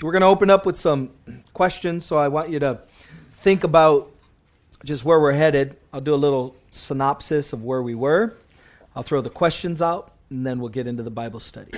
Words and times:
we're 0.00 0.12
going 0.12 0.22
to 0.22 0.28
open 0.28 0.48
up 0.48 0.64
with 0.64 0.76
some 0.76 1.10
questions, 1.52 2.04
so 2.04 2.18
I 2.18 2.28
want 2.28 2.50
you 2.50 2.60
to 2.60 2.78
think 3.32 3.64
about 3.64 4.10
just 4.84 5.04
where 5.04 5.18
we're 5.18 5.32
headed. 5.32 5.76
I'll 5.92 6.00
do 6.00 6.14
a 6.14 6.16
little 6.16 6.54
synopsis 6.70 7.52
of 7.52 7.64
where 7.64 7.82
we 7.82 7.96
were. 7.96 8.34
I'll 8.94 9.02
throw 9.02 9.20
the 9.20 9.30
questions 9.30 9.82
out, 9.82 10.12
and 10.30 10.46
then 10.46 10.60
we'll 10.60 10.68
get 10.68 10.86
into 10.86 11.02
the 11.02 11.10
Bible 11.10 11.40
study. 11.40 11.72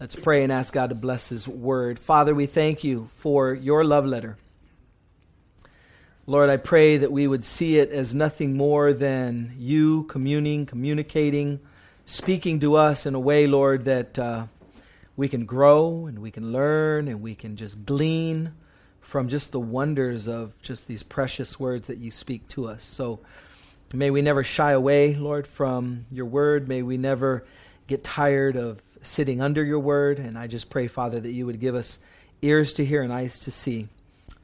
Let's 0.00 0.16
pray 0.16 0.42
and 0.42 0.50
ask 0.50 0.72
God 0.72 0.88
to 0.88 0.94
bless 0.94 1.28
His 1.28 1.46
word. 1.46 1.98
Father, 1.98 2.34
we 2.34 2.46
thank 2.46 2.82
you 2.82 3.10
for 3.16 3.52
your 3.52 3.84
love 3.84 4.06
letter. 4.06 4.38
Lord, 6.26 6.48
I 6.48 6.56
pray 6.56 6.98
that 6.98 7.12
we 7.12 7.26
would 7.26 7.44
see 7.44 7.78
it 7.78 7.90
as 7.90 8.14
nothing 8.14 8.56
more 8.56 8.92
than 8.92 9.54
you 9.58 10.04
communing, 10.04 10.66
communicating, 10.66 11.60
speaking 12.06 12.60
to 12.60 12.76
us 12.76 13.06
in 13.06 13.14
a 13.14 13.20
way, 13.20 13.46
Lord, 13.46 13.84
that 13.84 14.18
uh, 14.18 14.44
we 15.18 15.28
can 15.28 15.46
grow 15.46 16.06
and 16.06 16.20
we 16.20 16.30
can 16.30 16.52
learn 16.52 17.08
and 17.08 17.20
we 17.20 17.34
can 17.34 17.56
just 17.56 17.84
glean 17.84 18.52
from 19.00 19.28
just 19.28 19.50
the 19.50 19.58
wonders 19.58 20.28
of 20.28 20.52
just 20.62 20.86
these 20.86 21.02
precious 21.02 21.58
words 21.58 21.88
that 21.88 21.98
you 21.98 22.08
speak 22.08 22.46
to 22.46 22.68
us. 22.68 22.84
So 22.84 23.18
may 23.92 24.12
we 24.12 24.22
never 24.22 24.44
shy 24.44 24.70
away, 24.70 25.16
Lord, 25.16 25.48
from 25.48 26.06
your 26.12 26.26
word. 26.26 26.68
May 26.68 26.82
we 26.82 26.98
never 26.98 27.44
get 27.88 28.04
tired 28.04 28.54
of 28.54 28.80
sitting 29.02 29.40
under 29.40 29.64
your 29.64 29.80
word. 29.80 30.20
And 30.20 30.38
I 30.38 30.46
just 30.46 30.70
pray, 30.70 30.86
Father, 30.86 31.18
that 31.18 31.32
you 31.32 31.46
would 31.46 31.58
give 31.58 31.74
us 31.74 31.98
ears 32.40 32.74
to 32.74 32.84
hear 32.84 33.02
and 33.02 33.12
eyes 33.12 33.40
to 33.40 33.50
see 33.50 33.88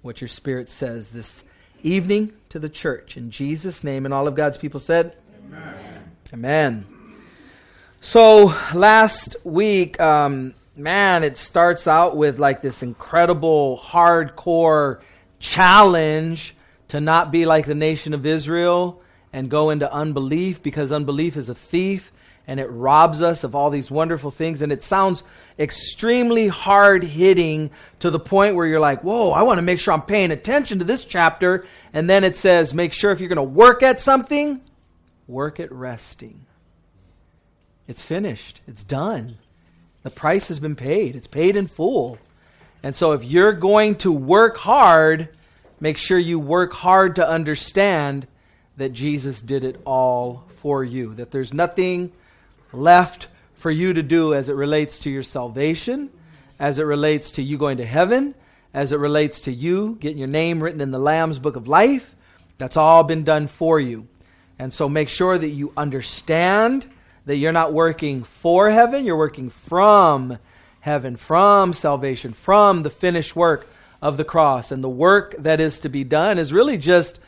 what 0.03 0.21
your 0.21 0.29
Spirit 0.29 0.69
says 0.71 1.13
this 1.13 1.45
evening 1.85 2.33
to 2.49 2.59
the 2.59 2.69
church. 2.69 3.17
In 3.17 3.31
Jesus' 3.31 3.85
name, 3.85 4.07
and 4.07 4.13
all 4.13 4.27
of 4.27 4.35
God's 4.35 4.59
people 4.59 4.81
said, 4.81 5.17
Amen. 5.47 6.11
Amen. 6.33 6.87
So 8.01 8.53
last 8.75 9.37
week, 9.45 10.01
um, 10.01 10.53
man, 10.77 11.23
it 11.23 11.39
starts 11.39 11.87
out 11.87 12.17
with 12.17 12.39
like 12.39 12.61
this 12.61 12.83
incredible, 12.83 13.79
hardcore 13.83 15.01
challenge 15.39 16.55
to 16.89 17.01
not 17.01 17.31
be 17.31 17.45
like 17.45 17.67
the 17.67 17.75
nation 17.75 18.15
of 18.15 18.27
Israel 18.27 19.03
and 19.33 19.51
go 19.51 19.71
into 19.71 19.93
unbelief 19.93 20.63
because 20.63 20.93
unbelief 20.93 21.37
is 21.37 21.49
a 21.49 21.55
thief 21.55 22.13
and 22.47 22.61
it 22.61 22.67
robs 22.67 23.23
us 23.23 23.43
of 23.43 23.55
all 23.55 23.71
these 23.71 23.91
wonderful 23.91 24.31
things. 24.31 24.63
And 24.63 24.71
it 24.71 24.83
sounds 24.83 25.25
extremely 25.59 26.49
hard 26.49 27.03
hitting 27.03 27.71
to 28.01 28.11
the 28.11 28.21
point 28.21 28.55
where 28.55 28.67
you're 28.67 28.81
like, 28.81 29.03
whoa, 29.03 29.31
I 29.31 29.43
want 29.43 29.59
to 29.59 29.63
make 29.63 29.81
sure 29.81 29.95
I'm 29.95 30.03
paying 30.03 30.31
attention 30.31 30.79
to 30.81 30.85
this 30.85 31.05
chapter. 31.05 31.67
And 31.93 32.09
then 32.09 32.23
it 32.25 32.37
says, 32.37 32.75
make 32.75 32.93
sure 32.93 33.13
if 33.13 33.21
you're 33.21 33.29
going 33.29 33.37
to 33.37 33.43
work 33.43 33.83
at 33.83 34.01
something, 34.01 34.61
work 35.27 35.59
at 35.59 35.73
resting. 35.73 36.47
It's 37.87 38.03
finished, 38.03 38.61
it's 38.67 38.85
done. 38.85 39.39
The 40.05 40.11
price 40.11 40.49
has 40.49 40.61
been 40.61 40.77
paid, 40.77 41.17
it's 41.17 41.27
paid 41.27 41.57
in 41.57 41.67
full. 41.67 42.19
And 42.85 42.95
so 42.95 43.13
if 43.13 43.25
you're 43.25 43.55
going 43.55 43.97
to 43.97 44.13
work 44.13 44.59
hard, 44.59 45.31
make 45.81 45.97
sure 45.97 46.19
you 46.19 46.39
work 46.39 46.73
hard 46.73 47.17
to 47.17 47.29
understand 47.29 48.27
that 48.77 48.93
Jesus 48.93 49.41
did 49.41 49.65
it 49.65 49.81
all 49.85 50.45
for 50.59 50.85
you, 50.85 51.15
that 51.15 51.31
there's 51.31 51.55
nothing 51.55 52.13
left 52.73 53.29
for 53.55 53.71
you 53.71 53.95
to 53.95 54.03
do 54.03 54.35
as 54.35 54.49
it 54.49 54.55
relates 54.55 54.99
to 54.99 55.11
your 55.11 55.23
salvation, 55.23 56.11
as 56.61 56.79
it 56.79 56.85
relates 56.85 57.33
to 57.33 57.43
you 57.43 57.57
going 57.57 57.79
to 57.79 57.87
heaven, 57.87 58.35
as 58.75 58.93
it 58.93 58.99
relates 58.99 59.43
to 59.43 59.53
you 59.53 59.97
getting 60.01 60.19
your 60.19 60.29
name 60.29 60.63
written 60.63 60.81
in 60.81 60.91
the 60.91 60.99
Lamb's 60.99 61.39
book 61.39 61.57
of 61.57 61.67
life. 61.67 62.15
That's 62.59 62.77
all 62.77 63.03
been 63.05 63.25
done 63.25 63.49
for 63.49 63.81
you. 63.81 64.07
And 64.59 64.73
so 64.73 64.89
make 64.89 65.09
sure 65.09 65.39
that 65.39 65.49
you 65.49 65.73
understand 65.77 66.87
that 67.27 67.37
you're 67.37 67.53
not 67.53 67.73
working 67.73 68.25
for 68.25 68.71
heaven, 68.71 69.05
you're 69.05 69.17
working 69.17 69.51
from 69.51 70.39
heaven, 70.81 71.17
from 71.17 71.73
salvation, 71.73 72.33
from 72.33 72.83
the 72.83 72.91
finished 72.91 73.35
work 73.35 73.67
of 74.03 74.17
the 74.17 74.25
cross. 74.25 74.71
And 74.71 74.85
the 74.85 74.89
work 74.89 75.35
that 75.39 75.61
is 75.61 75.81
to 75.81 75.89
be 75.89 76.05
done 76.05 76.39
is 76.39 76.53
really 76.53 76.77
just 76.77 77.21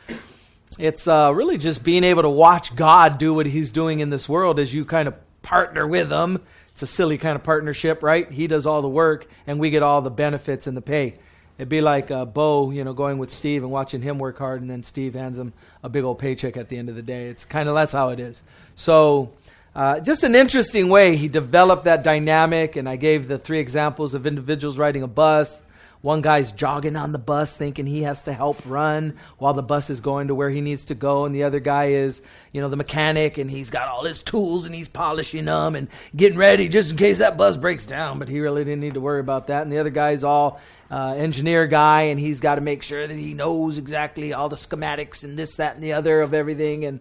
it's 0.79 1.09
uh, 1.09 1.33
really 1.35 1.57
just 1.57 1.83
being 1.83 2.05
able 2.05 2.23
to 2.23 2.31
watch 2.31 2.77
God 2.77 3.19
do 3.19 3.33
what 3.33 3.47
He's 3.47 3.73
doing 3.73 4.01
in 4.01 4.11
this 4.11 4.29
world 4.29 4.59
as 4.59 4.75
you 4.75 4.85
kind 4.85 5.09
of 5.09 5.15
partner 5.43 5.87
with 5.87 6.11
him. 6.11 6.43
It's 6.73 6.83
a 6.83 6.87
silly 6.87 7.17
kind 7.17 7.37
of 7.37 7.43
partnership, 7.43 8.03
right? 8.03 8.31
He 8.31 8.47
does 8.47 8.67
all 8.67 8.83
the 8.83 8.89
work, 8.89 9.27
and 9.47 9.59
we 9.59 9.71
get 9.71 9.83
all 9.83 10.03
the 10.03 10.11
benefits 10.11 10.67
and 10.67 10.77
the 10.77 10.83
pay. 10.83 11.15
It'd 11.57 11.71
be 11.71 11.81
like 11.81 12.11
uh, 12.11 12.27
Bo, 12.27 12.71
you 12.71 12.85
know, 12.85 12.93
going 12.93 13.17
with 13.17 13.33
Steve 13.33 13.63
and 13.63 13.73
watching 13.73 14.03
him 14.03 14.19
work 14.19 14.37
hard, 14.37 14.61
and 14.61 14.69
then 14.69 14.83
Steve 14.83 15.15
hands 15.15 15.39
him 15.39 15.55
a 15.83 15.89
big 15.89 16.05
old 16.05 16.19
paycheck 16.19 16.59
at 16.59 16.69
the 16.69 16.77
end 16.77 16.91
of 16.91 16.97
the 16.97 17.03
day. 17.03 17.29
It's 17.29 17.47
kind 17.47 17.71
of 17.71 17.75
that's 17.75 17.95
how 17.95 18.11
it 18.11 18.21
is. 18.21 18.43
So, 18.75 19.33
uh, 19.77 20.01
just 20.01 20.25
an 20.25 20.35
interesting 20.35 20.89
way 20.89 21.17
he 21.17 21.29
developed 21.29 21.85
that 21.85 22.03
dynamic. 22.03 22.77
And 22.77 22.89
I 22.89 22.97
gave 22.97 23.29
the 23.29 23.39
three 23.39 23.61
examples 23.61 24.15
of 24.15 24.27
individuals 24.27 24.79
riding 24.79 25.03
a 25.03 25.07
bus, 25.07 25.63
one 26.01 26.23
guy's 26.23 26.53
jogging 26.53 26.97
on 26.97 27.13
the 27.13 27.19
bus 27.19 27.57
thinking 27.57 27.85
he 27.85 28.05
has 28.05 28.23
to 28.23 28.33
help 28.33 28.59
run 28.65 29.19
while 29.37 29.53
the 29.53 29.63
bus 29.63 29.91
is 29.91 30.01
going 30.01 30.29
to 30.29 30.35
where 30.35 30.49
he 30.49 30.63
needs 30.63 30.87
to 30.87 30.95
go. 30.95 31.27
And 31.27 31.35
the 31.35 31.43
other 31.43 31.61
guy 31.61 31.89
is, 31.89 32.23
you 32.53 32.63
know, 32.63 32.71
the 32.71 32.77
mechanic 32.77 33.37
and 33.37 33.51
he's 33.51 33.71
got 33.71 33.89
all 33.89 34.03
his 34.05 34.23
tools 34.23 34.65
and 34.65 34.75
he's 34.75 34.89
polishing 34.89 35.45
them 35.45 35.75
and 35.75 35.89
getting 36.15 36.39
ready 36.39 36.69
just 36.69 36.93
in 36.93 36.97
case 36.97 37.19
that 37.19 37.37
bus 37.37 37.59
breaks 37.59 37.85
down. 37.85 38.19
But 38.19 38.31
he 38.31 38.41
really 38.41 38.65
didn't 38.65 38.81
need 38.81 38.95
to 38.95 39.01
worry 39.01 39.21
about 39.21 39.49
that. 39.49 39.63
And 39.63 39.71
the 39.71 39.79
other 39.79 39.91
guy's 39.91 40.25
all 40.25 40.59
uh, 40.91 41.15
engineer 41.19 41.67
guy 41.67 42.03
and 42.03 42.19
he's 42.19 42.41
got 42.41 42.55
to 42.55 42.63
make 42.63 42.83
sure 42.83 43.07
that 43.07 43.19
he 43.19 43.35
knows 43.35 43.77
exactly 43.77 44.33
all 44.33 44.49
the 44.49 44.57
schematics 44.57 45.23
and 45.23 45.39
this, 45.39 45.57
that, 45.57 45.75
and 45.75 45.85
the 45.85 45.93
other 45.93 46.23
of 46.23 46.33
everything. 46.33 46.87
And 46.87 47.01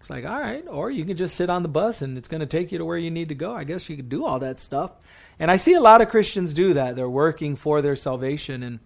it's 0.00 0.10
like, 0.10 0.24
all 0.24 0.40
right, 0.40 0.64
or 0.68 0.90
you 0.90 1.04
can 1.04 1.16
just 1.16 1.36
sit 1.36 1.50
on 1.50 1.62
the 1.62 1.68
bus 1.68 2.02
and 2.02 2.16
it's 2.16 2.28
going 2.28 2.40
to 2.40 2.46
take 2.46 2.70
you 2.70 2.78
to 2.78 2.84
where 2.84 2.98
you 2.98 3.10
need 3.10 3.30
to 3.30 3.34
go. 3.34 3.52
I 3.52 3.64
guess 3.64 3.88
you 3.88 3.96
could 3.96 4.08
do 4.08 4.24
all 4.24 4.38
that 4.40 4.60
stuff. 4.60 4.92
And 5.38 5.50
I 5.50 5.56
see 5.56 5.74
a 5.74 5.80
lot 5.80 6.00
of 6.00 6.08
Christians 6.08 6.54
do 6.54 6.74
that. 6.74 6.96
They're 6.96 7.08
working 7.08 7.56
for 7.56 7.82
their 7.82 7.96
salvation. 7.96 8.62
And 8.62 8.78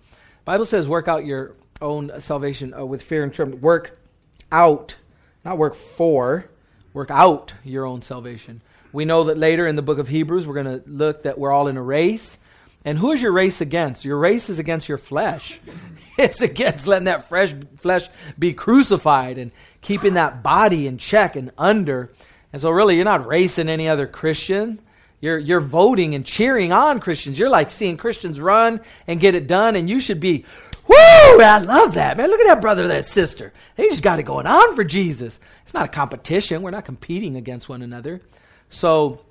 Bible 0.45 0.65
says, 0.65 0.89
work 0.89 1.09
out 1.09 1.27
your 1.27 1.55
own 1.81 2.21
salvation 2.21 2.73
uh, 2.75 2.85
with 2.85 3.03
fear 3.03 3.25
and 3.25 3.33
trembling. 3.33 3.61
Work 3.61 3.99
out, 4.51 4.97
not 5.45 5.59
work 5.59 5.75
for, 5.75 6.47
work 6.93 7.11
out 7.11 7.55
your 7.65 7.87
own 7.87 8.03
salvation. 8.03 8.63
We 8.93 9.05
know 9.05 9.25
that 9.25 9.39
later 9.39 9.67
in 9.67 9.77
the 9.77 9.83
book 9.83 9.99
of 9.99 10.09
Hebrews, 10.09 10.47
we're 10.47 10.63
going 10.63 10.81
to 10.81 10.89
look 10.89 11.23
that 11.23 11.39
we're 11.39 11.53
all 11.53 11.69
in 11.69 11.77
a 11.77 11.83
race. 11.83 12.39
And 12.85 12.99
who 12.99 13.13
is 13.13 13.23
your 13.23 13.33
race 13.33 13.61
against? 13.61 14.05
Your 14.05 14.19
race 14.19 14.51
is 14.51 14.59
against 14.59 14.89
your 14.89 14.99
flesh. 14.99 15.61
It's 16.19 16.43
against 16.43 16.87
letting 16.87 17.07
that 17.07 17.31
fresh 17.31 17.55
flesh 17.79 18.07
be 18.39 18.53
crucified 18.53 19.39
and 19.39 19.51
keeping 19.81 20.15
that 20.15 20.43
body 20.43 20.87
in 20.87 20.99
check 20.99 21.37
and 21.37 21.53
under. 21.57 22.13
And 22.53 22.61
so, 22.61 22.69
really, 22.69 22.97
you're 22.97 23.07
not 23.07 23.27
racing 23.27 23.71
any 23.71 23.89
other 23.89 24.07
Christian. 24.07 24.79
You're, 25.23 25.39
you're 25.39 25.61
voting 25.61 26.15
and 26.15 26.27
cheering 26.27 26.71
on 26.71 27.01
Christians. 27.01 27.39
You're 27.39 27.49
like 27.49 27.71
seeing 27.71 27.97
Christians 27.97 28.41
run 28.41 28.81
and 29.07 29.21
get 29.21 29.35
it 29.35 29.47
done, 29.47 29.75
and 29.75 29.89
you 29.89 30.01
should 30.01 30.21
be, 30.21 30.45
whoo, 30.87 30.97
I 30.97 31.59
love 31.65 31.95
that, 31.95 32.17
man. 32.17 32.29
Look 32.29 32.41
at 32.41 32.49
that 32.49 32.61
brother, 32.61 32.89
that 32.89 33.07
sister. 33.07 33.53
They 33.77 33.89
just 33.89 34.03
got 34.03 34.19
it 34.19 34.25
going 34.25 34.47
on 34.47 34.75
for 34.75 34.85
Jesus. 34.85 35.41
It's 35.63 35.73
not 35.73 35.87
a 35.87 35.89
competition. 35.89 36.61
We're 36.61 36.73
not 36.73 36.85
competing 36.85 37.37
against 37.37 37.69
one 37.69 37.83
another. 37.83 38.21
So, 38.69 39.25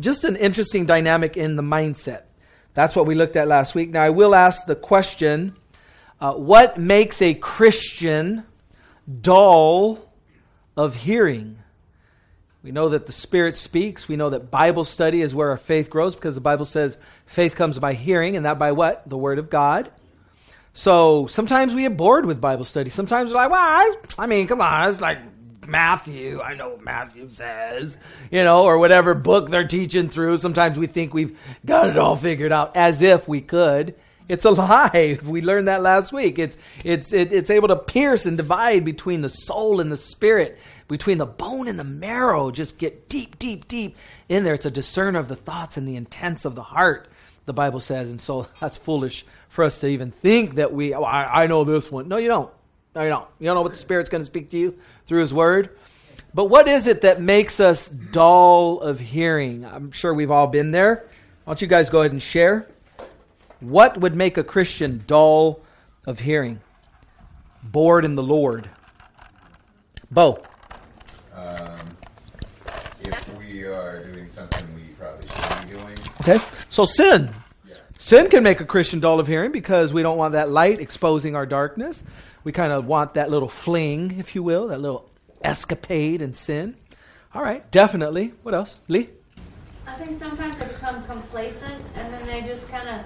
just 0.00 0.24
an 0.24 0.36
interesting 0.36 0.86
dynamic 0.86 1.36
in 1.36 1.54
the 1.56 1.62
mindset. 1.62 2.22
That's 2.76 2.94
what 2.94 3.06
we 3.06 3.14
looked 3.14 3.36
at 3.36 3.48
last 3.48 3.74
week. 3.74 3.88
Now, 3.88 4.02
I 4.02 4.10
will 4.10 4.34
ask 4.34 4.66
the 4.66 4.76
question 4.76 5.56
uh, 6.20 6.34
what 6.34 6.76
makes 6.76 7.22
a 7.22 7.32
Christian 7.32 8.44
dull 9.22 9.98
of 10.76 10.94
hearing? 10.94 11.58
We 12.62 12.72
know 12.72 12.90
that 12.90 13.06
the 13.06 13.12
Spirit 13.12 13.56
speaks. 13.56 14.08
We 14.08 14.16
know 14.16 14.28
that 14.28 14.50
Bible 14.50 14.84
study 14.84 15.22
is 15.22 15.34
where 15.34 15.48
our 15.50 15.56
faith 15.56 15.88
grows 15.88 16.14
because 16.14 16.34
the 16.34 16.42
Bible 16.42 16.66
says 16.66 16.98
faith 17.24 17.54
comes 17.54 17.78
by 17.78 17.94
hearing, 17.94 18.36
and 18.36 18.44
that 18.44 18.58
by 18.58 18.72
what? 18.72 19.08
The 19.08 19.16
Word 19.16 19.38
of 19.38 19.48
God. 19.48 19.90
So 20.74 21.28
sometimes 21.28 21.74
we 21.74 21.80
get 21.80 21.96
bored 21.96 22.26
with 22.26 22.42
Bible 22.42 22.66
study. 22.66 22.90
Sometimes 22.90 23.30
we're 23.30 23.36
like, 23.36 23.50
well, 23.50 23.58
I, 23.58 23.94
I 24.18 24.26
mean, 24.26 24.46
come 24.48 24.60
on, 24.60 24.90
it's 24.90 25.00
like 25.00 25.16
Matthew. 25.66 26.40
I 26.40 26.54
know 26.54 26.70
what 26.70 26.84
Matthew 26.84 27.28
says, 27.28 27.96
you 28.30 28.42
know, 28.42 28.64
or 28.64 28.78
whatever 28.78 29.14
book 29.14 29.50
they're 29.50 29.66
teaching 29.66 30.08
through. 30.08 30.36
Sometimes 30.38 30.78
we 30.78 30.86
think 30.86 31.12
we've 31.12 31.38
got 31.64 31.88
it 31.88 31.96
all 31.96 32.16
figured 32.16 32.52
out 32.52 32.76
as 32.76 33.02
if 33.02 33.26
we 33.28 33.40
could. 33.40 33.94
It's 34.28 34.44
alive. 34.44 35.26
We 35.28 35.42
learned 35.42 35.68
that 35.68 35.82
last 35.82 36.12
week. 36.12 36.38
It's 36.38 36.56
it's 36.84 37.12
it, 37.12 37.32
it's 37.32 37.50
able 37.50 37.68
to 37.68 37.76
pierce 37.76 38.26
and 38.26 38.36
divide 38.36 38.84
between 38.84 39.22
the 39.22 39.28
soul 39.28 39.80
and 39.80 39.90
the 39.90 39.96
spirit, 39.96 40.58
between 40.88 41.18
the 41.18 41.26
bone 41.26 41.68
and 41.68 41.78
the 41.78 41.84
marrow. 41.84 42.50
Just 42.50 42.78
get 42.78 43.08
deep, 43.08 43.38
deep, 43.38 43.68
deep 43.68 43.96
in 44.28 44.44
there. 44.44 44.54
It's 44.54 44.66
a 44.66 44.70
discerner 44.70 45.18
of 45.18 45.28
the 45.28 45.36
thoughts 45.36 45.76
and 45.76 45.86
the 45.86 45.96
intents 45.96 46.44
of 46.44 46.54
the 46.54 46.62
heart. 46.62 47.08
The 47.44 47.52
Bible 47.52 47.80
says, 47.80 48.10
and 48.10 48.20
so 48.20 48.48
that's 48.60 48.76
foolish 48.76 49.24
for 49.48 49.64
us 49.64 49.78
to 49.80 49.86
even 49.86 50.10
think 50.10 50.56
that 50.56 50.72
we. 50.72 50.94
Oh, 50.94 51.02
I, 51.02 51.44
I 51.44 51.46
know 51.46 51.64
this 51.64 51.90
one. 51.92 52.08
No, 52.08 52.16
you 52.16 52.28
don't. 52.28 52.50
No, 52.96 53.02
you 53.02 53.10
don't. 53.10 53.28
You 53.38 53.44
don't 53.44 53.56
know 53.56 53.62
what 53.62 53.72
the 53.72 53.78
Spirit's 53.78 54.08
going 54.08 54.22
to 54.22 54.26
speak 54.26 54.50
to 54.52 54.58
you 54.58 54.78
through 55.04 55.20
His 55.20 55.34
Word. 55.34 55.68
But 56.32 56.46
what 56.46 56.66
is 56.66 56.86
it 56.86 57.02
that 57.02 57.20
makes 57.20 57.60
us 57.60 57.88
dull 57.88 58.80
of 58.80 58.98
hearing? 58.98 59.66
I'm 59.66 59.92
sure 59.92 60.14
we've 60.14 60.30
all 60.30 60.46
been 60.46 60.70
there. 60.70 61.04
Why 61.44 61.50
don't 61.52 61.60
you 61.60 61.68
guys 61.68 61.90
go 61.90 62.00
ahead 62.00 62.12
and 62.12 62.22
share? 62.22 62.66
What 63.60 64.00
would 64.00 64.16
make 64.16 64.38
a 64.38 64.42
Christian 64.44 65.04
dull 65.06 65.60
of 66.06 66.20
hearing? 66.20 66.60
Bored 67.62 68.06
in 68.06 68.14
the 68.14 68.22
Lord. 68.22 68.70
Bo. 70.10 70.42
Um, 71.34 71.78
if 73.02 73.38
we 73.38 73.64
are 73.64 74.04
doing 74.04 74.30
something 74.30 74.74
we 74.74 74.84
probably 74.98 75.28
shouldn't 75.28 75.66
be 75.66 75.76
doing. 75.76 75.98
Okay. 76.22 76.38
So 76.70 76.86
sin. 76.86 77.28
Sin 78.06 78.30
can 78.30 78.44
make 78.44 78.60
a 78.60 78.64
Christian 78.64 79.00
dull 79.00 79.18
of 79.18 79.26
hearing 79.26 79.50
because 79.50 79.92
we 79.92 80.00
don't 80.00 80.16
want 80.16 80.34
that 80.34 80.48
light 80.48 80.78
exposing 80.78 81.34
our 81.34 81.44
darkness. 81.44 82.04
We 82.44 82.52
kind 82.52 82.72
of 82.72 82.86
want 82.86 83.14
that 83.14 83.32
little 83.32 83.48
fling, 83.48 84.20
if 84.20 84.36
you 84.36 84.44
will, 84.44 84.68
that 84.68 84.80
little 84.80 85.10
escapade 85.42 86.22
in 86.22 86.32
sin. 86.32 86.76
All 87.34 87.42
right, 87.42 87.68
definitely. 87.72 88.32
What 88.44 88.54
else? 88.54 88.76
Lee? 88.86 89.08
I 89.88 89.94
think 89.94 90.20
sometimes 90.20 90.56
they 90.56 90.68
become 90.68 91.02
complacent 91.06 91.84
and 91.96 92.14
then 92.14 92.24
they 92.28 92.42
just 92.42 92.68
kind 92.68 92.88
of 92.88 93.00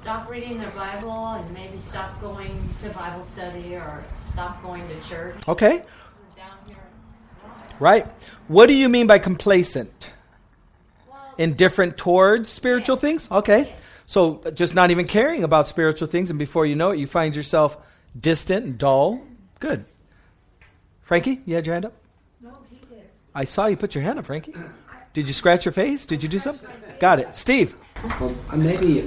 stop 0.00 0.30
reading 0.30 0.58
their 0.58 0.70
Bible 0.70 1.26
and 1.34 1.52
maybe 1.52 1.78
stop 1.78 2.18
going 2.18 2.58
to 2.80 2.88
Bible 2.88 3.24
study 3.24 3.74
or 3.74 4.02
stop 4.30 4.62
going 4.62 4.88
to 4.88 4.98
church. 5.06 5.46
Okay. 5.46 5.82
Right. 7.78 8.06
What 8.46 8.68
do 8.68 8.72
you 8.72 8.88
mean 8.88 9.06
by 9.06 9.18
complacent? 9.18 10.14
Well, 11.06 11.34
Indifferent 11.36 11.98
towards 11.98 12.48
spiritual 12.48 12.96
things? 12.96 13.30
Okay. 13.30 13.74
So 14.08 14.40
uh, 14.46 14.50
just 14.50 14.74
not 14.74 14.90
even 14.90 15.06
caring 15.06 15.44
about 15.44 15.68
spiritual 15.68 16.08
things, 16.08 16.30
and 16.30 16.38
before 16.38 16.64
you 16.64 16.74
know 16.74 16.92
it, 16.92 16.98
you 16.98 17.06
find 17.06 17.36
yourself 17.36 17.76
distant 18.18 18.64
and 18.64 18.78
dull. 18.78 19.20
Good. 19.60 19.84
Frankie, 21.02 21.42
you 21.44 21.54
had 21.54 21.66
your 21.66 21.74
hand 21.74 21.84
up? 21.84 21.92
No, 22.40 22.56
he 22.70 22.76
did. 22.88 23.04
I 23.34 23.44
saw 23.44 23.66
you 23.66 23.76
put 23.76 23.94
your 23.94 24.02
hand 24.02 24.18
up, 24.18 24.24
Frankie. 24.24 24.54
Did 25.12 25.28
you 25.28 25.34
scratch 25.34 25.66
your 25.66 25.72
face? 25.72 26.06
Did 26.06 26.22
you 26.22 26.28
do 26.30 26.38
something? 26.38 26.70
Got 26.98 27.18
it. 27.18 27.36
Steve. 27.36 27.74
Well, 28.18 28.34
maybe 28.56 29.02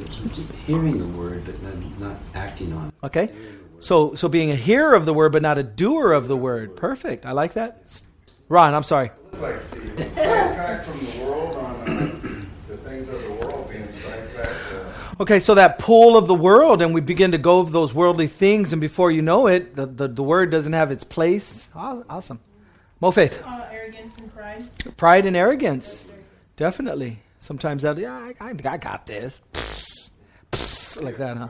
hearing 0.67 0.99
the 0.99 1.17
word, 1.17 1.45
but 1.45 1.59
not, 1.63 1.99
not 1.99 2.17
acting 2.35 2.71
on 2.71 2.89
it. 2.89 2.93
Okay. 3.03 3.31
So 3.79 4.13
so 4.13 4.29
being 4.29 4.51
a 4.51 4.55
hearer 4.55 4.93
of 4.93 5.07
the 5.07 5.15
word 5.15 5.31
but 5.31 5.41
not 5.41 5.57
a 5.57 5.63
doer 5.63 6.11
of 6.11 6.27
the 6.27 6.37
word. 6.37 6.75
Perfect. 6.75 7.25
I 7.25 7.31
like 7.31 7.53
that. 7.53 8.01
Ron, 8.49 8.75
I'm 8.75 8.83
sorry. 8.83 9.09
like 9.33 9.59
Steve, 9.61 9.89
from 9.89 10.99
the 10.99 11.21
world 11.23 11.57
on 11.57 11.89
uh, 11.89 12.45
the 12.67 12.77
things 12.77 13.07
of 13.07 13.23
the 13.23 13.31
world, 13.31 13.67
being 13.67 13.91
sidetracked. 13.93 14.73
Uh, 14.73 14.91
Okay, 15.19 15.39
so 15.39 15.55
that 15.55 15.77
pull 15.77 16.17
of 16.17 16.27
the 16.27 16.33
world, 16.35 16.81
and 16.81 16.93
we 16.93 17.01
begin 17.01 17.31
to 17.31 17.37
go 17.37 17.59
of 17.59 17.71
those 17.71 17.93
worldly 17.93 18.27
things, 18.27 18.71
and 18.71 18.81
before 18.81 19.11
you 19.11 19.21
know 19.21 19.47
it, 19.47 19.75
the, 19.75 19.85
the, 19.85 20.07
the 20.07 20.23
word 20.23 20.49
doesn't 20.49 20.73
have 20.73 20.91
its 20.91 21.03
place. 21.03 21.69
Awesome. 21.75 22.39
Mo 22.99 23.11
Faith. 23.11 23.43
Uh, 23.45 23.65
arrogance 23.71 24.17
and 24.17 24.33
pride. 24.33 24.97
Pride 24.97 25.25
and 25.25 25.35
arrogance. 25.35 26.07
Definitely. 26.55 27.19
Sometimes 27.39 27.81
that, 27.81 27.97
yeah, 27.97 28.13
I, 28.13 28.33
I, 28.39 28.49
I 28.49 28.77
got 28.77 29.05
this. 29.05 29.41
like 31.01 31.17
that, 31.17 31.37
huh? 31.37 31.47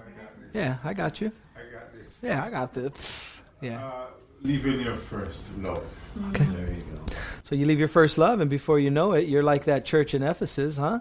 Yeah, 0.53 0.77
I 0.83 0.93
got 0.93 1.21
you. 1.21 1.31
I 1.55 1.73
got 1.73 1.93
this. 1.93 2.19
Yeah, 2.21 2.43
I 2.43 2.49
got 2.49 2.73
this. 2.73 3.39
Yeah. 3.61 3.85
Uh, 3.85 4.05
leaving 4.41 4.81
your 4.81 4.95
first 4.95 5.43
love. 5.59 5.85
Okay. 6.29 6.45
There 6.45 6.67
you 6.67 6.83
go. 6.83 7.15
So 7.43 7.55
you 7.55 7.65
leave 7.65 7.79
your 7.79 7.87
first 7.87 8.17
love, 8.17 8.41
and 8.41 8.49
before 8.49 8.79
you 8.79 8.89
know 8.89 9.13
it, 9.13 9.27
you're 9.27 9.43
like 9.43 9.65
that 9.65 9.85
church 9.85 10.13
in 10.13 10.23
Ephesus, 10.23 10.77
huh? 10.77 10.99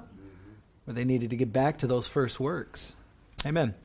Where 0.90 0.96
they 0.96 1.04
needed 1.04 1.30
to 1.30 1.36
get 1.36 1.52
back 1.52 1.78
to 1.78 1.86
those 1.86 2.08
first 2.08 2.40
works. 2.40 2.94
Amen. 3.46 3.76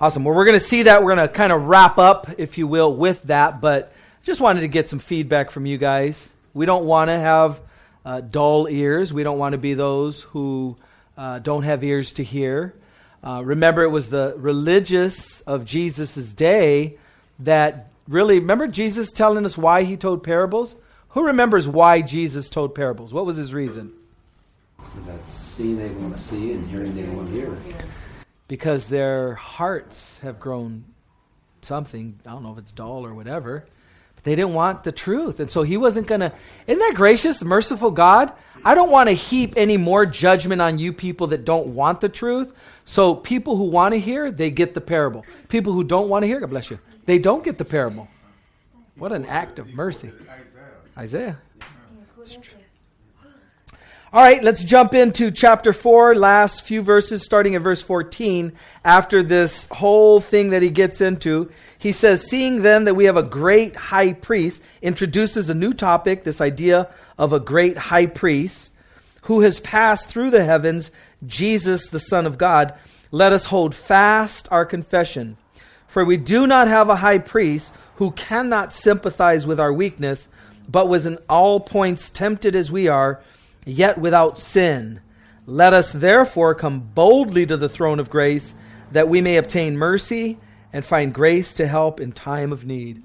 Awesome. 0.00 0.22
Well, 0.22 0.32
we're 0.32 0.44
going 0.44 0.60
to 0.60 0.64
see 0.64 0.84
that. 0.84 1.02
We're 1.02 1.16
going 1.16 1.26
to 1.26 1.34
kind 1.34 1.52
of 1.52 1.62
wrap 1.62 1.98
up, 1.98 2.38
if 2.38 2.56
you 2.56 2.68
will, 2.68 2.94
with 2.94 3.20
that. 3.24 3.60
But 3.60 3.92
just 4.22 4.40
wanted 4.40 4.60
to 4.60 4.68
get 4.68 4.88
some 4.88 5.00
feedback 5.00 5.50
from 5.50 5.66
you 5.66 5.76
guys. 5.76 6.32
We 6.54 6.64
don't 6.64 6.84
want 6.84 7.08
to 7.08 7.18
have 7.18 7.60
uh, 8.04 8.20
dull 8.20 8.68
ears. 8.68 9.12
We 9.12 9.24
don't 9.24 9.38
want 9.38 9.54
to 9.54 9.58
be 9.58 9.74
those 9.74 10.22
who 10.22 10.76
uh, 11.18 11.40
don't 11.40 11.64
have 11.64 11.82
ears 11.82 12.12
to 12.12 12.22
hear. 12.22 12.76
Uh, 13.24 13.42
remember, 13.44 13.82
it 13.82 13.90
was 13.90 14.08
the 14.08 14.32
religious 14.36 15.40
of 15.40 15.64
Jesus' 15.64 16.32
day 16.32 16.96
that 17.40 17.88
really, 18.06 18.38
remember 18.38 18.68
Jesus 18.68 19.10
telling 19.10 19.44
us 19.44 19.58
why 19.58 19.82
he 19.82 19.96
told 19.96 20.22
parables? 20.22 20.76
Who 21.08 21.26
remembers 21.26 21.66
why 21.66 22.02
Jesus 22.02 22.48
told 22.48 22.76
parables? 22.76 23.12
What 23.12 23.26
was 23.26 23.34
his 23.34 23.52
reason? 23.52 23.94
So 24.94 25.00
that 25.10 25.26
seeing 25.26 25.78
they 25.78 25.88
won't 25.88 26.16
see 26.16 26.52
and 26.52 26.68
hearing 26.68 26.94
they 26.94 27.04
won't 27.04 27.30
hear. 27.30 27.56
Because 28.48 28.86
their 28.86 29.34
hearts 29.34 30.18
have 30.18 30.38
grown 30.38 30.84
something, 31.62 32.18
I 32.26 32.30
don't 32.30 32.42
know 32.42 32.52
if 32.52 32.58
it's 32.58 32.72
dull 32.72 33.06
or 33.06 33.14
whatever, 33.14 33.64
but 34.14 34.24
they 34.24 34.34
didn't 34.34 34.52
want 34.52 34.84
the 34.84 34.92
truth. 34.92 35.40
And 35.40 35.50
so 35.50 35.62
he 35.62 35.76
wasn't 35.76 36.06
going 36.06 36.20
to. 36.20 36.32
Isn't 36.66 36.80
that 36.80 36.94
gracious, 36.94 37.42
merciful 37.42 37.90
God? 37.90 38.32
I 38.64 38.74
don't 38.74 38.90
want 38.90 39.08
to 39.08 39.14
heap 39.14 39.54
any 39.56 39.76
more 39.76 40.04
judgment 40.04 40.60
on 40.60 40.78
you 40.78 40.92
people 40.92 41.28
that 41.28 41.44
don't 41.44 41.68
want 41.68 42.00
the 42.00 42.08
truth. 42.08 42.52
So 42.84 43.14
people 43.14 43.56
who 43.56 43.64
want 43.64 43.94
to 43.94 44.00
hear, 44.00 44.30
they 44.30 44.50
get 44.50 44.74
the 44.74 44.80
parable. 44.80 45.24
People 45.48 45.72
who 45.72 45.84
don't 45.84 46.08
want 46.08 46.24
to 46.24 46.26
hear, 46.26 46.40
God 46.40 46.50
bless 46.50 46.70
you, 46.70 46.78
they 47.06 47.18
don't 47.18 47.44
get 47.44 47.58
the 47.58 47.64
parable. 47.64 48.08
What 48.96 49.12
an 49.12 49.24
act 49.24 49.58
of 49.58 49.68
mercy. 49.68 50.12
Isaiah. 50.98 51.38
Isaiah. 52.18 52.61
All 54.14 54.22
right, 54.22 54.44
let's 54.44 54.62
jump 54.62 54.92
into 54.92 55.30
chapter 55.30 55.72
4, 55.72 56.14
last 56.16 56.64
few 56.66 56.82
verses, 56.82 57.24
starting 57.24 57.54
at 57.54 57.62
verse 57.62 57.80
14. 57.80 58.52
After 58.84 59.22
this 59.22 59.66
whole 59.70 60.20
thing 60.20 60.50
that 60.50 60.60
he 60.60 60.68
gets 60.68 61.00
into, 61.00 61.50
he 61.78 61.92
says, 61.92 62.28
Seeing 62.28 62.60
then 62.60 62.84
that 62.84 62.92
we 62.92 63.06
have 63.06 63.16
a 63.16 63.22
great 63.22 63.74
high 63.74 64.12
priest, 64.12 64.62
introduces 64.82 65.48
a 65.48 65.54
new 65.54 65.72
topic, 65.72 66.24
this 66.24 66.42
idea 66.42 66.90
of 67.16 67.32
a 67.32 67.40
great 67.40 67.78
high 67.78 68.04
priest, 68.04 68.70
who 69.22 69.40
has 69.40 69.60
passed 69.60 70.10
through 70.10 70.28
the 70.28 70.44
heavens, 70.44 70.90
Jesus, 71.26 71.88
the 71.88 71.98
Son 71.98 72.26
of 72.26 72.36
God. 72.36 72.74
Let 73.12 73.32
us 73.32 73.46
hold 73.46 73.74
fast 73.74 74.46
our 74.50 74.66
confession. 74.66 75.38
For 75.88 76.04
we 76.04 76.18
do 76.18 76.46
not 76.46 76.68
have 76.68 76.90
a 76.90 76.96
high 76.96 77.16
priest 77.16 77.72
who 77.94 78.10
cannot 78.10 78.74
sympathize 78.74 79.46
with 79.46 79.58
our 79.58 79.72
weakness, 79.72 80.28
but 80.68 80.86
was 80.86 81.06
in 81.06 81.16
all 81.30 81.60
points 81.60 82.10
tempted 82.10 82.54
as 82.54 82.70
we 82.70 82.88
are, 82.88 83.22
yet 83.64 83.98
without 83.98 84.38
sin. 84.38 85.00
Let 85.46 85.72
us 85.72 85.92
therefore 85.92 86.54
come 86.54 86.80
boldly 86.80 87.46
to 87.46 87.56
the 87.56 87.68
throne 87.68 88.00
of 88.00 88.10
grace, 88.10 88.54
that 88.92 89.08
we 89.08 89.20
may 89.20 89.36
obtain 89.36 89.76
mercy 89.76 90.38
and 90.72 90.84
find 90.84 91.12
grace 91.12 91.54
to 91.54 91.66
help 91.66 92.00
in 92.00 92.12
time 92.12 92.52
of 92.52 92.64
need. 92.64 93.02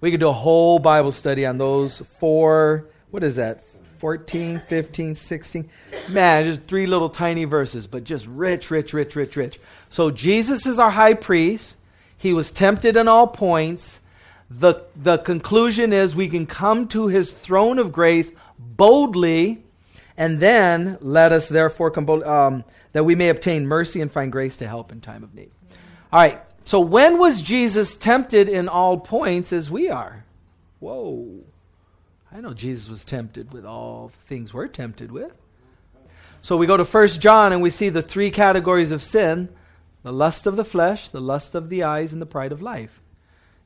We 0.00 0.10
could 0.10 0.20
do 0.20 0.28
a 0.28 0.32
whole 0.32 0.78
Bible 0.78 1.12
study 1.12 1.46
on 1.46 1.58
those 1.58 2.00
four, 2.00 2.86
what 3.10 3.24
is 3.24 3.36
that? 3.36 3.64
14, 3.98 4.60
15, 4.60 5.14
16. 5.14 5.70
Man, 6.10 6.44
just 6.44 6.62
three 6.64 6.86
little 6.86 7.08
tiny 7.08 7.44
verses, 7.44 7.86
but 7.86 8.04
just 8.04 8.26
rich, 8.26 8.70
rich, 8.70 8.92
rich, 8.92 9.16
rich, 9.16 9.36
rich. 9.36 9.58
So 9.88 10.10
Jesus 10.10 10.66
is 10.66 10.78
our 10.78 10.90
high 10.90 11.14
priest. 11.14 11.78
He 12.18 12.34
was 12.34 12.52
tempted 12.52 12.96
in 12.98 13.08
all 13.08 13.26
points. 13.26 14.00
The, 14.50 14.82
the 14.94 15.18
conclusion 15.18 15.92
is 15.92 16.14
we 16.14 16.28
can 16.28 16.46
come 16.46 16.86
to 16.88 17.06
his 17.08 17.32
throne 17.32 17.78
of 17.78 17.92
grace 17.92 18.30
boldly, 18.58 19.63
and 20.16 20.38
then 20.40 20.98
let 21.00 21.32
us 21.32 21.48
therefore 21.48 21.92
um, 22.26 22.64
that 22.92 23.04
we 23.04 23.14
may 23.14 23.28
obtain 23.28 23.66
mercy 23.66 24.00
and 24.00 24.10
find 24.10 24.30
grace 24.30 24.56
to 24.58 24.68
help 24.68 24.92
in 24.92 25.00
time 25.00 25.22
of 25.22 25.34
need. 25.34 25.50
All 26.12 26.20
right. 26.20 26.40
So 26.64 26.80
when 26.80 27.18
was 27.18 27.42
Jesus 27.42 27.94
tempted 27.94 28.48
in 28.48 28.68
all 28.68 28.98
points 28.98 29.52
as 29.52 29.70
we 29.70 29.90
are? 29.90 30.24
Whoa. 30.80 31.40
I 32.32 32.40
know 32.40 32.54
Jesus 32.54 32.88
was 32.88 33.04
tempted 33.04 33.52
with 33.52 33.66
all 33.66 34.10
things 34.26 34.54
we're 34.54 34.68
tempted 34.68 35.12
with. 35.12 35.32
So 36.40 36.56
we 36.56 36.66
go 36.66 36.76
to 36.76 36.84
1 36.84 37.08
John 37.08 37.52
and 37.52 37.62
we 37.62 37.70
see 37.70 37.88
the 37.88 38.02
three 38.02 38.30
categories 38.30 38.92
of 38.92 39.02
sin 39.02 39.48
the 40.02 40.12
lust 40.12 40.46
of 40.46 40.56
the 40.56 40.64
flesh, 40.64 41.08
the 41.08 41.20
lust 41.20 41.54
of 41.54 41.70
the 41.70 41.82
eyes, 41.82 42.12
and 42.12 42.20
the 42.20 42.26
pride 42.26 42.52
of 42.52 42.60
life. 42.60 43.00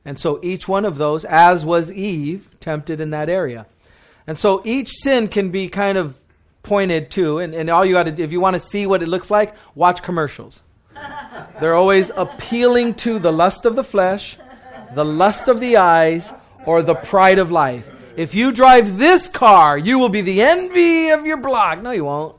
And 0.05 0.17
so 0.17 0.39
each 0.41 0.67
one 0.67 0.85
of 0.85 0.97
those, 0.97 1.25
as 1.25 1.65
was 1.65 1.91
Eve, 1.91 2.49
tempted 2.61 3.01
in 3.01 3.09
that 3.09 3.27
area. 3.27 3.67
And 4.25 4.39
so 4.39 4.61
each 4.63 4.89
sin 4.89 5.27
can 5.27 5.51
be 5.51 5.67
kind 5.67 5.97
of 5.97 6.15
pointed 6.63 7.11
to, 7.11 7.39
and, 7.39 7.53
and 7.53 7.69
all 7.69 7.85
you 7.85 7.93
got 7.93 8.03
to 8.03 8.11
do 8.11 8.23
if 8.23 8.31
you 8.31 8.39
want 8.39 8.53
to 8.55 8.59
see 8.59 8.85
what 8.85 9.01
it 9.01 9.07
looks 9.07 9.31
like, 9.31 9.55
watch 9.75 10.01
commercials. 10.03 10.61
They're 11.59 11.75
always 11.75 12.09
appealing 12.15 12.95
to 12.95 13.19
the 13.19 13.31
lust 13.31 13.65
of 13.65 13.75
the 13.75 13.83
flesh, 13.83 14.37
the 14.95 15.05
lust 15.05 15.47
of 15.47 15.59
the 15.59 15.77
eyes, 15.77 16.31
or 16.65 16.81
the 16.81 16.95
pride 16.95 17.39
of 17.39 17.51
life. 17.51 17.89
If 18.17 18.35
you 18.35 18.51
drive 18.51 18.97
this 18.97 19.29
car, 19.29 19.77
you 19.77 19.97
will 19.97 20.09
be 20.09 20.21
the 20.21 20.41
envy 20.41 21.09
of 21.09 21.25
your 21.25 21.37
block. 21.37 21.81
No, 21.81 21.91
you 21.91 22.03
won't. 22.05 22.35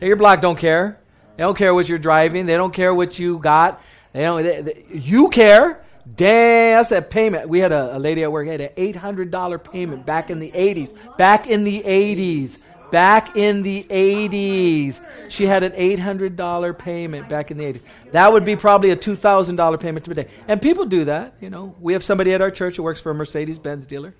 Your 0.00 0.16
block 0.16 0.40
don't 0.40 0.58
care. 0.58 1.00
They 1.36 1.42
don't 1.42 1.56
care 1.56 1.74
what 1.74 1.88
you're 1.88 1.98
driving. 1.98 2.46
They 2.46 2.54
don't 2.56 2.72
care 2.72 2.94
what 2.94 3.18
you 3.18 3.38
got. 3.40 3.82
They 4.12 4.22
don't. 4.22 4.42
They, 4.42 4.60
they- 4.62 4.84
you 4.92 5.28
care. 5.30 5.80
Dang, 6.16 6.76
that's 6.76 6.90
that 6.90 7.10
payment. 7.10 7.48
We 7.48 7.60
had 7.60 7.72
a, 7.72 7.96
a 7.96 7.98
lady 7.98 8.22
at 8.22 8.30
work 8.30 8.46
had 8.46 8.60
an 8.60 8.68
eight 8.76 8.94
hundred 8.94 9.30
dollar 9.30 9.58
payment 9.58 10.04
back 10.04 10.30
in 10.30 10.38
the 10.38 10.52
eighties. 10.54 10.92
Back 11.16 11.46
in 11.46 11.64
the 11.64 11.82
eighties. 11.84 12.58
Back 12.94 13.36
in 13.36 13.64
the 13.64 13.84
eighties, 13.90 15.00
she 15.28 15.46
had 15.46 15.64
an 15.64 15.72
eight 15.74 15.98
hundred 15.98 16.36
dollar 16.36 16.72
payment 16.72 17.28
back 17.28 17.50
in 17.50 17.56
the 17.58 17.64
eighties. 17.64 17.82
That 18.12 18.32
would 18.32 18.44
be 18.44 18.54
probably 18.54 18.90
a 18.90 18.96
two 18.96 19.16
thousand 19.16 19.56
dollar 19.56 19.78
payment 19.78 20.04
today. 20.04 20.28
And 20.46 20.62
people 20.62 20.84
do 20.84 21.06
that. 21.06 21.34
You 21.40 21.50
know, 21.50 21.74
we 21.80 21.94
have 21.94 22.04
somebody 22.04 22.32
at 22.34 22.40
our 22.40 22.52
church 22.52 22.76
who 22.76 22.84
works 22.84 23.00
for 23.00 23.10
a 23.10 23.14
Mercedes 23.14 23.58
Benz 23.58 23.88
dealer. 23.88 24.14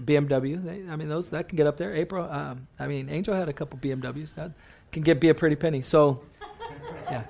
BMW. 0.00 0.64
They, 0.64 0.88
I 0.88 0.94
mean, 0.94 1.08
those 1.08 1.30
that 1.30 1.48
can 1.48 1.56
get 1.56 1.66
up 1.66 1.76
there. 1.76 1.96
April. 1.96 2.24
Um, 2.30 2.68
I 2.78 2.86
mean, 2.86 3.08
Angel 3.08 3.34
had 3.34 3.48
a 3.48 3.52
couple 3.52 3.80
BMWs. 3.80 4.36
That 4.36 4.52
can 4.92 5.02
get 5.02 5.18
be 5.18 5.30
a 5.30 5.34
pretty 5.34 5.56
penny. 5.56 5.82
So, 5.82 6.22
yeah. 7.06 7.24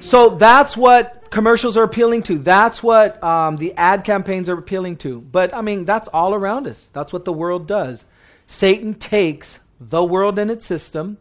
So 0.00 0.30
that's 0.30 0.76
what 0.76 1.30
commercials 1.30 1.76
are 1.76 1.84
appealing 1.84 2.24
to. 2.24 2.38
That's 2.38 2.82
what 2.82 3.22
um, 3.22 3.56
the 3.56 3.72
ad 3.74 4.02
campaigns 4.02 4.48
are 4.48 4.58
appealing 4.58 4.96
to. 4.96 5.20
But 5.20 5.54
I 5.54 5.60
mean, 5.60 5.84
that's 5.84 6.08
all 6.08 6.34
around 6.34 6.66
us. 6.66 6.90
That's 6.92 7.12
what 7.12 7.24
the 7.24 7.32
world 7.32 7.68
does. 7.68 8.04
Satan 8.48 8.94
takes 8.94 9.60
the 9.88 10.04
world 10.04 10.38
and 10.38 10.50
its 10.50 10.64
system, 10.64 11.18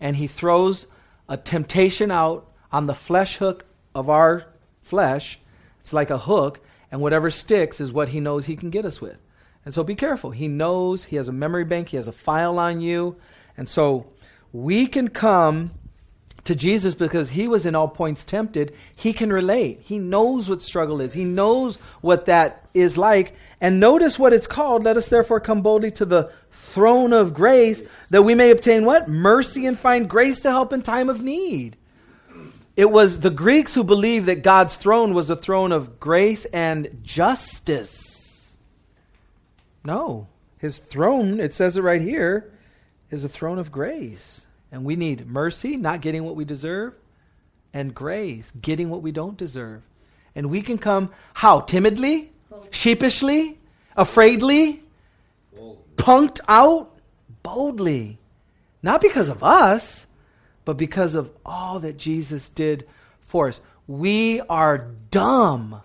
and 0.00 0.16
he 0.16 0.26
throws 0.26 0.86
a 1.28 1.36
temptation 1.36 2.10
out 2.10 2.50
on 2.70 2.86
the 2.86 2.94
flesh 2.94 3.36
hook 3.36 3.64
of 3.94 4.10
our 4.10 4.44
flesh. 4.82 5.38
It's 5.80 5.92
like 5.92 6.10
a 6.10 6.18
hook, 6.18 6.60
and 6.90 7.00
whatever 7.00 7.30
sticks 7.30 7.80
is 7.80 7.92
what 7.92 8.10
he 8.10 8.20
knows 8.20 8.46
he 8.46 8.56
can 8.56 8.70
get 8.70 8.84
us 8.84 9.00
with. 9.00 9.16
And 9.64 9.72
so 9.72 9.82
be 9.82 9.94
careful. 9.94 10.30
He 10.30 10.48
knows, 10.48 11.04
he 11.04 11.16
has 11.16 11.28
a 11.28 11.32
memory 11.32 11.64
bank, 11.64 11.88
he 11.88 11.96
has 11.96 12.08
a 12.08 12.12
file 12.12 12.58
on 12.58 12.80
you. 12.80 13.16
And 13.56 13.68
so 13.68 14.06
we 14.52 14.86
can 14.86 15.08
come 15.08 15.70
to 16.44 16.54
Jesus 16.54 16.94
because 16.94 17.30
he 17.30 17.48
was 17.48 17.64
in 17.64 17.74
all 17.74 17.88
points 17.88 18.24
tempted. 18.24 18.74
He 18.94 19.14
can 19.14 19.32
relate. 19.32 19.80
He 19.80 19.98
knows 19.98 20.48
what 20.48 20.60
struggle 20.60 21.00
is, 21.00 21.14
he 21.14 21.24
knows 21.24 21.76
what 22.02 22.26
that 22.26 22.68
is 22.74 22.98
like. 22.98 23.34
And 23.60 23.80
notice 23.80 24.18
what 24.18 24.34
it's 24.34 24.46
called. 24.46 24.84
Let 24.84 24.98
us 24.98 25.08
therefore 25.08 25.40
come 25.40 25.62
boldly 25.62 25.90
to 25.92 26.04
the 26.04 26.30
throne 26.54 27.12
of 27.12 27.34
grace 27.34 27.82
that 28.10 28.22
we 28.22 28.34
may 28.34 28.50
obtain 28.50 28.84
what? 28.84 29.08
Mercy 29.08 29.66
and 29.66 29.78
find 29.78 30.08
grace 30.08 30.40
to 30.42 30.50
help 30.50 30.72
in 30.72 30.82
time 30.82 31.08
of 31.08 31.22
need. 31.22 31.76
It 32.76 32.90
was 32.90 33.20
the 33.20 33.30
Greeks 33.30 33.74
who 33.74 33.84
believed 33.84 34.26
that 34.26 34.42
God's 34.42 34.74
throne 34.74 35.14
was 35.14 35.30
a 35.30 35.36
throne 35.36 35.70
of 35.70 36.00
grace 36.00 36.44
and 36.46 37.00
justice. 37.02 38.56
No. 39.84 40.26
His 40.58 40.78
throne, 40.78 41.40
it 41.40 41.54
says 41.54 41.76
it 41.76 41.82
right 41.82 42.00
here, 42.00 42.50
is 43.10 43.22
a 43.22 43.28
throne 43.28 43.58
of 43.58 43.70
grace. 43.70 44.44
And 44.72 44.84
we 44.84 44.96
need 44.96 45.26
mercy, 45.26 45.76
not 45.76 46.00
getting 46.00 46.24
what 46.24 46.34
we 46.34 46.44
deserve, 46.44 46.94
and 47.72 47.94
grace, 47.94 48.50
getting 48.60 48.90
what 48.90 49.02
we 49.02 49.12
don't 49.12 49.36
deserve. 49.36 49.82
And 50.34 50.50
we 50.50 50.62
can 50.62 50.78
come 50.78 51.10
how? 51.32 51.60
Timidly? 51.60 52.32
Sheepishly? 52.70 53.58
Afraidly? 53.96 54.82
Punked 55.96 56.40
out? 56.48 56.90
Boldly. 57.42 58.18
Not 58.82 59.00
because 59.00 59.28
of 59.28 59.42
us, 59.42 60.06
but 60.64 60.76
because 60.76 61.14
of 61.14 61.30
all 61.44 61.80
that 61.80 61.96
Jesus 61.96 62.48
did 62.48 62.86
for 63.20 63.48
us. 63.48 63.60
We 63.86 64.40
are 64.42 64.90
dumb 65.10 65.82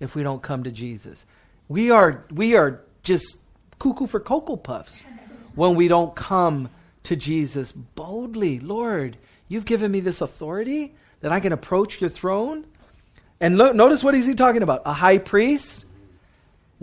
if 0.00 0.14
we 0.14 0.22
don't 0.22 0.42
come 0.42 0.64
to 0.64 0.70
Jesus. 0.70 1.24
We 1.68 1.90
are 1.90 2.24
we 2.30 2.54
are 2.56 2.82
just 3.02 3.38
cuckoo 3.78 4.06
for 4.06 4.20
cocoa 4.20 4.56
puffs 4.56 5.02
when 5.54 5.74
we 5.74 5.88
don't 5.88 6.14
come 6.14 6.70
to 7.04 7.16
Jesus 7.16 7.72
boldly. 7.72 8.60
Lord, 8.60 9.18
you've 9.48 9.66
given 9.66 9.92
me 9.92 10.00
this 10.00 10.20
authority 10.20 10.94
that 11.20 11.32
I 11.32 11.40
can 11.40 11.52
approach 11.52 12.00
your 12.00 12.10
throne. 12.10 12.66
And 13.40 13.58
lo- 13.58 13.72
notice 13.72 14.02
what 14.02 14.14
is 14.14 14.26
he 14.26 14.34
talking 14.34 14.62
about? 14.62 14.82
A 14.84 14.92
high 14.92 15.18
priest? 15.18 15.86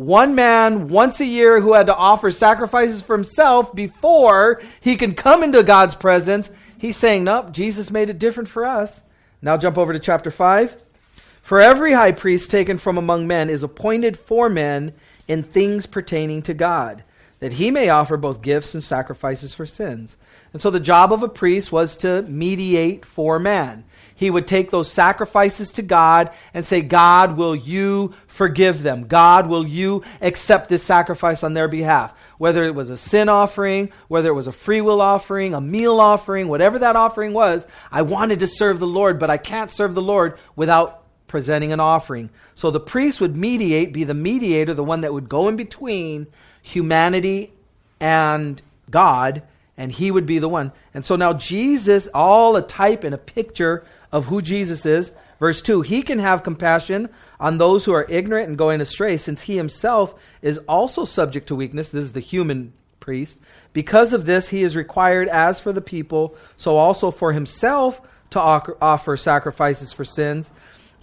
One 0.01 0.33
man 0.33 0.87
once 0.87 1.19
a 1.19 1.25
year 1.25 1.61
who 1.61 1.73
had 1.73 1.85
to 1.85 1.95
offer 1.95 2.31
sacrifices 2.31 3.03
for 3.03 3.15
himself 3.15 3.75
before 3.75 4.59
he 4.79 4.95
can 4.95 5.13
come 5.13 5.43
into 5.43 5.61
God's 5.61 5.93
presence. 5.93 6.49
He's 6.75 6.97
saying, 6.97 7.23
nope, 7.23 7.51
Jesus 7.51 7.91
made 7.91 8.09
it 8.09 8.17
different 8.17 8.49
for 8.49 8.65
us. 8.65 9.03
Now 9.43 9.57
jump 9.57 9.77
over 9.77 9.93
to 9.93 9.99
chapter 9.99 10.31
5. 10.31 10.75
For 11.43 11.61
every 11.61 11.93
high 11.93 12.13
priest 12.13 12.49
taken 12.49 12.79
from 12.79 12.97
among 12.97 13.27
men 13.27 13.47
is 13.47 13.61
appointed 13.61 14.17
for 14.17 14.49
men 14.49 14.93
in 15.27 15.43
things 15.43 15.85
pertaining 15.85 16.41
to 16.43 16.55
God, 16.55 17.03
that 17.41 17.53
he 17.53 17.71
may 17.71 17.89
offer 17.89 18.17
both 18.17 18.43
gifts 18.43 18.75
and 18.75 18.83
sacrifices 18.83 19.53
for 19.53 19.65
sins. 19.65 20.15
And 20.53 20.61
so 20.61 20.69
the 20.69 20.79
job 20.79 21.11
of 21.11 21.23
a 21.23 21.27
priest 21.27 21.71
was 21.71 21.97
to 21.97 22.21
mediate 22.21 23.03
for 23.03 23.39
man. 23.39 23.83
He 24.13 24.29
would 24.29 24.47
take 24.47 24.69
those 24.69 24.91
sacrifices 24.91 25.71
to 25.73 25.81
God 25.81 26.29
and 26.53 26.63
say, 26.63 26.81
God, 26.81 27.37
will 27.37 27.55
you 27.55 28.13
forgive 28.27 28.83
them? 28.83 29.07
God, 29.07 29.47
will 29.47 29.65
you 29.65 30.03
accept 30.21 30.69
this 30.69 30.83
sacrifice 30.83 31.43
on 31.43 31.55
their 31.55 31.67
behalf? 31.67 32.15
Whether 32.37 32.63
it 32.63 32.75
was 32.75 32.91
a 32.91 32.97
sin 32.97 33.27
offering, 33.27 33.91
whether 34.07 34.29
it 34.29 34.35
was 34.35 34.45
a 34.45 34.51
free 34.51 34.81
will 34.81 35.01
offering, 35.01 35.55
a 35.55 35.61
meal 35.61 35.99
offering, 35.99 36.47
whatever 36.47 36.77
that 36.77 36.95
offering 36.95 37.33
was, 37.33 37.65
I 37.91 38.03
wanted 38.03 38.41
to 38.41 38.47
serve 38.47 38.77
the 38.77 38.85
Lord, 38.85 39.17
but 39.17 39.31
I 39.31 39.37
can't 39.37 39.71
serve 39.71 39.95
the 39.95 40.01
Lord 40.03 40.37
without 40.55 41.01
presenting 41.25 41.71
an 41.71 41.79
offering. 41.79 42.29
So 42.53 42.69
the 42.69 42.79
priest 42.79 43.19
would 43.19 43.35
mediate, 43.35 43.93
be 43.93 44.03
the 44.03 44.13
mediator, 44.13 44.75
the 44.75 44.83
one 44.83 45.01
that 45.01 45.13
would 45.13 45.27
go 45.27 45.47
in 45.47 45.55
between 45.55 46.27
humanity 46.61 47.51
and 47.99 48.61
God, 48.89 49.43
and 49.77 49.91
he 49.91 50.11
would 50.11 50.25
be 50.25 50.39
the 50.39 50.49
one. 50.49 50.71
And 50.93 51.05
so 51.05 51.15
now 51.15 51.33
Jesus, 51.33 52.07
all 52.13 52.55
a 52.55 52.61
type 52.61 53.03
and 53.03 53.15
a 53.15 53.19
picture 53.19 53.83
of 54.11 54.25
who 54.25 54.41
Jesus 54.41 54.85
is. 54.85 55.11
Verse 55.39 55.61
2 55.61 55.81
He 55.81 56.03
can 56.03 56.19
have 56.19 56.43
compassion 56.43 57.09
on 57.39 57.57
those 57.57 57.85
who 57.85 57.93
are 57.93 58.05
ignorant 58.09 58.49
and 58.49 58.57
going 58.57 58.81
astray, 58.81 59.17
since 59.17 59.41
he 59.41 59.55
himself 59.55 60.13
is 60.41 60.59
also 60.59 61.03
subject 61.03 61.47
to 61.47 61.55
weakness. 61.55 61.89
This 61.89 62.05
is 62.05 62.11
the 62.11 62.19
human 62.19 62.73
priest. 62.99 63.39
Because 63.73 64.13
of 64.13 64.25
this, 64.25 64.49
he 64.49 64.63
is 64.63 64.75
required, 64.75 65.27
as 65.29 65.59
for 65.59 65.73
the 65.73 65.81
people, 65.81 66.35
so 66.57 66.77
also 66.77 67.09
for 67.09 67.31
himself, 67.33 68.01
to 68.31 68.39
offer 68.39 69.17
sacrifices 69.17 69.91
for 69.91 70.05
sins. 70.05 70.51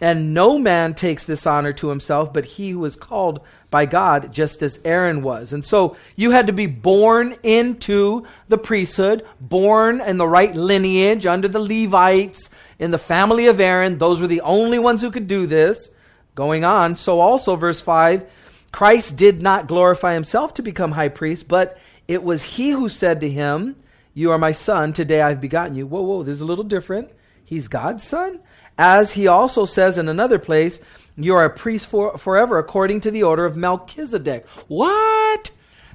And 0.01 0.33
no 0.33 0.59
man 0.59 0.95
takes 0.95 1.25
this 1.25 1.47
honor 1.47 1.73
to 1.75 1.89
himself, 1.89 2.33
but 2.33 2.45
he 2.45 2.71
who 2.71 2.85
is 2.85 2.95
called 2.95 3.41
by 3.71 3.85
God, 3.85 4.33
just 4.33 4.63
as 4.63 4.81
Aaron 4.85 5.23
was. 5.23 5.53
And 5.53 5.65
so 5.65 5.97
you 6.15 6.31
had 6.31 6.47
to 6.47 6.53
be 6.53 6.67
born 6.67 7.35
into 7.43 8.25
the 8.47 8.59
priesthood, 8.59 9.27
born 9.41 10.01
in 10.01 10.17
the 10.19 10.29
right 10.29 10.55
lineage 10.55 11.27
under 11.27 11.49
the 11.49 11.59
Levites, 11.59 12.51
in 12.79 12.93
the 12.93 12.99
family 12.99 13.47
of 13.47 13.61
Aaron. 13.61 13.99
Those 13.99 14.21
were 14.21 14.29
the 14.29 14.43
only 14.43 14.79
ones 14.79 15.03
who 15.03 15.11
could 15.11 15.27
do 15.27 15.47
this. 15.47 15.91
Going 16.37 16.63
on. 16.63 16.95
So 16.95 17.19
also, 17.19 17.57
verse 17.57 17.81
5 17.81 18.25
Christ 18.71 19.17
did 19.17 19.43
not 19.43 19.67
glorify 19.67 20.15
himself 20.15 20.55
to 20.55 20.63
become 20.63 20.93
high 20.93 21.09
priest, 21.09 21.49
but 21.49 21.79
it 22.07 22.23
was 22.23 22.43
he 22.43 22.71
who 22.71 22.89
said 22.89 23.21
to 23.21 23.31
him, 23.31 23.77
You 24.15 24.31
are 24.31 24.39
my 24.39 24.53
son, 24.53 24.93
today 24.93 25.21
I've 25.21 25.41
begotten 25.41 25.75
you. 25.75 25.87
Whoa, 25.87 26.03
whoa, 26.03 26.23
this 26.23 26.35
is 26.35 26.41
a 26.41 26.47
little 26.47 26.65
different. 26.65 27.11
He's 27.49 27.67
God's 27.67 28.05
son? 28.05 28.41
As 28.77 29.13
he 29.13 29.27
also 29.27 29.65
says 29.65 29.97
in 29.97 30.07
another 30.07 30.39
place, 30.39 30.81
you 31.17 31.35
are 31.35 31.47
a 31.47 31.51
priest 31.51 31.89
for, 31.89 32.19
forever 32.19 32.59
according 32.59 33.01
to 33.01 33.11
the 33.11 33.23
order 33.23 33.47
of 33.47 33.57
Melchizedek. 33.57 34.47
What? 34.67 35.51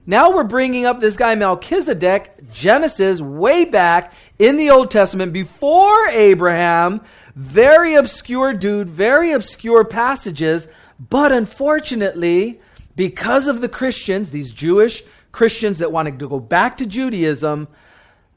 Now 0.07 0.33
we're 0.33 0.45
bringing 0.45 0.85
up 0.85 0.99
this 0.99 1.15
guy 1.15 1.35
Melchizedek, 1.35 2.51
Genesis, 2.51 3.21
way 3.21 3.65
back 3.65 4.13
in 4.39 4.57
the 4.57 4.71
Old 4.71 4.89
Testament 4.89 5.31
before 5.31 6.07
Abraham. 6.07 7.01
Very 7.35 7.93
obscure 7.93 8.55
dude, 8.55 8.89
very 8.89 9.31
obscure 9.31 9.85
passages. 9.85 10.67
But 10.99 11.31
unfortunately, 11.31 12.61
because 12.95 13.47
of 13.47 13.61
the 13.61 13.69
Christians, 13.69 14.31
these 14.31 14.49
Jewish 14.49 15.03
Christians 15.31 15.77
that 15.77 15.91
wanted 15.91 16.17
to 16.17 16.27
go 16.27 16.39
back 16.39 16.77
to 16.77 16.87
Judaism, 16.87 17.67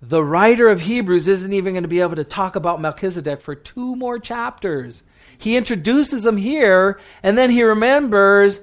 the 0.03 0.23
writer 0.23 0.69
of 0.69 0.81
Hebrews 0.81 1.29
isn't 1.29 1.53
even 1.53 1.75
going 1.75 1.83
to 1.83 1.89
be 1.89 2.01
able 2.01 2.17
to 2.17 2.25
talk 2.25 2.57
about 2.57 2.81
Melchizedek 2.81 3.41
for 3.41 3.55
two 3.55 3.97
more 3.97 4.19
chapters. 4.19 5.03
He 5.39 5.57
introduces 5.57 6.25
him 6.25 6.37
here, 6.37 7.01
and 7.23 7.37
then 7.37 7.51
he 7.51 7.63
remembers, 7.63 8.61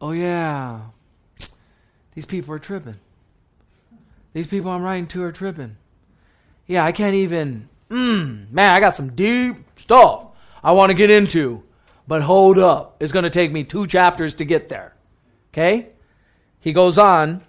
oh, 0.00 0.12
yeah, 0.12 0.80
these 2.14 2.26
people 2.26 2.54
are 2.54 2.58
tripping. 2.58 2.96
These 4.32 4.48
people 4.48 4.70
I'm 4.70 4.82
writing 4.82 5.06
to 5.08 5.22
are 5.24 5.32
tripping. 5.32 5.76
Yeah, 6.66 6.84
I 6.84 6.92
can't 6.92 7.14
even, 7.14 7.68
mm, 7.90 8.50
man, 8.50 8.74
I 8.74 8.80
got 8.80 8.94
some 8.94 9.14
deep 9.14 9.56
stuff 9.76 10.26
I 10.62 10.72
want 10.72 10.90
to 10.90 10.94
get 10.94 11.10
into. 11.10 11.62
But 12.06 12.22
hold 12.22 12.58
up. 12.58 12.96
It's 13.00 13.12
going 13.12 13.22
to 13.22 13.30
take 13.30 13.52
me 13.52 13.64
two 13.64 13.86
chapters 13.86 14.34
to 14.36 14.44
get 14.44 14.68
there. 14.68 14.94
Okay? 15.52 15.90
He 16.58 16.72
goes 16.72 16.98
on, 16.98 17.42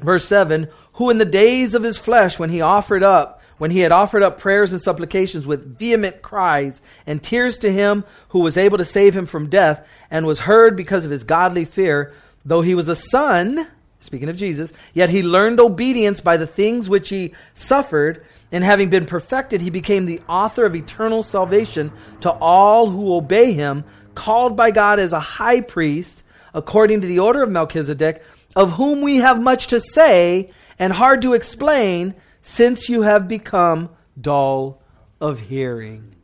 verse 0.00 0.24
7 0.24 0.68
who 0.94 1.10
in 1.10 1.18
the 1.18 1.24
days 1.24 1.74
of 1.74 1.82
his 1.82 1.98
flesh, 1.98 2.38
when 2.38 2.50
he 2.50 2.60
offered 2.60 3.02
up, 3.02 3.40
when 3.58 3.70
he 3.70 3.80
had 3.80 3.92
offered 3.92 4.22
up 4.22 4.38
prayers 4.38 4.72
and 4.72 4.82
supplications 4.82 5.46
with 5.46 5.78
vehement 5.78 6.20
cries 6.20 6.82
and 7.06 7.22
tears 7.22 7.58
to 7.58 7.72
him 7.72 8.04
who 8.30 8.40
was 8.40 8.56
able 8.56 8.78
to 8.78 8.84
save 8.84 9.16
him 9.16 9.26
from 9.26 9.48
death, 9.48 9.86
and 10.10 10.26
was 10.26 10.40
heard 10.40 10.76
because 10.76 11.04
of 11.04 11.10
his 11.10 11.24
godly 11.24 11.64
fear, 11.64 12.12
though 12.44 12.60
he 12.60 12.74
was 12.74 12.88
a 12.88 12.96
son, 12.96 13.66
speaking 14.00 14.28
of 14.28 14.36
Jesus, 14.36 14.72
yet 14.92 15.10
he 15.10 15.22
learned 15.22 15.60
obedience 15.60 16.20
by 16.20 16.36
the 16.36 16.46
things 16.46 16.88
which 16.88 17.08
he 17.08 17.34
suffered, 17.54 18.24
and 18.50 18.64
having 18.64 18.90
been 18.90 19.06
perfected, 19.06 19.60
he 19.60 19.70
became 19.70 20.04
the 20.04 20.20
author 20.28 20.66
of 20.66 20.74
eternal 20.74 21.22
salvation 21.22 21.90
to 22.20 22.30
all 22.30 22.88
who 22.88 23.14
obey 23.14 23.52
him, 23.52 23.84
called 24.14 24.56
by 24.56 24.70
God 24.70 24.98
as 24.98 25.12
a 25.12 25.20
high 25.20 25.60
priest, 25.60 26.22
according 26.52 27.00
to 27.00 27.06
the 27.06 27.20
order 27.20 27.42
of 27.42 27.50
Melchizedek, 27.50 28.22
of 28.54 28.72
whom 28.72 29.00
we 29.00 29.18
have 29.18 29.40
much 29.40 29.68
to 29.68 29.80
say 29.80 30.50
and 30.82 30.92
hard 30.92 31.22
to 31.22 31.34
explain 31.34 32.12
since 32.40 32.88
you 32.88 33.02
have 33.02 33.28
become 33.28 33.88
dull 34.20 34.82
of 35.20 35.38
hearing. 35.38 36.16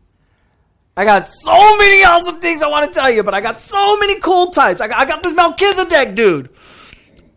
I 0.96 1.04
got 1.04 1.28
so 1.28 1.78
many 1.78 2.02
awesome 2.02 2.40
things 2.40 2.60
I 2.60 2.66
want 2.66 2.92
to 2.92 2.98
tell 2.98 3.08
you, 3.08 3.22
but 3.22 3.34
I 3.34 3.40
got 3.40 3.60
so 3.60 4.00
many 4.00 4.18
cool 4.18 4.48
types. 4.50 4.80
I 4.80 4.88
got, 4.88 4.98
I 4.98 5.04
got 5.04 5.22
this 5.22 5.32
Melchizedek 5.32 6.16
dude. 6.16 6.48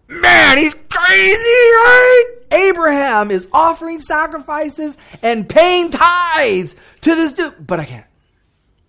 Man, 0.10 0.58
he's 0.58 0.74
crazy, 0.74 1.62
right? 1.78 2.26
Abraham 2.54 3.30
is 3.30 3.48
offering 3.54 4.00
sacrifices 4.00 4.98
and 5.22 5.48
paying 5.48 5.92
tithes 5.92 6.76
to 7.02 7.14
this 7.14 7.34
dude. 7.34 7.68
But 7.68 7.80
I 7.80 7.86
can't. 7.86 8.08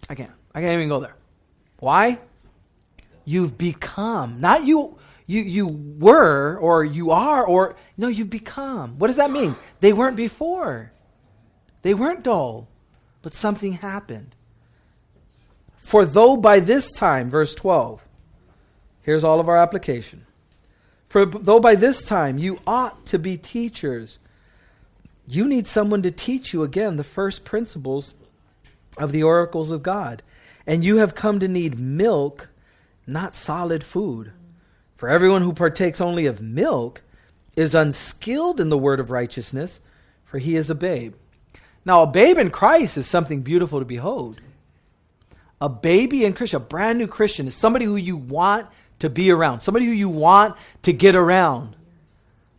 I 0.09 0.15
can't. 0.15 0.33
I 0.55 0.63
can't 0.63 0.73
even 0.73 0.89
go 0.89 1.01
there. 1.01 1.17
Why? 1.81 2.19
You've 3.27 3.59
become, 3.59 4.41
not 4.41 4.65
you 4.65 4.99
you, 5.27 5.43
you 5.43 5.67
were 5.67 6.57
or 6.59 6.85
you 6.85 7.11
are 7.11 7.45
or 7.45 7.77
no, 7.97 8.09
you've 8.09 8.31
become. 8.31 8.99
What 8.99 9.09
does 9.09 9.17
that 9.17 9.31
mean? 9.31 9.57
They 9.81 9.93
weren't 9.93 10.17
before. 10.17 10.93
They 11.83 11.95
weren't 11.95 12.23
dull, 12.23 12.69
but 13.21 13.35
something 13.35 13.75
happened. 13.75 14.35
For 15.81 16.05
though 16.05 16.37
by 16.37 16.61
this 16.61 16.93
time, 16.93 17.29
verse 17.29 17.55
12, 17.55 18.03
here's 19.03 19.25
all 19.25 19.41
of 19.41 19.49
our 19.49 19.59
application. 19.59 20.27
For 21.09 21.27
though 21.27 21.61
by 21.61 21.75
this 21.75 22.03
time 22.03 22.39
you 22.39 22.61
ought 22.67 23.05
to 23.07 23.19
be 23.19 23.37
teachers, 23.37 24.19
you 25.27 25.47
need 25.47 25.67
someone 25.67 26.03
to 26.03 26.11
teach 26.11 26.53
you 26.53 26.63
again 26.63 26.97
the 26.97 27.05
first 27.05 27.45
principles 27.45 28.15
of 28.97 29.13
the 29.13 29.23
oracles 29.23 29.71
of 29.71 29.83
God. 29.83 30.23
And 30.67 30.85
you 30.85 30.97
have 30.99 31.15
come 31.15 31.41
to 31.41 31.49
need 31.49 31.79
milk, 31.79 32.49
not 33.07 33.35
solid 33.35 33.85
food. 33.85 34.33
For 34.95 35.09
everyone 35.09 35.43
who 35.43 35.53
partakes 35.53 36.01
only 36.01 36.27
of 36.27 36.41
milk 36.41 37.03
is 37.57 37.75
unskilled 37.75 38.61
in 38.61 38.69
the 38.69 38.79
word 38.79 39.01
of 39.01 39.11
righteousness, 39.11 39.81
for 40.25 40.39
he 40.39 40.57
is 40.57 40.71
a 40.71 40.75
babe. 40.75 41.15
Now, 41.85 42.03
a 42.03 42.07
babe 42.07 42.39
in 42.39 42.51
Christ 42.51 42.97
is 42.97 43.07
something 43.07 43.43
beautiful 43.43 43.79
to 43.81 43.85
behold. 43.85 44.41
A 45.61 45.69
baby 45.69 46.25
in 46.25 46.33
Christ, 46.33 46.55
a 46.55 46.61
brand 46.61 46.99
new 46.99 47.07
Christian, 47.07 47.47
is 47.47 47.55
somebody 47.55 47.85
who 47.85 47.97
you 47.97 48.17
want 48.17 48.67
to 49.01 49.11
be 49.11 49.31
around, 49.31 49.61
somebody 49.61 49.87
who 49.87 49.93
you 49.93 50.09
want 50.09 50.57
to 50.83 50.93
get 50.93 51.17
around. 51.17 51.77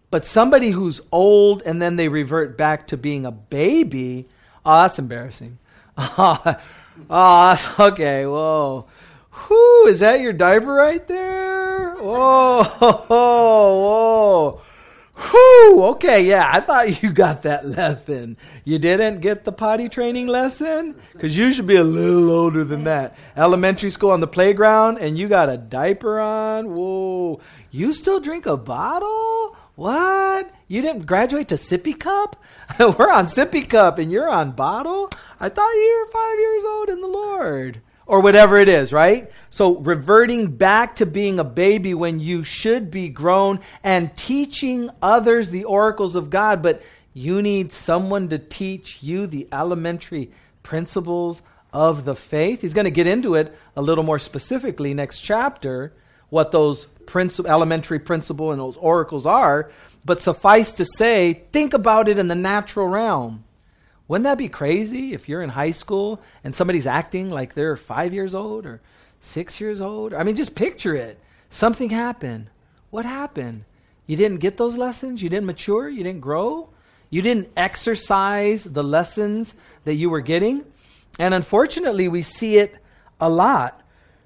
But 0.10 0.26
somebody 0.26 0.70
who's 0.70 1.02
old 1.12 1.64
and 1.66 1.82
then 1.82 1.96
they 1.96 2.08
revert 2.08 2.58
back 2.58 2.88
to 2.88 2.98
being 2.98 3.26
a 3.26 3.32
baby, 3.32 4.28
oh, 4.66 4.84
that's 4.84 5.00
embarrassing. 5.00 5.58
oh, 5.98 6.56
that's 7.10 7.80
okay. 7.80 8.26
Whoa. 8.26 8.86
Whoo, 9.50 9.88
is 9.88 10.02
that 10.02 10.20
your 10.20 10.34
diaper 10.34 10.74
right 10.74 11.06
there? 11.08 11.96
Whoa, 11.96 12.64
whoa, 12.78 13.02
whoa. 13.08 14.62
Whew, 15.32 15.84
okay, 15.84 16.25
yeah, 16.25 16.50
I 16.51 16.60
thought 16.60 17.01
you 17.01 17.12
got 17.12 17.44
that 17.44 17.65
lesson. 17.65 18.38
You 18.65 18.80
didn't 18.80 19.22
get 19.22 19.46
the 19.46 19.51
potty 19.51 19.88
training 19.88 20.27
lesson? 20.27 20.96
Because 21.13 21.38
you 21.38 21.51
should 21.51 21.68
be 21.68 21.75
a 21.75 21.84
little 21.84 22.30
older 22.30 22.63
than 22.63 22.84
that. 22.86 23.15
Elementary 23.38 23.89
school 23.89 24.12
on 24.12 24.20
the 24.20 24.27
playground, 24.27 24.98
and 24.98 25.18
you 25.18 25.27
got 25.27 25.50
a 25.50 25.58
diaper 25.58 26.20
on? 26.20 26.74
Whoa. 26.74 27.39
You 27.72 27.94
still 27.94 28.20
drink 28.20 28.46
a 28.46 28.58
bottle? 28.58 29.56
What? 29.75 30.51
You 30.68 30.82
didn't 30.82 31.06
graduate 31.06 31.48
to 31.50 31.56
sippy 31.56 31.98
cup? 31.98 32.36
We're 32.80 33.12
on 33.12 33.27
sippy 33.27 33.68
cup, 33.68 34.00
and 34.00 34.12
you're 34.12 34.30
on 34.30 34.51
bottle? 34.51 35.10
I 35.39 35.50
thought 35.50 35.72
you 35.72 36.06
were 36.06 36.12
five 36.12 36.39
years 36.39 36.65
old 36.65 36.89
in 36.89 37.01
the 37.01 37.08
Lord 37.08 37.82
or 38.05 38.22
whatever 38.22 38.57
it 38.57 38.67
is, 38.67 38.91
right? 38.91 39.31
So 39.50 39.77
reverting 39.77 40.55
back 40.55 40.98
to 40.98 41.05
being 41.05 41.39
a 41.39 41.43
baby 41.43 41.93
when 41.93 42.19
you 42.19 42.43
should 42.43 42.91
be 42.91 43.10
grown 43.10 43.60
and 43.83 44.15
teaching 44.17 44.89
others 45.01 45.50
the 45.50 45.63
oracles 45.63 46.15
of 46.15 46.29
God, 46.29 46.62
but 46.62 46.81
you 47.13 47.41
need 47.41 47.72
someone 47.72 48.29
to 48.29 48.39
teach 48.39 49.01
you 49.01 49.27
the 49.27 49.48
elementary 49.51 50.31
principles 50.63 51.41
of 51.72 52.05
the 52.05 52.15
faith. 52.15 52.62
He's 52.62 52.74
going 52.74 52.86
to 52.86 52.91
get 52.91 53.07
into 53.07 53.36
it 53.36 53.55
a 53.75 53.81
little 53.81 54.03
more 54.03 54.19
specifically 54.19 54.93
next 54.93 55.19
chapter, 55.19 55.93
what 56.29 56.51
those 56.51 56.88
princi- 57.05 57.45
elementary 57.45 58.00
principle 58.00 58.51
and 58.51 58.60
those 58.60 58.77
oracles 58.77 59.25
are, 59.25 59.72
but 60.03 60.19
suffice 60.19 60.74
to 60.74 60.86
say, 60.86 61.43
think 61.51 61.74
about 61.74 62.10
it 62.10 62.19
in 62.19 62.27
the 62.27 62.36
natural 62.36 62.88
realm. 62.88 63.43
Wouldn't 64.13 64.25
that 64.25 64.38
be 64.38 64.48
crazy 64.48 65.13
if 65.13 65.27
you're 65.27 65.41
in 65.41 65.50
high 65.50 65.72
school 65.72 66.22
and 66.43 66.53
somebody's 66.53 66.86
acting 66.86 67.32
like 67.32 67.55
they're 67.55 67.75
five 67.75 68.13
years 68.13 68.36
old 68.36 68.67
or 68.67 68.79
six 69.22 69.60
years 69.60 69.82
old? 69.82 70.13
I 70.13 70.22
mean, 70.22 70.36
just 70.36 70.53
picture 70.53 70.93
it. 70.93 71.20
Something 71.50 71.89
happened. 71.89 72.51
What 72.91 73.08
happened? 73.08 73.65
You 74.05 74.15
didn't 74.15 74.38
get 74.38 74.55
those 74.55 74.77
lessons? 74.77 75.24
You 75.24 75.29
didn't 75.29 75.48
mature? 75.48 75.89
You 75.89 76.03
didn't 76.03 76.22
grow? 76.22 76.70
You 77.10 77.24
didn't 77.24 77.50
exercise 77.58 78.65
the 78.65 78.84
lessons 78.84 79.55
that 79.86 79.96
you 79.96 80.12
were 80.12 80.22
getting? 80.22 80.63
And 81.17 81.34
unfortunately, 81.34 82.08
we 82.08 82.22
see 82.22 82.58
it 82.58 82.75
a 83.20 83.32
lot. 83.32 83.82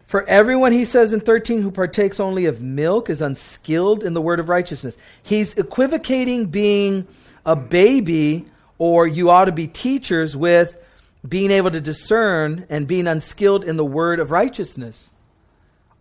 For 0.05 0.27
everyone, 0.27 0.73
he 0.73 0.83
says 0.83 1.13
in 1.13 1.21
13, 1.21 1.61
who 1.61 1.71
partakes 1.71 2.19
only 2.19 2.43
of 2.43 2.61
milk 2.61 3.09
is 3.09 3.21
unskilled 3.21 4.03
in 4.03 4.13
the 4.13 4.21
word 4.21 4.41
of 4.41 4.49
righteousness. 4.49 4.97
He's 5.23 5.57
equivocating 5.57 6.47
being 6.47 7.07
a 7.45 7.55
baby 7.55 8.47
or 8.77 9.07
you 9.07 9.29
ought 9.29 9.45
to 9.45 9.51
be 9.51 9.67
teachers 9.67 10.35
with 10.35 10.79
being 11.27 11.51
able 11.51 11.71
to 11.71 11.81
discern 11.81 12.65
and 12.69 12.87
being 12.87 13.07
unskilled 13.07 13.63
in 13.63 13.77
the 13.77 13.85
word 13.85 14.19
of 14.19 14.31
righteousness. 14.31 15.11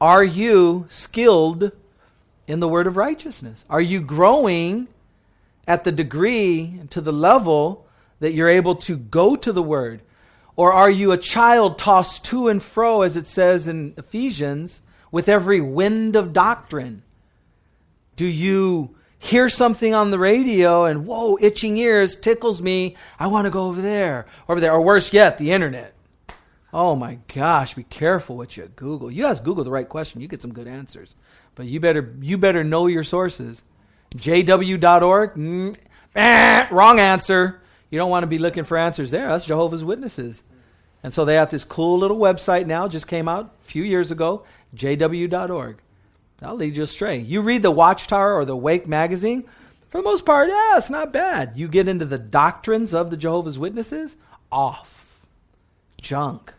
Are 0.01 0.25
you 0.25 0.87
skilled 0.89 1.73
in 2.47 2.61
the 2.61 2.69
word 2.69 2.87
of 2.87 2.97
righteousness? 2.97 3.65
Are 3.71 3.81
you 3.81 4.01
growing 4.01 4.89
at 5.67 5.85
the 5.85 5.93
degree 5.93 6.81
to 6.91 7.01
the 7.01 7.13
level 7.13 7.87
that 8.21 8.35
you're 8.35 8.49
able 8.49 8.77
to 8.77 8.97
go 8.97 9.37
to 9.37 9.53
the 9.53 9.63
word? 9.63 10.03
Or 10.55 10.73
are 10.73 10.91
you 10.91 11.13
a 11.13 11.19
child 11.19 11.79
tossed 11.79 12.25
to 12.27 12.49
and 12.49 12.63
fro, 12.63 13.03
as 13.03 13.17
it 13.17 13.27
says 13.27 13.69
in 13.69 13.95
Ephesians, 13.97 14.81
with 15.11 15.29
every 15.29 15.61
wind 15.61 16.17
of 16.17 16.33
doctrine? 16.33 17.03
Do 18.17 18.27
you 18.27 18.96
hear 19.19 19.49
something 19.49 19.95
on 19.95 20.11
the 20.11 20.19
radio 20.19 20.85
and 20.85 21.07
whoa, 21.07 21.39
itching 21.41 21.77
ears 21.77 22.17
tickles 22.17 22.63
me. 22.63 22.97
I 23.19 23.27
want 23.27 23.47
to 23.47 23.51
go 23.51 23.67
over 23.67 23.81
there, 23.81 24.27
over 24.49 24.61
there, 24.61 24.73
or 24.73 24.83
worse 24.83 25.13
yet, 25.13 25.39
the 25.39 25.53
internet. 25.53 25.95
Oh 26.73 26.95
my 26.95 27.19
gosh, 27.33 27.75
be 27.75 27.85
careful 27.85 28.37
what 28.37 28.57
you 28.57 28.71
Google. 28.77 29.11
You 29.11 29.27
ask 29.27 29.43
Google 29.43 29.65
the 29.65 29.71
right 29.71 29.89
question, 29.89 30.21
you 30.21 30.29
get 30.29 30.43
some 30.43 30.53
good 30.53 30.69
answers. 30.69 31.15
But 31.55 31.67
you 31.67 31.81
better 31.81 32.15
you 32.21 32.37
better 32.39 32.63
know 32.63 32.87
your 32.87 33.05
sources. 33.05 33.63
JW.org, 34.15 35.35
mm, 35.35 35.77
eh, 36.15 36.67
wrong 36.71 37.01
answer. 37.01 37.63
You 37.91 37.99
don't 37.99 38.11
want 38.11 38.25
to 38.25 38.29
be 38.29 38.39
looking 38.39 38.65
for 38.65 38.77
answers 38.77 39.11
there. 39.11 39.29
That's 39.29 39.47
Jehovah's 39.47 39.85
Witnesses. 39.85 40.43
And 41.03 41.15
so 41.15 41.25
they 41.25 41.35
have 41.37 41.51
this 41.51 41.65
cool 41.65 41.99
little 41.99 42.19
website 42.19 42.67
now, 42.67 42.89
just 42.89 43.07
came 43.07 43.29
out 43.29 43.55
a 43.63 43.67
few 43.67 43.85
years 43.85 44.11
ago, 44.11 44.45
jw.org. 44.75 45.79
That'll 46.39 46.57
lead 46.57 46.77
you 46.77 46.83
astray. 46.83 47.19
You 47.19 47.41
read 47.41 47.63
the 47.63 47.71
Watchtower 47.71 48.35
or 48.35 48.45
the 48.45 48.57
Wake 48.57 48.87
magazine, 48.87 49.45
for 49.89 49.99
the 49.99 50.05
most 50.05 50.27
part, 50.27 50.49
yeah, 50.49 50.77
it's 50.77 50.91
not 50.91 51.13
bad. 51.13 51.53
You 51.57 51.69
get 51.69 51.89
into 51.89 52.05
the 52.05 52.19
doctrines 52.19 52.93
of 52.93 53.11
the 53.11 53.17
Jehovah's 53.17 53.59
Witnesses, 53.59 54.17
off. 54.53 55.27
Junk. 56.01 56.53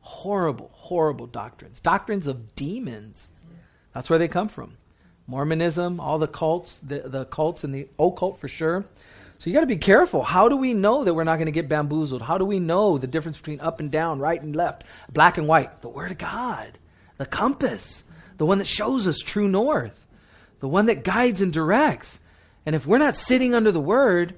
Horrible, 0.00 0.70
horrible 0.72 1.26
doctrines. 1.26 1.80
Doctrines 1.80 2.26
of 2.26 2.54
demons. 2.54 3.30
That's 3.94 4.10
where 4.10 4.18
they 4.18 4.28
come 4.28 4.48
from. 4.48 4.76
Mormonism, 5.26 6.00
all 6.00 6.18
the 6.18 6.28
cults, 6.28 6.78
the, 6.80 7.00
the 7.00 7.24
cults 7.24 7.64
and 7.64 7.74
the 7.74 7.88
occult 7.98 8.38
for 8.38 8.48
sure. 8.48 8.84
So 9.38 9.50
you 9.50 9.54
got 9.54 9.60
to 9.60 9.66
be 9.66 9.76
careful. 9.76 10.22
How 10.22 10.48
do 10.48 10.56
we 10.56 10.72
know 10.72 11.04
that 11.04 11.14
we're 11.14 11.24
not 11.24 11.36
going 11.36 11.46
to 11.46 11.52
get 11.52 11.68
bamboozled? 11.68 12.22
How 12.22 12.38
do 12.38 12.44
we 12.44 12.58
know 12.58 12.96
the 12.96 13.06
difference 13.06 13.36
between 13.36 13.60
up 13.60 13.80
and 13.80 13.90
down, 13.90 14.18
right 14.18 14.40
and 14.40 14.54
left, 14.54 14.84
black 15.12 15.36
and 15.36 15.46
white? 15.46 15.82
The 15.82 15.88
Word 15.88 16.12
of 16.12 16.18
God, 16.18 16.78
the 17.18 17.26
compass 17.26 18.04
the 18.36 18.46
one 18.46 18.58
that 18.58 18.66
shows 18.66 19.06
us 19.08 19.18
true 19.18 19.48
north, 19.48 20.06
the 20.60 20.68
one 20.68 20.86
that 20.86 21.04
guides 21.04 21.40
and 21.40 21.52
directs. 21.52 22.20
And 22.64 22.74
if 22.74 22.86
we're 22.86 22.98
not 22.98 23.16
sitting 23.16 23.54
under 23.54 23.72
the 23.72 23.80
word, 23.80 24.34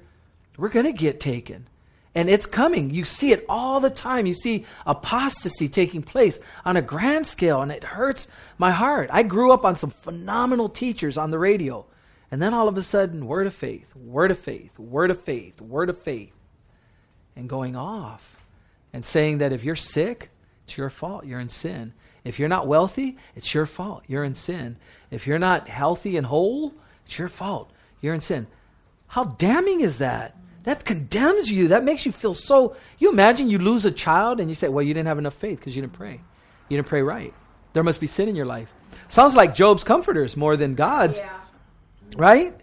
we're 0.57 0.69
going 0.69 0.85
to 0.85 0.91
get 0.91 1.19
taken. 1.19 1.67
And 2.15 2.29
it's 2.29 2.45
coming. 2.45 2.89
You 2.89 3.05
see 3.05 3.31
it 3.31 3.45
all 3.47 3.79
the 3.79 3.89
time. 3.89 4.25
You 4.25 4.33
see 4.33 4.65
apostasy 4.85 5.69
taking 5.69 6.01
place 6.01 6.39
on 6.65 6.75
a 6.75 6.81
grand 6.81 7.27
scale, 7.27 7.61
and 7.61 7.71
it 7.71 7.83
hurts 7.83 8.27
my 8.57 8.71
heart. 8.71 9.09
I 9.13 9.23
grew 9.23 9.51
up 9.51 9.63
on 9.63 9.75
some 9.75 9.91
phenomenal 9.91 10.69
teachers 10.69 11.17
on 11.17 11.31
the 11.31 11.39
radio. 11.39 11.85
And 12.31 12.41
then 12.41 12.53
all 12.53 12.67
of 12.67 12.77
a 12.77 12.83
sudden, 12.83 13.25
word 13.25 13.47
of 13.47 13.55
faith, 13.55 13.95
word 13.95 14.31
of 14.31 14.39
faith, 14.39 14.77
word 14.77 15.11
of 15.11 15.21
faith, 15.21 15.61
word 15.61 15.89
of 15.89 16.01
faith, 16.01 16.33
and 17.35 17.49
going 17.49 17.75
off 17.75 18.43
and 18.93 19.05
saying 19.05 19.39
that 19.39 19.53
if 19.53 19.63
you're 19.63 19.75
sick, 19.75 20.29
it's 20.63 20.77
your 20.77 20.89
fault. 20.89 21.25
You're 21.25 21.39
in 21.39 21.49
sin. 21.49 21.93
If 22.29 22.37
you're 22.37 22.47
not 22.47 22.67
wealthy, 22.67 23.17
it's 23.35 23.55
your 23.55 23.65
fault. 23.65 24.03
You're 24.05 24.23
in 24.23 24.35
sin. 24.35 24.77
If 25.09 25.25
you're 25.25 25.39
not 25.39 25.67
healthy 25.67 26.15
and 26.15 26.27
whole, 26.27 26.75
it's 27.07 27.17
your 27.17 27.27
fault. 27.27 27.71
You're 28.01 28.13
in 28.13 28.21
sin. 28.21 28.45
How 29.07 29.23
damning 29.23 29.81
is 29.81 29.97
that? 29.97 30.37
That 30.61 30.85
condemns 30.85 31.51
you. 31.51 31.69
That 31.69 31.83
makes 31.83 32.05
you 32.05 32.11
feel 32.11 32.35
so. 32.35 32.75
You 32.99 33.11
imagine 33.11 33.49
you 33.49 33.57
lose 33.57 33.85
a 33.85 33.91
child 33.91 34.39
and 34.39 34.47
you 34.47 34.53
say, 34.53 34.69
well, 34.69 34.85
you 34.85 34.93
didn't 34.93 35.07
have 35.07 35.17
enough 35.17 35.33
faith 35.33 35.57
because 35.57 35.75
you 35.75 35.81
didn't 35.81 35.93
pray. 35.93 36.21
You 36.67 36.77
didn't 36.77 36.87
pray 36.87 37.01
right. 37.01 37.33
There 37.73 37.83
must 37.83 37.99
be 37.99 38.05
sin 38.05 38.29
in 38.29 38.35
your 38.35 38.45
life. 38.45 38.71
Sounds 39.07 39.35
like 39.35 39.55
Job's 39.55 39.83
comforters 39.83 40.37
more 40.37 40.55
than 40.55 40.75
God's. 40.75 41.17
Yeah. 41.17 41.31
Right? 42.15 42.55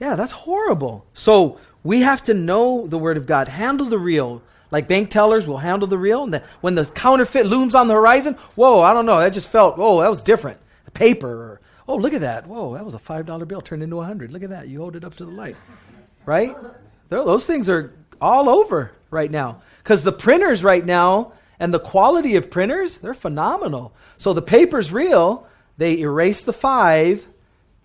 Yeah, 0.00 0.16
that's 0.16 0.32
horrible. 0.32 1.04
So 1.12 1.60
we 1.82 2.00
have 2.00 2.22
to 2.24 2.32
know 2.32 2.86
the 2.86 2.96
Word 2.96 3.18
of 3.18 3.26
God, 3.26 3.48
handle 3.48 3.84
the 3.84 3.98
real, 3.98 4.42
like 4.70 4.88
bank 4.88 5.10
tellers 5.10 5.46
will 5.46 5.58
handle 5.58 5.88
the 5.88 5.98
real. 5.98 6.24
And 6.24 6.34
the, 6.34 6.42
when 6.60 6.74
the 6.74 6.84
counterfeit 6.84 7.46
looms 7.46 7.74
on 7.74 7.88
the 7.88 7.94
horizon, 7.94 8.34
whoa, 8.54 8.80
I 8.80 8.92
don't 8.92 9.06
know. 9.06 9.18
That 9.18 9.32
just 9.32 9.48
felt, 9.48 9.76
oh, 9.78 10.00
that 10.00 10.10
was 10.10 10.22
different. 10.22 10.58
Paper. 10.94 11.28
Or, 11.28 11.60
oh, 11.86 11.96
look 11.96 12.12
at 12.12 12.22
that. 12.22 12.46
Whoa, 12.46 12.74
that 12.74 12.84
was 12.84 12.94
a 12.94 12.98
$5 12.98 13.48
bill 13.48 13.60
turned 13.60 13.82
into 13.82 13.96
a 13.96 14.00
100 14.00 14.32
Look 14.32 14.42
at 14.42 14.50
that. 14.50 14.68
You 14.68 14.80
hold 14.80 14.96
it 14.96 15.04
up 15.04 15.14
to 15.16 15.24
the 15.24 15.30
light. 15.30 15.56
Right? 16.26 16.54
Those 17.08 17.46
things 17.46 17.70
are 17.70 17.94
all 18.20 18.48
over 18.48 18.92
right 19.10 19.30
now. 19.30 19.62
Because 19.78 20.02
the 20.02 20.12
printers 20.12 20.62
right 20.62 20.84
now 20.84 21.32
and 21.58 21.72
the 21.72 21.80
quality 21.80 22.36
of 22.36 22.50
printers, 22.50 22.98
they're 22.98 23.14
phenomenal. 23.14 23.94
So 24.18 24.32
the 24.32 24.42
paper's 24.42 24.92
real. 24.92 25.46
They 25.78 25.98
erase 26.00 26.42
the 26.42 26.52
5 26.52 27.26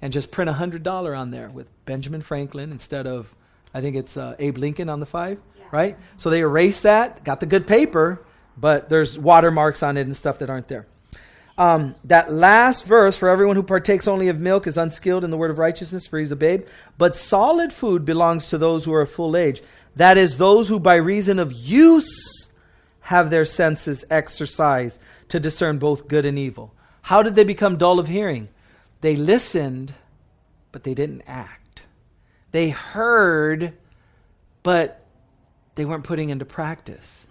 and 0.01 0.11
just 0.11 0.31
print 0.31 0.49
a 0.49 0.53
$100 0.53 1.17
on 1.17 1.31
there 1.31 1.49
with 1.49 1.67
Benjamin 1.85 2.21
Franklin 2.21 2.71
instead 2.71 3.07
of, 3.07 3.33
I 3.73 3.81
think 3.81 3.95
it's 3.95 4.17
uh, 4.17 4.35
Abe 4.39 4.57
Lincoln 4.57 4.89
on 4.89 4.99
the 4.99 5.05
5 5.05 5.39
right? 5.73 5.97
So 6.17 6.29
they 6.29 6.41
erased 6.41 6.83
that, 6.83 7.23
got 7.23 7.39
the 7.39 7.47
good 7.47 7.65
paper, 7.65 8.23
but 8.55 8.89
there's 8.89 9.17
watermarks 9.17 9.81
on 9.81 9.97
it 9.97 10.01
and 10.01 10.15
stuff 10.15 10.37
that 10.39 10.49
aren't 10.51 10.67
there. 10.67 10.85
Um, 11.57 11.95
that 12.03 12.31
last 12.31 12.85
verse, 12.85 13.17
for 13.17 13.27
everyone 13.27 13.55
who 13.55 13.63
partakes 13.63 14.07
only 14.07 14.27
of 14.27 14.39
milk 14.39 14.67
is 14.67 14.77
unskilled 14.77 15.23
in 15.23 15.31
the 15.31 15.37
word 15.37 15.49
of 15.49 15.57
righteousness, 15.57 16.05
for 16.05 16.19
he's 16.19 16.31
a 16.31 16.35
babe. 16.35 16.67
But 16.99 17.15
solid 17.15 17.73
food 17.73 18.05
belongs 18.05 18.47
to 18.47 18.59
those 18.59 18.85
who 18.85 18.93
are 18.93 19.01
of 19.01 19.09
full 19.09 19.35
age. 19.35 19.63
That 19.95 20.15
is, 20.15 20.37
those 20.37 20.69
who 20.69 20.79
by 20.79 20.95
reason 20.95 21.39
of 21.39 21.51
use 21.51 22.49
have 23.01 23.31
their 23.31 23.45
senses 23.45 24.05
exercised 24.11 24.99
to 25.29 25.39
discern 25.39 25.79
both 25.79 26.07
good 26.07 26.27
and 26.27 26.37
evil. 26.37 26.71
How 27.01 27.23
did 27.23 27.33
they 27.33 27.43
become 27.43 27.77
dull 27.79 27.99
of 27.99 28.07
hearing? 28.07 28.47
They 29.01 29.15
listened, 29.15 29.95
but 30.71 30.83
they 30.83 30.93
didn't 30.93 31.23
act. 31.25 31.81
They 32.51 32.69
heard, 32.69 33.73
but 34.61 35.02
they 35.75 35.85
weren't 35.85 36.03
putting 36.03 36.29
into 36.29 36.45
practice. 36.45 37.27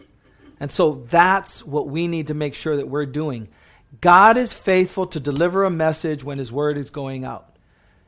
And 0.60 0.70
so 0.70 1.04
that's 1.08 1.64
what 1.64 1.88
we 1.88 2.06
need 2.06 2.28
to 2.28 2.34
make 2.34 2.54
sure 2.54 2.76
that 2.76 2.88
we're 2.88 3.06
doing. 3.06 3.48
God 4.00 4.36
is 4.36 4.52
faithful 4.52 5.06
to 5.08 5.20
deliver 5.20 5.64
a 5.64 5.70
message 5.70 6.24
when 6.24 6.38
his 6.38 6.52
word 6.52 6.76
is 6.78 6.90
going 6.90 7.24
out. 7.24 7.48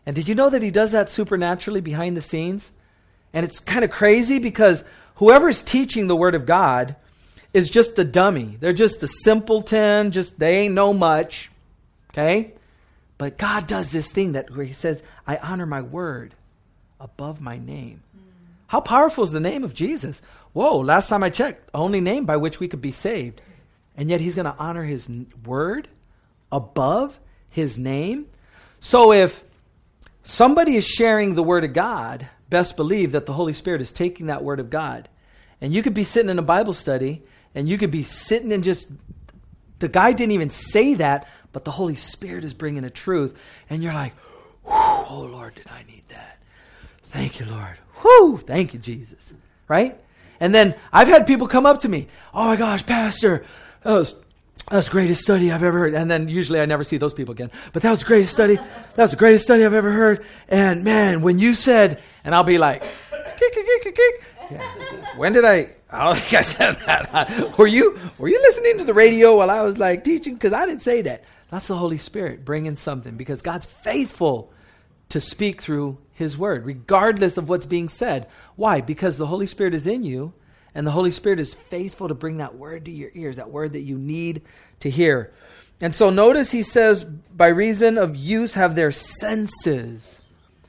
And 0.06 0.14
did 0.14 0.28
you 0.28 0.34
know 0.34 0.50
that 0.50 0.62
he 0.62 0.70
does 0.70 0.92
that 0.92 1.10
supernaturally 1.10 1.80
behind 1.80 2.16
the 2.16 2.22
scenes? 2.22 2.72
And 3.32 3.44
it's 3.44 3.58
kind 3.58 3.84
of 3.84 3.90
crazy 3.90 4.38
because 4.38 4.84
whoever's 5.16 5.62
teaching 5.62 6.06
the 6.06 6.16
word 6.16 6.34
of 6.34 6.46
God 6.46 6.96
is 7.52 7.70
just 7.70 7.98
a 7.98 8.04
dummy. 8.04 8.56
They're 8.60 8.72
just 8.72 9.02
a 9.02 9.08
simpleton, 9.08 10.10
just 10.10 10.38
they 10.38 10.58
ain't 10.60 10.74
know 10.74 10.92
much. 10.92 11.50
Okay? 12.10 12.52
But 13.18 13.38
God 13.38 13.66
does 13.66 13.90
this 13.90 14.10
thing 14.10 14.32
that 14.32 14.50
where 14.54 14.66
he 14.66 14.72
says, 14.72 15.02
I 15.26 15.36
honor 15.36 15.66
my 15.66 15.82
word 15.82 16.34
above 17.00 17.40
my 17.40 17.58
name. 17.58 18.02
How 18.66 18.80
powerful 18.80 19.24
is 19.24 19.30
the 19.30 19.40
name 19.40 19.64
of 19.64 19.74
Jesus? 19.74 20.22
Whoa, 20.52 20.78
last 20.78 21.08
time 21.08 21.22
I 21.22 21.30
checked, 21.30 21.68
only 21.74 22.00
name 22.00 22.26
by 22.26 22.36
which 22.36 22.60
we 22.60 22.68
could 22.68 22.80
be 22.80 22.92
saved. 22.92 23.40
And 23.96 24.08
yet 24.08 24.20
he's 24.20 24.34
going 24.34 24.46
to 24.46 24.56
honor 24.58 24.84
his 24.84 25.08
word 25.44 25.88
above 26.50 27.18
his 27.50 27.78
name. 27.78 28.26
So 28.80 29.12
if 29.12 29.42
somebody 30.22 30.76
is 30.76 30.86
sharing 30.86 31.34
the 31.34 31.42
word 31.42 31.64
of 31.64 31.72
God, 31.72 32.28
best 32.50 32.76
believe 32.76 33.12
that 33.12 33.26
the 33.26 33.32
Holy 33.32 33.52
Spirit 33.52 33.80
is 33.80 33.92
taking 33.92 34.26
that 34.26 34.42
word 34.44 34.60
of 34.60 34.70
God. 34.70 35.08
And 35.60 35.72
you 35.72 35.82
could 35.82 35.94
be 35.94 36.04
sitting 36.04 36.30
in 36.30 36.38
a 36.38 36.42
Bible 36.42 36.74
study 36.74 37.22
and 37.54 37.68
you 37.68 37.78
could 37.78 37.90
be 37.90 38.02
sitting 38.02 38.52
and 38.52 38.64
just, 38.64 38.90
the 39.78 39.88
guy 39.88 40.12
didn't 40.12 40.32
even 40.32 40.50
say 40.50 40.94
that, 40.94 41.28
but 41.52 41.64
the 41.64 41.70
Holy 41.70 41.94
Spirit 41.94 42.44
is 42.44 42.54
bringing 42.54 42.84
a 42.84 42.90
truth. 42.90 43.36
And 43.70 43.82
you're 43.82 43.94
like, 43.94 44.14
oh 44.66 45.28
Lord, 45.30 45.54
did 45.54 45.68
I 45.68 45.84
need 45.84 46.04
that? 46.08 46.33
Thank 47.14 47.38
you, 47.38 47.46
Lord. 47.46 47.78
Whoo, 48.02 48.38
thank 48.38 48.74
you, 48.74 48.80
Jesus. 48.80 49.32
Right? 49.68 49.96
And 50.40 50.52
then 50.52 50.74
I've 50.92 51.06
had 51.06 51.28
people 51.28 51.46
come 51.46 51.64
up 51.64 51.82
to 51.82 51.88
me, 51.88 52.08
oh 52.34 52.48
my 52.48 52.56
gosh, 52.56 52.84
Pastor, 52.84 53.44
that 53.84 53.92
was 53.92 54.16
that's 54.68 54.86
the 54.88 54.92
greatest 54.92 55.22
study 55.22 55.52
I've 55.52 55.62
ever 55.62 55.78
heard. 55.78 55.94
And 55.94 56.10
then 56.10 56.28
usually 56.28 56.60
I 56.60 56.66
never 56.66 56.82
see 56.82 56.96
those 56.96 57.14
people 57.14 57.30
again. 57.30 57.52
But 57.72 57.82
that 57.82 57.90
was 57.92 58.00
the 58.00 58.06
greatest 58.06 58.32
study. 58.32 58.56
That 58.56 58.96
was 58.96 59.12
the 59.12 59.16
greatest 59.16 59.44
study 59.44 59.64
I've 59.64 59.74
ever 59.74 59.92
heard. 59.92 60.26
And 60.48 60.82
man, 60.82 61.22
when 61.22 61.38
you 61.38 61.54
said, 61.54 62.02
and 62.24 62.34
I'll 62.34 62.42
be 62.42 62.58
like, 62.58 62.82
yeah. 64.50 65.16
when 65.16 65.34
did 65.34 65.44
I? 65.44 65.70
I 65.90 66.06
don't 66.06 66.16
think 66.18 66.34
I 66.34 66.42
said 66.42 66.74
that. 66.86 67.56
were 67.58 67.68
you 67.68 67.96
were 68.18 68.28
you 68.28 68.40
listening 68.40 68.78
to 68.78 68.84
the 68.84 68.94
radio 68.94 69.36
while 69.36 69.50
I 69.50 69.62
was 69.62 69.78
like 69.78 70.02
teaching? 70.02 70.34
Because 70.34 70.52
I 70.52 70.66
didn't 70.66 70.82
say 70.82 71.02
that. 71.02 71.22
That's 71.48 71.68
the 71.68 71.76
Holy 71.76 71.98
Spirit 71.98 72.44
bringing 72.44 72.74
something. 72.74 73.16
Because 73.16 73.40
God's 73.40 73.66
faithful 73.66 74.52
to 75.10 75.20
speak 75.20 75.62
through 75.62 75.98
His 76.14 76.38
Word, 76.38 76.64
regardless 76.64 77.36
of 77.36 77.48
what's 77.48 77.66
being 77.66 77.88
said. 77.88 78.28
Why? 78.56 78.80
Because 78.80 79.16
the 79.16 79.26
Holy 79.26 79.46
Spirit 79.46 79.74
is 79.74 79.86
in 79.86 80.04
you 80.04 80.32
and 80.74 80.86
the 80.86 80.92
Holy 80.92 81.10
Spirit 81.10 81.40
is 81.40 81.54
faithful 81.54 82.08
to 82.08 82.14
bring 82.14 82.38
that 82.38 82.56
word 82.56 82.86
to 82.86 82.90
your 82.90 83.10
ears, 83.14 83.36
that 83.36 83.50
word 83.50 83.74
that 83.74 83.82
you 83.82 83.96
need 83.96 84.42
to 84.80 84.90
hear. 84.90 85.32
And 85.80 85.94
so 85.94 86.10
notice 86.10 86.50
he 86.50 86.62
says, 86.62 87.04
by 87.04 87.48
reason 87.48 87.98
of 87.98 88.16
use, 88.16 88.54
have 88.54 88.74
their 88.74 88.92
senses. 88.92 90.20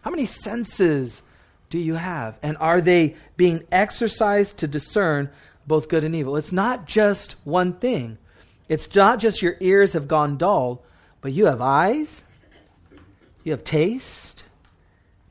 How 0.01 0.12
many 0.12 0.25
senses 0.25 1.23
do 1.69 1.79
you 1.79 1.95
have? 1.95 2.38
And 2.43 2.58
are 2.58 2.81
they 2.81 3.15
being 3.36 3.65
exercised 3.71 4.58
to 4.60 4.67
discern 4.67 5.29
both 5.65 5.89
good 5.89 6.03
and 6.03 6.15
evil? 6.15 6.38
It's 6.38 6.51
not 6.51 6.86
just 6.86 7.34
one 7.43 7.73
thing. 7.73 8.17
It's 8.69 8.93
not 8.95 9.19
just 9.19 9.41
your 9.41 9.58
ears 9.60 9.93
have 9.93 10.08
gone 10.08 10.38
dull, 10.38 10.84
but 11.21 11.34
you 11.34 11.45
have 11.45 11.62
eyes, 11.62 12.23
you 13.43 13.51
have 13.51 13.63
taste, 13.63 14.43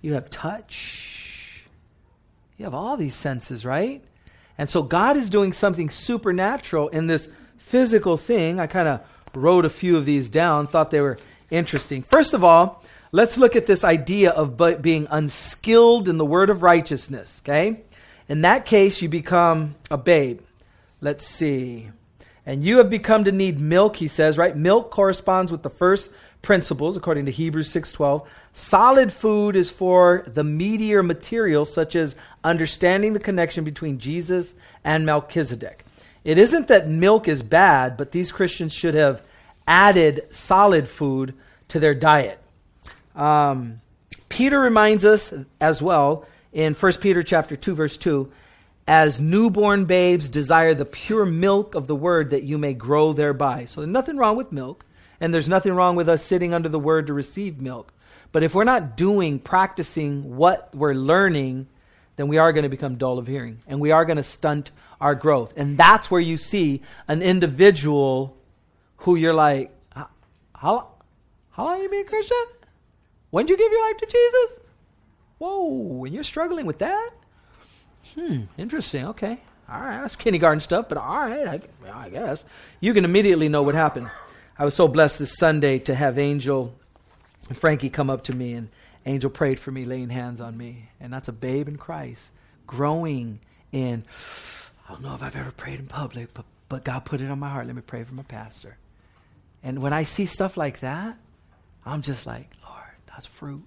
you 0.05 0.13
have 0.13 0.29
touch, 0.29 1.65
you 2.59 2.67
have 2.67 2.75
all 2.75 2.95
these 2.95 3.15
senses, 3.15 3.65
right? 3.65 4.05
And 4.59 4.69
so 4.69 4.83
God 4.83 5.17
is 5.17 5.31
doing 5.31 5.55
something 5.55 5.89
supernatural 5.89 6.89
in 6.89 7.07
this 7.07 7.31
physical 7.57 8.19
thing. 8.19 8.61
I 8.61 8.67
kind 8.67 8.87
of 8.87 9.01
wrote 9.33 9.65
a 9.65 9.71
few 9.71 9.97
of 9.97 10.05
these 10.05 10.29
down, 10.29 10.67
thought 10.67 10.91
they 10.91 11.01
were 11.01 11.19
interesting. 11.51 12.03
First 12.03 12.35
of 12.35 12.45
all, 12.45 12.85
let's 13.13 13.39
look 13.39 13.57
at 13.57 13.65
this 13.65 13.83
idea 13.83 14.31
of 14.31 14.59
being 14.83 15.09
unskilled 15.11 16.07
in 16.11 16.19
the 16.19 16.27
word 16.27 16.51
of 16.51 16.63
righteousness, 16.63 17.41
okay? 17.43 17.81
In 18.29 18.43
that 18.43 18.67
case, 18.67 19.01
you 19.01 19.09
become 19.09 19.75
a 19.91 19.97
babe. 19.97 20.41
Let's 21.01 21.27
see. 21.27 21.89
And 22.45 22.63
you 22.63 22.77
have 22.77 22.91
become 22.91 23.25
to 23.25 23.33
need 23.33 23.59
milk, 23.59 23.97
he 23.97 24.09
says, 24.09 24.37
right? 24.37 24.55
Milk 24.55 24.91
corresponds 24.91 25.51
with 25.51 25.63
the 25.63 25.71
first 25.71 26.11
principles 26.45 26.97
according 26.97 27.27
to 27.27 27.33
Hebrews 27.33 27.69
6:12. 27.69 28.25
Solid 28.53 29.13
food 29.13 29.57
is 29.57 29.71
for 29.71 30.25
the 30.27 30.45
meatier 30.45 31.05
materials 31.05 31.73
such 31.73 31.97
as 31.97 32.15
understanding 32.45 33.13
the 33.13 33.19
connection 33.19 33.65
between 33.65 33.99
Jesus 33.99 34.55
and 34.85 35.05
Melchizedek. 35.05 35.85
It 36.23 36.39
isn't 36.39 36.69
that 36.69 36.89
milk 36.89 37.27
is 37.27 37.43
bad, 37.43 37.97
but 37.97 38.13
these 38.13 38.31
Christians 38.31 38.73
should 38.73 38.95
have 38.95 39.23
added 39.67 40.23
solid 40.31 40.87
food 40.87 41.35
to 41.69 41.81
their 41.81 41.95
diet. 41.95 42.39
Um, 43.17 43.81
Peter 44.29 44.61
reminds 44.61 45.05
us 45.05 45.35
as 45.61 45.83
well 45.83 46.27
in 46.53 46.75
1 46.75 46.93
Peter 47.01 47.23
chapter 47.23 47.57
2 47.57 47.75
verse 47.75 47.97
2 47.97 48.31
as 48.87 49.21
newborn 49.21 49.87
babes 49.87 50.29
desire 50.29 50.75
the 50.75 50.85
pure 50.85 51.25
milk 51.25 51.75
of 51.75 51.87
the 51.87 51.97
word 51.97 52.31
that 52.31 52.43
you 52.43 52.59
may 52.59 52.75
grow 52.75 53.13
thereby. 53.13 53.65
So 53.65 53.81
there's 53.81 53.93
nothing 53.93 54.17
wrong 54.17 54.37
with 54.37 54.53
milk. 54.53 54.85
And 55.25 55.33
there's 55.33 55.49
nothing 55.49 55.73
wrong 55.73 55.97
with 55.97 56.07
us 56.07 56.23
sitting 56.23 56.53
under 56.53 56.69
the 56.69 56.79
word 56.79 57.07
to 57.07 57.15
receive 57.15 57.59
milk. 57.59 57.95
But 58.31 58.43
if 58.43 58.55
we're 58.55 58.65
not 58.65 58.95
doing, 58.95 59.39
practicing 59.39 60.37
what 60.37 60.69
we're 60.75 60.93
learning, 60.93 61.67
then 62.17 62.29
we 62.29 62.37
are 62.37 62.53
going 62.53 62.65
to 62.65 62.69
become 62.69 62.97
dull 62.97 63.19
of 63.19 63.27
hearing. 63.27 63.63
And 63.67 63.81
we 63.81 63.91
are 63.91 64.05
going 64.05 64.19
to 64.19 64.23
stunt 64.23 64.71
our 65.01 65.15
growth. 65.15 65.55
And 65.57 65.79
that's 65.79 66.11
where 66.11 66.21
you 66.21 66.37
see 66.37 66.83
an 67.09 67.23
individual 67.23 68.37
who 68.99 69.17
you're 69.17 69.33
like, 69.33 69.75
how, 70.55 70.89
how 71.53 71.65
long 71.65 71.81
you 71.81 71.89
been 71.89 72.01
a 72.01 72.05
Christian? 72.05 72.45
When 73.31 73.47
did 73.47 73.59
you 73.59 73.65
give 73.65 73.73
your 73.73 73.87
life 73.87 73.97
to 73.97 74.07
Jesus? 74.07 74.67
Whoa, 75.39 76.05
and 76.05 76.15
you're 76.15 76.23
struggling 76.23 76.67
with 76.67 76.81
that? 76.81 77.11
Hmm, 78.15 78.43
interesting. 78.59 79.07
Okay. 79.07 79.41
All 79.71 79.81
right, 79.81 80.03
that's 80.03 80.17
kindergarten 80.17 80.61
stuff, 80.61 80.91
but 80.91 80.99
all 80.99 81.17
right, 81.17 81.49
I, 81.49 81.61
I 81.91 82.11
guess. 82.11 82.45
You 82.81 82.93
can 82.93 83.07
immediately 83.07 83.49
know 83.49 83.63
what 83.63 83.75
happened. 83.75 84.11
I 84.57 84.65
was 84.65 84.75
so 84.75 84.87
blessed 84.87 85.19
this 85.19 85.37
Sunday 85.37 85.81
to 85.81 85.95
have 85.97 86.17
Angel 86.17 86.73
and 87.49 87.59
Frankie 87.59 87.91
come 87.91 88.09
up 88.09 88.23
to 88.25 88.35
me, 88.35 88.53
and 88.53 88.69
Angel 89.05 89.29
prayed 89.29 89.59
for 89.59 89.73
me, 89.73 89.85
laying 89.85 90.11
hands 90.11 90.41
on 90.41 90.57
me. 90.57 90.91
And 91.01 91.13
that's 91.13 91.27
a 91.27 91.33
babe 91.33 91.67
in 91.67 91.77
Christ, 91.77 92.31
growing 92.67 93.41
in. 93.73 94.05
I 94.89 94.93
don't 94.93 95.03
know 95.03 95.13
if 95.13 95.25
I've 95.25 95.35
ever 95.35 95.51
prayed 95.51 95.81
in 95.81 95.87
public, 95.87 96.33
but, 96.35 96.45
but 96.69 96.85
God 96.85 97.05
put 97.05 97.21
it 97.21 97.31
on 97.31 97.41
my 97.41 97.51
heart. 97.51 97.67
Let 97.67 97.75
me 97.75 97.83
pray 97.83 98.05
for 98.05 98.15
my 98.15 98.23
pastor. 98.23 98.77
And 99.65 99.81
when 99.81 99.93
I 99.93 100.05
see 100.05 100.27
stuff 100.27 100.57
like 100.57 100.81
that, 100.81 101.19
I'm 101.85 102.03
just 102.03 102.25
like, 102.25 102.49
Lord, 102.65 102.85
that's 103.07 103.27
fruit. 103.27 103.65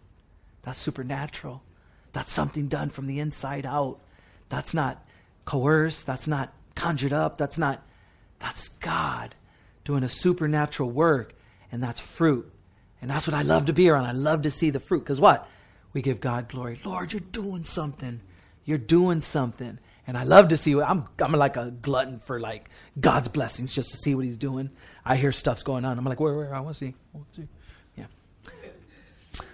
That's 0.62 0.80
supernatural. 0.80 1.62
That's 2.13 2.32
something 2.32 2.67
done 2.67 2.91
from 2.91 3.08
the 3.08 3.19
inside 3.19 3.65
out. 3.65 4.00
That's 4.47 4.73
not 4.73 5.06
coerced. 5.43 6.06
That's 6.06 6.30
not 6.30 6.54
conjured 6.76 7.13
up. 7.13 7.38
That's 7.38 7.58
not, 7.58 7.86
that's 8.39 8.69
God 8.69 9.36
doing 9.88 10.04
a 10.04 10.10
supernatural 10.10 10.91
work, 10.91 11.34
and 11.71 11.82
that's 11.82 12.02
fruit. 12.02 12.52
And 13.02 13.10
that's 13.10 13.26
what 13.26 13.34
I 13.34 13.43
love 13.43 13.67
to 13.67 13.73
be 13.73 13.88
around. 13.88 14.04
I 14.04 14.12
love 14.12 14.41
to 14.41 14.52
see 14.52 14.69
the 14.69 14.82
fruit. 14.82 15.00
Because 15.00 15.21
what? 15.21 15.47
We 15.93 16.02
give 16.02 16.19
God 16.19 16.50
glory. 16.50 16.78
Lord, 16.84 17.13
you're 17.13 17.21
doing 17.21 17.63
something. 17.63 18.19
You're 18.65 18.80
doing 18.80 19.21
something. 19.21 19.80
And 20.06 20.17
I 20.17 20.23
love 20.23 20.50
to 20.50 20.58
see 20.58 20.76
what 20.76 20.89
I'm 20.89 21.06
I'm 21.19 21.32
like 21.32 21.56
a 21.56 21.71
glutton 21.71 22.19
for 22.19 22.38
like 22.38 22.69
God's 23.00 23.30
blessings 23.30 23.73
just 23.73 23.91
to 23.91 23.97
see 23.97 24.13
what 24.13 24.26
he's 24.26 24.38
doing. 24.38 24.71
I 25.06 25.15
hear 25.15 25.32
stuff's 25.32 25.63
going 25.63 25.86
on. 25.86 25.97
I'm 25.97 26.04
like, 26.04 26.19
where, 26.19 26.36
where? 26.36 26.54
I 26.54 26.60
want 26.60 26.76
to 26.76 26.86
see. 26.86 26.93
I 27.13 27.17
want 27.17 27.34
to 27.36 27.41
see. 27.41 27.47
Yeah. 27.95 28.06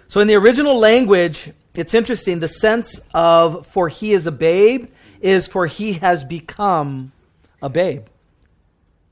So 0.08 0.20
in 0.20 0.26
the 0.26 0.34
original 0.34 0.78
language, 0.78 1.52
it's 1.76 1.94
interesting. 1.94 2.40
The 2.40 2.48
sense 2.48 3.00
of 3.14 3.68
for 3.68 3.88
he 3.88 4.10
is 4.10 4.26
a 4.26 4.32
babe 4.32 4.88
is 5.20 5.46
for 5.46 5.66
he 5.66 5.92
has 5.94 6.24
become 6.24 7.12
a 7.62 7.68
babe. 7.68 8.06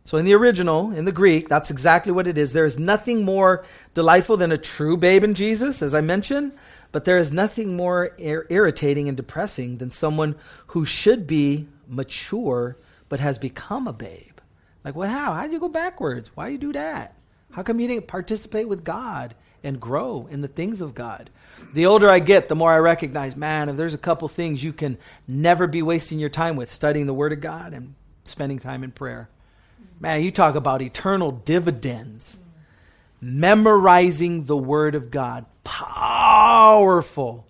So, 0.04 0.18
in 0.18 0.24
the 0.24 0.34
original, 0.34 0.90
in 0.90 1.04
the 1.04 1.12
Greek, 1.12 1.48
that's 1.48 1.70
exactly 1.70 2.12
what 2.12 2.26
it 2.26 2.36
is. 2.36 2.52
There 2.52 2.64
is 2.64 2.78
nothing 2.78 3.24
more 3.24 3.64
delightful 3.94 4.36
than 4.36 4.50
a 4.50 4.58
true 4.58 4.96
babe 4.96 5.22
in 5.22 5.34
Jesus, 5.34 5.80
as 5.80 5.94
I 5.94 6.00
mentioned, 6.00 6.52
but 6.90 7.04
there 7.04 7.18
is 7.18 7.32
nothing 7.32 7.76
more 7.76 8.14
ir- 8.18 8.46
irritating 8.50 9.08
and 9.08 9.16
depressing 9.16 9.78
than 9.78 9.90
someone 9.90 10.34
who 10.68 10.84
should 10.84 11.26
be 11.26 11.68
mature 11.86 12.76
but 13.08 13.20
has 13.20 13.38
become 13.38 13.86
a 13.86 13.92
babe. 13.92 14.40
Like, 14.84 14.96
what? 14.96 15.08
How? 15.08 15.34
How'd 15.34 15.52
you 15.52 15.60
go 15.60 15.68
backwards? 15.68 16.30
Why 16.34 16.48
you 16.48 16.58
do 16.58 16.72
that? 16.72 17.14
How 17.52 17.62
come 17.62 17.78
you 17.78 17.86
didn't 17.86 18.08
participate 18.08 18.68
with 18.68 18.82
God 18.82 19.34
and 19.62 19.80
grow 19.80 20.26
in 20.30 20.40
the 20.40 20.48
things 20.48 20.80
of 20.80 20.94
God? 20.94 21.30
The 21.74 21.86
older 21.86 22.08
I 22.10 22.18
get, 22.18 22.48
the 22.48 22.56
more 22.56 22.72
I 22.72 22.78
recognize, 22.78 23.36
man, 23.36 23.68
if 23.68 23.76
there's 23.76 23.94
a 23.94 23.98
couple 23.98 24.26
things 24.28 24.64
you 24.64 24.72
can 24.72 24.98
never 25.28 25.66
be 25.66 25.82
wasting 25.82 26.18
your 26.18 26.30
time 26.30 26.56
with, 26.56 26.72
studying 26.72 27.06
the 27.06 27.14
Word 27.14 27.32
of 27.32 27.40
God 27.40 27.72
and 27.72 27.94
spending 28.24 28.58
time 28.58 28.82
in 28.82 28.90
prayer. 28.90 29.28
Man, 30.02 30.24
you 30.24 30.32
talk 30.32 30.56
about 30.56 30.82
eternal 30.82 31.30
dividends. 31.30 32.40
Memorizing 33.20 34.46
the 34.46 34.56
Word 34.56 34.96
of 34.96 35.12
God. 35.12 35.46
Powerful. 35.62 37.46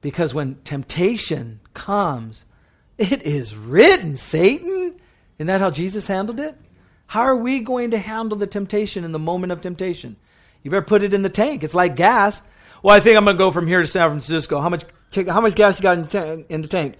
Because 0.00 0.32
when 0.32 0.54
temptation 0.62 1.58
comes, 1.74 2.44
it 2.96 3.22
is 3.22 3.56
written, 3.56 4.14
Satan. 4.14 4.94
Isn't 5.38 5.48
that 5.48 5.60
how 5.60 5.70
Jesus 5.70 6.06
handled 6.06 6.38
it? 6.38 6.56
How 7.08 7.22
are 7.22 7.36
we 7.36 7.58
going 7.58 7.90
to 7.90 7.98
handle 7.98 8.38
the 8.38 8.46
temptation 8.46 9.02
in 9.02 9.10
the 9.10 9.18
moment 9.18 9.50
of 9.50 9.60
temptation? 9.60 10.14
You 10.62 10.70
better 10.70 10.82
put 10.82 11.02
it 11.02 11.12
in 11.12 11.22
the 11.22 11.28
tank. 11.28 11.64
It's 11.64 11.74
like 11.74 11.96
gas. 11.96 12.42
Well, 12.80 12.94
I 12.94 13.00
think 13.00 13.16
I'm 13.16 13.24
going 13.24 13.36
to 13.36 13.42
go 13.42 13.50
from 13.50 13.66
here 13.66 13.80
to 13.80 13.88
San 13.88 14.08
Francisco. 14.08 14.60
How 14.60 14.68
much? 14.68 14.84
How 15.28 15.40
much 15.40 15.56
gas 15.56 15.78
you 15.78 15.82
got 15.82 15.96
in 15.96 16.02
the, 16.02 16.08
tank, 16.08 16.46
in 16.48 16.62
the 16.62 16.68
tank? 16.68 16.96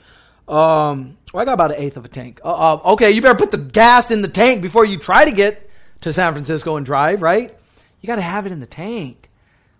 Um, 0.49 1.17
well, 1.33 1.43
I 1.43 1.45
got 1.45 1.55
about 1.55 1.73
an 1.73 1.79
eighth 1.79 1.97
of 1.97 2.05
a 2.05 2.09
tank. 2.09 2.41
Uh, 2.45 2.53
uh, 2.75 2.93
okay, 2.93 3.11
you 3.11 3.21
better 3.21 3.39
put 3.39 3.51
the 3.51 3.59
gas 3.59 4.11
in 4.11 4.23
the 4.23 4.29
tank 4.29 4.63
before 4.63 4.85
you 4.85 4.99
try 4.99 5.25
to 5.25 5.33
get 5.33 5.69
to 6.03 6.13
San 6.13 6.33
Francisco 6.33 6.77
and 6.77 6.87
drive. 6.87 7.23
Right? 7.23 7.57
You 8.01 8.07
got 8.07 8.17
to 8.17 8.23
have 8.23 8.47
it 8.47 8.53
in 8.53 8.61
the 8.61 8.67
tank 8.67 9.29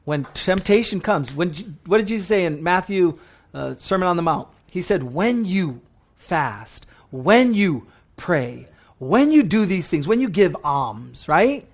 when 0.05 0.25
temptation 0.35 1.01
comes. 1.01 1.33
When 1.33 1.55
what 1.87 1.99
did 1.99 2.09
Jesus 2.09 2.27
say 2.27 2.45
in 2.45 2.63
Matthew 2.63 3.19
uh, 3.55 3.75
Sermon 3.75 4.09
on 4.09 4.17
the 4.17 4.23
Mount? 4.23 4.49
He 4.71 4.83
said, 4.83 5.03
"When 5.03 5.45
you 5.45 5.81
fast, 6.17 6.87
when 7.11 7.55
you 7.55 7.87
pray, 8.17 8.67
when 8.99 9.31
you 9.31 9.43
do 9.43 9.67
these 9.67 9.89
things, 9.89 10.09
when 10.09 10.21
you 10.21 10.29
give 10.29 10.57
alms, 10.65 11.29
right? 11.29 11.67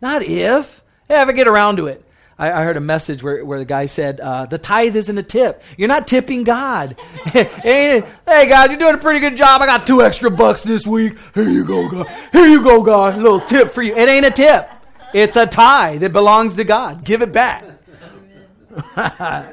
Not 0.00 0.22
if. 0.22 0.82
Ever 1.10 1.32
get 1.32 1.48
around 1.48 1.76
to 1.76 1.86
it. 1.86 2.04
I, 2.38 2.52
I 2.52 2.62
heard 2.62 2.76
a 2.76 2.80
message 2.80 3.22
where, 3.22 3.44
where 3.44 3.58
the 3.58 3.64
guy 3.64 3.86
said, 3.86 4.20
uh, 4.20 4.46
the 4.46 4.58
tithe 4.58 4.94
isn't 4.94 5.18
a 5.18 5.22
tip. 5.22 5.62
You're 5.76 5.88
not 5.88 6.06
tipping 6.06 6.44
God. 6.44 6.96
hey, 7.32 8.04
God, 8.24 8.70
you're 8.70 8.78
doing 8.78 8.94
a 8.94 8.98
pretty 8.98 9.20
good 9.20 9.36
job. 9.36 9.60
I 9.60 9.66
got 9.66 9.86
two 9.86 10.02
extra 10.02 10.30
bucks 10.30 10.62
this 10.62 10.86
week. 10.86 11.18
Here 11.34 11.48
you 11.48 11.64
go, 11.64 11.88
God. 11.88 12.06
Here 12.32 12.46
you 12.46 12.62
go, 12.62 12.82
God. 12.82 13.14
A 13.14 13.16
little 13.16 13.40
tip 13.40 13.70
for 13.70 13.82
you. 13.82 13.94
It 13.96 14.08
ain't 14.08 14.26
a 14.26 14.30
tip. 14.30 14.70
It's 15.12 15.36
a 15.36 15.46
tithe 15.46 16.02
that 16.02 16.12
belongs 16.12 16.56
to 16.56 16.64
God. 16.64 17.04
Give 17.04 17.22
it 17.22 17.32
back. 17.32 17.64
I 18.96 19.52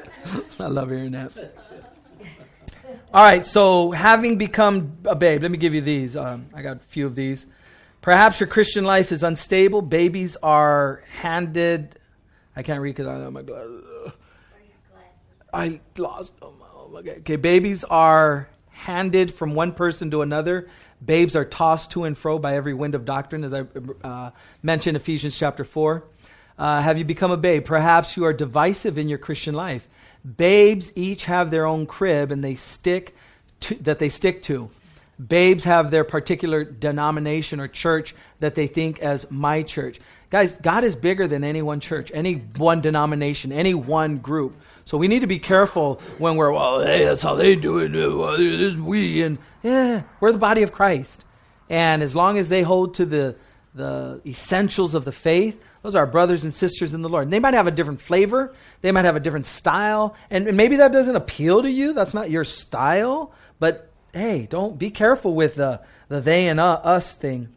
love 0.58 0.90
hearing 0.90 1.12
that. 1.12 1.32
All 3.12 3.22
right, 3.22 3.46
so 3.46 3.92
having 3.92 4.36
become 4.36 4.98
a 5.06 5.14
babe, 5.14 5.42
let 5.42 5.50
me 5.50 5.58
give 5.58 5.74
you 5.74 5.80
these. 5.80 6.16
Um, 6.16 6.46
I 6.54 6.62
got 6.62 6.76
a 6.76 6.80
few 6.80 7.06
of 7.06 7.14
these. 7.14 7.46
Perhaps 8.02 8.40
your 8.40 8.46
Christian 8.46 8.84
life 8.84 9.10
is 9.10 9.22
unstable. 9.22 9.80
Babies 9.82 10.36
are 10.42 11.02
handed. 11.10 11.98
I 12.56 12.62
can't 12.62 12.80
read 12.80 12.96
because 12.96 13.06
I 13.06 13.12
don't 13.12 13.24
have 13.24 13.32
my 13.32 13.42
glasses. 13.42 13.84
I 15.52 15.80
lost 15.96 16.40
them. 16.40 16.54
Oh 16.74 16.88
my 16.92 17.02
God. 17.02 17.18
Okay, 17.18 17.36
babies 17.36 17.84
are 17.84 18.48
handed 18.70 19.32
from 19.32 19.54
one 19.54 19.72
person 19.72 20.10
to 20.10 20.22
another. 20.22 20.68
Babes 21.04 21.36
are 21.36 21.44
tossed 21.44 21.90
to 21.92 22.04
and 22.04 22.16
fro 22.16 22.38
by 22.38 22.56
every 22.56 22.74
wind 22.74 22.94
of 22.94 23.04
doctrine, 23.04 23.44
as 23.44 23.52
I 23.52 23.64
uh, 24.02 24.30
mentioned 24.62 24.96
Ephesians 24.96 25.36
chapter 25.36 25.64
4. 25.64 26.04
Uh, 26.58 26.80
have 26.80 26.96
you 26.96 27.04
become 27.04 27.30
a 27.30 27.36
babe? 27.36 27.64
Perhaps 27.64 28.16
you 28.16 28.24
are 28.24 28.32
divisive 28.32 28.96
in 28.96 29.08
your 29.08 29.18
Christian 29.18 29.54
life. 29.54 29.88
Babes 30.36 30.92
each 30.96 31.26
have 31.26 31.50
their 31.50 31.66
own 31.66 31.86
crib 31.86 32.32
and 32.32 32.42
they 32.42 32.54
stick 32.54 33.14
to, 33.60 33.74
that 33.76 33.98
they 33.98 34.08
stick 34.08 34.42
to. 34.44 34.70
Babes 35.24 35.64
have 35.64 35.90
their 35.90 36.04
particular 36.04 36.64
denomination 36.64 37.60
or 37.60 37.68
church 37.68 38.14
that 38.40 38.54
they 38.54 38.66
think 38.66 39.00
as 39.00 39.30
my 39.30 39.62
church. 39.62 39.98
Guys, 40.28 40.56
God 40.56 40.84
is 40.84 40.96
bigger 40.96 41.26
than 41.26 41.44
any 41.44 41.62
one 41.62 41.80
church, 41.80 42.10
any 42.12 42.34
one 42.34 42.80
denomination, 42.80 43.52
any 43.52 43.74
one 43.74 44.18
group. 44.18 44.56
So 44.84 44.98
we 44.98 45.08
need 45.08 45.20
to 45.20 45.26
be 45.26 45.38
careful 45.38 46.00
when 46.18 46.36
we're, 46.36 46.52
well, 46.52 46.80
hey, 46.80 47.04
that's 47.04 47.22
how 47.22 47.34
they 47.34 47.54
do 47.54 47.78
it. 47.78 47.88
This 47.88 48.72
is 48.72 48.78
we. 48.78 49.22
And 49.22 49.38
yeah, 49.62 50.02
we're 50.20 50.32
the 50.32 50.38
body 50.38 50.62
of 50.62 50.72
Christ. 50.72 51.24
And 51.68 52.02
as 52.02 52.14
long 52.14 52.38
as 52.38 52.48
they 52.48 52.62
hold 52.62 52.94
to 52.94 53.06
the, 53.06 53.36
the 53.74 54.20
essentials 54.26 54.94
of 54.94 55.04
the 55.04 55.12
faith, 55.12 55.62
those 55.82 55.96
are 55.96 56.06
brothers 56.06 56.44
and 56.44 56.52
sisters 56.52 56.94
in 56.94 57.02
the 57.02 57.08
Lord. 57.08 57.24
And 57.24 57.32
they 57.32 57.38
might 57.40 57.54
have 57.54 57.66
a 57.66 57.70
different 57.70 58.00
flavor, 58.00 58.54
they 58.80 58.92
might 58.92 59.04
have 59.04 59.16
a 59.16 59.20
different 59.20 59.46
style, 59.46 60.14
and 60.30 60.56
maybe 60.56 60.76
that 60.76 60.92
doesn't 60.92 61.16
appeal 61.16 61.62
to 61.62 61.70
you. 61.70 61.92
That's 61.92 62.14
not 62.14 62.30
your 62.30 62.44
style. 62.44 63.32
But 63.58 63.90
hey, 64.16 64.46
don't 64.46 64.78
be 64.78 64.90
careful 64.90 65.34
with 65.34 65.56
the, 65.56 65.80
the 66.08 66.20
they 66.20 66.48
and 66.48 66.58
uh, 66.58 66.80
us 66.82 67.14
thing. 67.14 67.48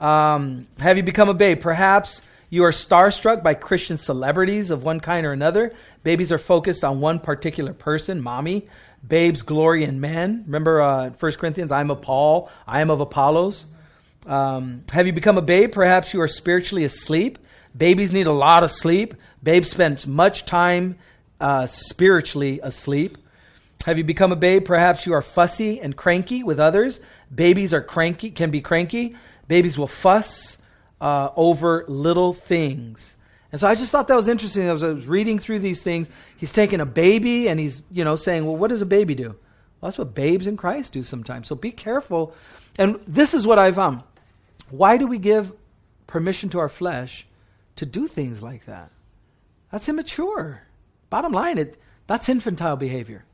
Um, 0.00 0.66
have 0.80 0.96
you 0.96 1.02
become 1.02 1.28
a 1.28 1.34
babe? 1.34 1.60
Perhaps 1.60 2.20
you 2.50 2.64
are 2.64 2.70
starstruck 2.70 3.42
by 3.42 3.54
Christian 3.54 3.96
celebrities 3.96 4.70
of 4.70 4.84
one 4.84 5.00
kind 5.00 5.24
or 5.26 5.32
another. 5.32 5.72
Babies 6.02 6.30
are 6.30 6.38
focused 6.38 6.84
on 6.84 7.00
one 7.00 7.20
particular 7.20 7.72
person, 7.72 8.20
mommy. 8.20 8.68
Babes 9.06 9.42
glory 9.42 9.84
in 9.84 10.00
men. 10.00 10.44
Remember 10.46 10.82
uh, 10.82 11.10
1 11.10 11.32
Corinthians, 11.32 11.72
I 11.72 11.80
am 11.80 11.90
of 11.90 12.02
Paul, 12.02 12.50
I 12.66 12.80
am 12.80 12.90
of 12.90 13.00
Apollos. 13.00 13.64
Um, 14.26 14.84
have 14.92 15.06
you 15.06 15.12
become 15.12 15.38
a 15.38 15.42
babe? 15.42 15.72
Perhaps 15.72 16.12
you 16.12 16.20
are 16.20 16.28
spiritually 16.28 16.84
asleep. 16.84 17.38
Babies 17.76 18.12
need 18.12 18.26
a 18.26 18.32
lot 18.32 18.62
of 18.62 18.70
sleep. 18.70 19.14
Babe 19.42 19.64
spends 19.64 20.06
much 20.06 20.44
time 20.44 20.96
uh, 21.40 21.66
spiritually 21.66 22.60
asleep. 22.62 23.18
Have 23.84 23.98
you 23.98 24.04
become 24.04 24.32
a 24.32 24.36
babe? 24.36 24.64
Perhaps 24.64 25.06
you 25.06 25.12
are 25.14 25.22
fussy 25.22 25.80
and 25.80 25.96
cranky 25.96 26.42
with 26.42 26.58
others. 26.58 27.00
Babies 27.34 27.74
are 27.74 27.82
cranky, 27.82 28.30
can 28.30 28.50
be 28.50 28.60
cranky. 28.60 29.16
Babies 29.48 29.76
will 29.76 29.86
fuss 29.86 30.58
uh, 31.00 31.30
over 31.36 31.84
little 31.86 32.32
things. 32.32 33.16
And 33.52 33.60
so 33.60 33.68
I 33.68 33.74
just 33.74 33.92
thought 33.92 34.08
that 34.08 34.16
was 34.16 34.28
interesting. 34.28 34.68
I 34.68 34.72
was, 34.72 34.82
I 34.82 34.88
was, 34.88 35.06
reading 35.06 35.38
through 35.38 35.60
these 35.60 35.82
things. 35.82 36.10
He's 36.36 36.52
taking 36.52 36.80
a 36.80 36.86
baby 36.86 37.48
and 37.48 37.60
he's, 37.60 37.82
you 37.90 38.04
know, 38.04 38.16
saying, 38.16 38.46
well, 38.46 38.56
what 38.56 38.68
does 38.68 38.82
a 38.82 38.86
baby 38.86 39.14
do? 39.14 39.28
Well, 39.28 39.90
that's 39.90 39.98
what 39.98 40.14
babes 40.14 40.46
in 40.46 40.56
Christ 40.56 40.92
do 40.92 41.02
sometimes. 41.02 41.48
So 41.48 41.54
be 41.54 41.70
careful. 41.70 42.34
And 42.78 42.98
this 43.06 43.34
is 43.34 43.46
what 43.46 43.58
I 43.58 43.70
found. 43.70 44.02
Why 44.70 44.96
do 44.96 45.06
we 45.06 45.18
give 45.18 45.52
permission 46.06 46.48
to 46.50 46.60
our 46.60 46.68
flesh 46.68 47.26
to 47.76 47.84
do 47.84 48.06
things 48.06 48.42
like 48.42 48.66
that. 48.66 48.90
That's 49.70 49.88
immature. 49.88 50.62
Bottom 51.10 51.32
line, 51.32 51.58
it, 51.58 51.76
that's 52.06 52.28
infantile 52.28 52.76
behavior. 52.76 53.24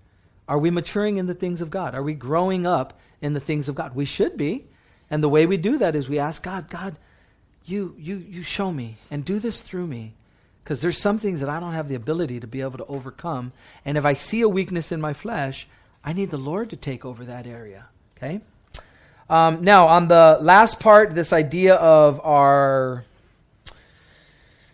Are 0.51 0.59
we 0.59 0.73
maturing 0.73 1.19
in 1.19 1.27
the 1.27 1.35
things 1.35 1.63
of 1.63 1.71
God? 1.71 1.95
Are 1.95 2.03
we 2.03 2.13
growing 2.13 2.67
up 2.67 2.99
in 3.21 3.35
the 3.35 3.41
things 3.41 3.69
of 3.69 3.77
God? 3.77 3.95
We 3.95 4.05
should 4.05 4.37
be. 4.37 4.65
And 5.09 5.23
the 5.23 5.29
way 5.29 5.47
we 5.47 5.57
do 5.57 5.79
that 5.79 5.95
is 5.95 6.09
we 6.09 6.19
ask 6.19 6.43
God, 6.43 6.69
God, 6.69 6.97
you, 7.65 7.95
you, 7.97 8.17
you 8.17 8.43
show 8.43 8.73
me 8.73 8.97
and 9.13 9.25
do 9.25 9.39
this 9.39 9.63
through 9.63 9.87
me. 9.87 10.13
Because 10.65 10.83
there's 10.83 10.99
some 10.99 11.19
things 11.19 11.39
that 11.39 11.49
I 11.49 11.61
don't 11.61 11.75
have 11.75 11.87
the 11.87 11.95
ability 11.95 12.41
to 12.41 12.49
be 12.49 12.63
able 12.63 12.79
to 12.79 12.85
overcome. 12.87 13.53
And 13.85 13.97
if 13.97 14.05
I 14.05 14.15
see 14.15 14.41
a 14.41 14.49
weakness 14.49 14.91
in 14.91 15.01
my 15.01 15.13
flesh, 15.13 15.69
I 16.05 16.15
need 16.15 16.31
the 16.31 16.37
Lord 16.37 16.71
to 16.71 16.77
take 16.77 17.05
over 17.05 17.25
that 17.27 17.47
area. 17.47 17.87
Okay? 18.17 18.41
Um, 19.29 19.63
now, 19.63 19.87
on 19.87 20.09
the 20.09 20.39
last 20.41 20.81
part, 20.81 21.15
this 21.15 21.33
idea 21.33 21.77
of 21.77 22.21
our 22.25 23.05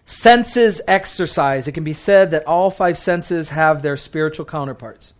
senses 0.06 0.80
exercise. 0.88 1.68
It 1.68 1.72
can 1.72 1.84
be 1.84 1.92
said 1.92 2.30
that 2.30 2.46
all 2.46 2.70
five 2.70 2.96
senses 2.96 3.50
have 3.50 3.82
their 3.82 3.98
spiritual 3.98 4.46
counterparts. 4.46 5.12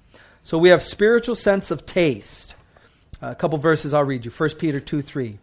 So 0.47 0.59
we 0.59 0.69
have 0.69 0.81
spiritual 0.81 1.35
sense 1.35 1.73
of 1.73 1.87
taste. 1.87 2.55
Uh, 3.21 3.31
a 3.31 3.35
couple 3.35 3.59
verses 3.59 3.93
I'll 3.93 4.05
read 4.05 4.25
you. 4.25 4.31
1 4.31 4.51
Peter 4.61 4.79
2 4.79 5.03
3. 5.03 5.41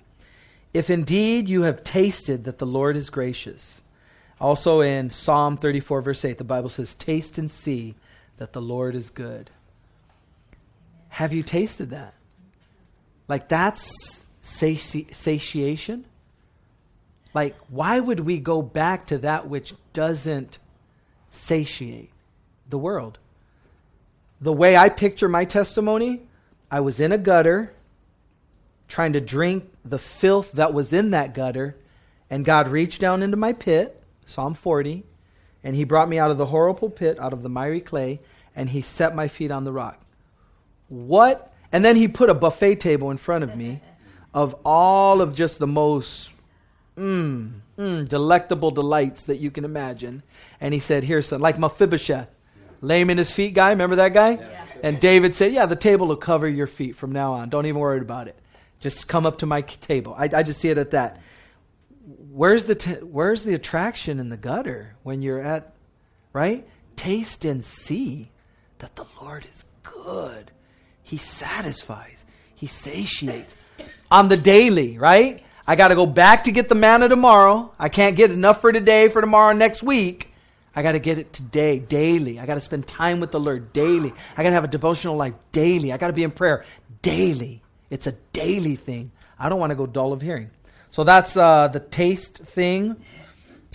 If 0.73 0.89
indeed 0.89 1.49
you 1.49 1.63
have 1.63 1.83
tasted 1.83 2.45
that 2.45 2.57
the 2.57 2.65
Lord 2.65 2.95
is 2.95 3.09
gracious. 3.09 3.81
Also 4.39 4.79
in 4.79 5.09
Psalm 5.09 5.57
34, 5.57 6.01
verse 6.03 6.23
8, 6.23 6.37
the 6.37 6.45
Bible 6.45 6.69
says, 6.69 6.95
Taste 6.95 7.37
and 7.37 7.51
see 7.51 7.95
that 8.37 8.53
the 8.53 8.61
Lord 8.61 8.95
is 8.95 9.09
good. 9.09 9.49
Have 11.09 11.33
you 11.33 11.43
tasted 11.43 11.89
that? 11.89 12.13
Like 13.27 13.49
that's 13.49 14.25
sati- 14.41 15.09
satiation? 15.11 16.05
Like, 17.33 17.57
why 17.67 17.99
would 17.99 18.21
we 18.21 18.37
go 18.37 18.61
back 18.61 19.07
to 19.07 19.17
that 19.17 19.49
which 19.49 19.73
doesn't 19.91 20.59
satiate 21.29 22.11
the 22.69 22.77
world? 22.77 23.17
The 24.41 24.53
way 24.53 24.75
I 24.75 24.89
picture 24.89 25.29
my 25.29 25.45
testimony, 25.45 26.21
I 26.69 26.81
was 26.81 26.99
in 26.99 27.11
a 27.11 27.17
gutter 27.17 27.73
trying 28.87 29.13
to 29.13 29.21
drink 29.21 29.71
the 29.85 29.99
filth 29.99 30.53
that 30.53 30.73
was 30.73 30.93
in 30.93 31.11
that 31.11 31.33
gutter, 31.33 31.77
and 32.29 32.45
God 32.45 32.67
reached 32.67 32.99
down 32.99 33.23
into 33.23 33.37
my 33.37 33.53
pit, 33.53 34.01
Psalm 34.25 34.53
40, 34.53 35.03
and 35.63 35.75
He 35.75 35.83
brought 35.83 36.09
me 36.09 36.19
out 36.19 36.31
of 36.31 36.37
the 36.37 36.47
horrible 36.47 36.89
pit, 36.89 37.19
out 37.19 37.33
of 37.33 37.41
the 37.41 37.49
miry 37.49 37.81
clay, 37.81 38.19
and 38.55 38.69
He 38.69 38.81
set 38.81 39.15
my 39.15 39.27
feet 39.27 39.51
on 39.51 39.63
the 39.63 39.71
rock. 39.71 40.01
What? 40.89 41.51
And 41.71 41.83
then 41.83 41.95
He 41.95 42.07
put 42.07 42.29
a 42.29 42.35
buffet 42.35 42.75
table 42.75 43.11
in 43.11 43.17
front 43.17 43.43
of 43.43 43.55
me 43.55 43.81
of 44.33 44.55
all 44.65 45.21
of 45.21 45.35
just 45.35 45.59
the 45.59 45.67
most 45.67 46.33
Mmm, 46.97 47.61
mm, 47.77 48.07
delectable 48.07 48.69
delights 48.69 49.23
that 49.23 49.37
you 49.37 49.49
can 49.49 49.65
imagine. 49.65 50.21
And 50.61 50.73
he 50.73 50.79
said, 50.79 51.03
Here's 51.03 51.27
some, 51.27 51.41
like 51.41 51.57
Mephibosheth, 51.57 52.32
lame 52.83 53.09
in 53.09 53.17
his 53.17 53.31
feet 53.31 53.53
guy. 53.53 53.69
Remember 53.69 53.95
that 53.95 54.13
guy? 54.13 54.31
Yeah. 54.31 54.65
And 54.83 54.99
David 54.99 55.33
said, 55.33 55.53
Yeah, 55.53 55.65
the 55.65 55.75
table 55.75 56.07
will 56.07 56.17
cover 56.17 56.47
your 56.47 56.67
feet 56.67 56.95
from 56.95 57.13
now 57.13 57.33
on. 57.33 57.49
Don't 57.49 57.65
even 57.65 57.79
worry 57.79 57.99
about 57.99 58.27
it. 58.27 58.37
Just 58.79 59.07
come 59.07 59.25
up 59.25 59.39
to 59.39 59.45
my 59.45 59.61
table. 59.61 60.13
I, 60.17 60.29
I 60.33 60.43
just 60.43 60.59
see 60.59 60.69
it 60.69 60.77
at 60.77 60.91
that. 60.91 61.21
Where's 62.29 62.65
the, 62.65 62.75
t- 62.75 62.95
where's 62.95 63.43
the 63.45 63.53
attraction 63.53 64.19
in 64.19 64.27
the 64.27 64.35
gutter 64.35 64.95
when 65.03 65.21
you're 65.21 65.41
at, 65.41 65.73
right? 66.33 66.67
Taste 66.97 67.45
and 67.45 67.63
see 67.63 68.29
that 68.79 68.95
the 68.97 69.05
Lord 69.21 69.45
is 69.49 69.63
good. 69.83 70.51
He 71.01 71.15
satisfies, 71.15 72.25
He 72.53 72.67
satiates 72.67 73.55
on 74.11 74.27
the 74.27 74.37
daily, 74.37 74.97
right? 74.97 75.43
I 75.65 75.77
got 75.77 75.89
to 75.89 75.95
go 75.95 76.05
back 76.05 76.43
to 76.43 76.51
get 76.51 76.67
the 76.67 76.75
manna 76.75 77.07
tomorrow. 77.07 77.73
I 77.79 77.87
can't 77.87 78.17
get 78.17 78.31
enough 78.31 78.59
for 78.59 78.73
today, 78.73 79.07
for 79.07 79.21
tomorrow, 79.21 79.53
next 79.53 79.81
week. 79.81 80.32
I 80.75 80.81
got 80.81 80.93
to 80.93 80.99
get 80.99 81.19
it 81.19 81.33
today, 81.33 81.77
daily. 81.77 82.39
I 82.39 82.45
got 82.45 82.55
to 82.55 82.61
spend 82.61 82.87
time 82.87 83.19
with 83.19 83.31
the 83.31 83.39
Lord 83.39 83.73
daily. 83.73 84.13
I 84.35 84.43
got 84.43 84.49
to 84.49 84.55
have 84.55 84.63
a 84.63 84.69
devotional 84.69 85.15
life 85.15 85.35
daily. 85.51 85.93
I 85.93 85.97
got 85.97 86.07
to 86.07 86.13
be 86.13 86.23
in 86.23 86.31
prayer 86.31 86.65
daily. 87.01 87.61
It's 87.91 88.07
a 88.07 88.13
daily 88.31 88.75
thing. 88.75 89.11
I 89.37 89.49
don't 89.49 89.59
want 89.59 89.69
to 89.69 89.75
go 89.75 89.85
dull 89.85 90.13
of 90.13 90.21
hearing. 90.21 90.49
So 90.89 91.03
that's 91.03 91.37
uh, 91.37 91.67
the 91.67 91.79
taste 91.79 92.39
thing. 92.39 92.95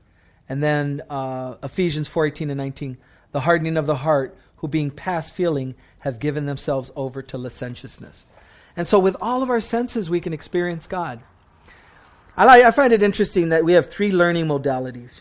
And 0.48 0.62
then 0.62 1.02
uh, 1.10 1.56
Ephesians 1.62 2.08
4:18 2.08 2.50
and 2.50 2.56
19 2.56 2.96
the 3.32 3.40
hardening 3.40 3.76
of 3.76 3.84
the 3.84 3.96
heart 3.96 4.36
who 4.56 4.68
being 4.68 4.90
past 4.90 5.34
feeling 5.34 5.74
have 6.00 6.18
given 6.18 6.46
themselves 6.46 6.90
over 6.96 7.20
to 7.20 7.36
licentiousness. 7.36 8.24
And 8.74 8.88
so 8.88 8.98
with 8.98 9.16
all 9.20 9.42
of 9.42 9.50
our 9.50 9.60
senses 9.60 10.08
we 10.08 10.20
can 10.20 10.32
experience 10.32 10.86
God. 10.86 11.20
I, 12.36 12.44
like, 12.44 12.64
I 12.64 12.70
find 12.70 12.92
it 12.92 13.02
interesting 13.02 13.48
that 13.48 13.64
we 13.64 13.72
have 13.72 13.90
three 13.90 14.12
learning 14.12 14.46
modalities. 14.46 15.20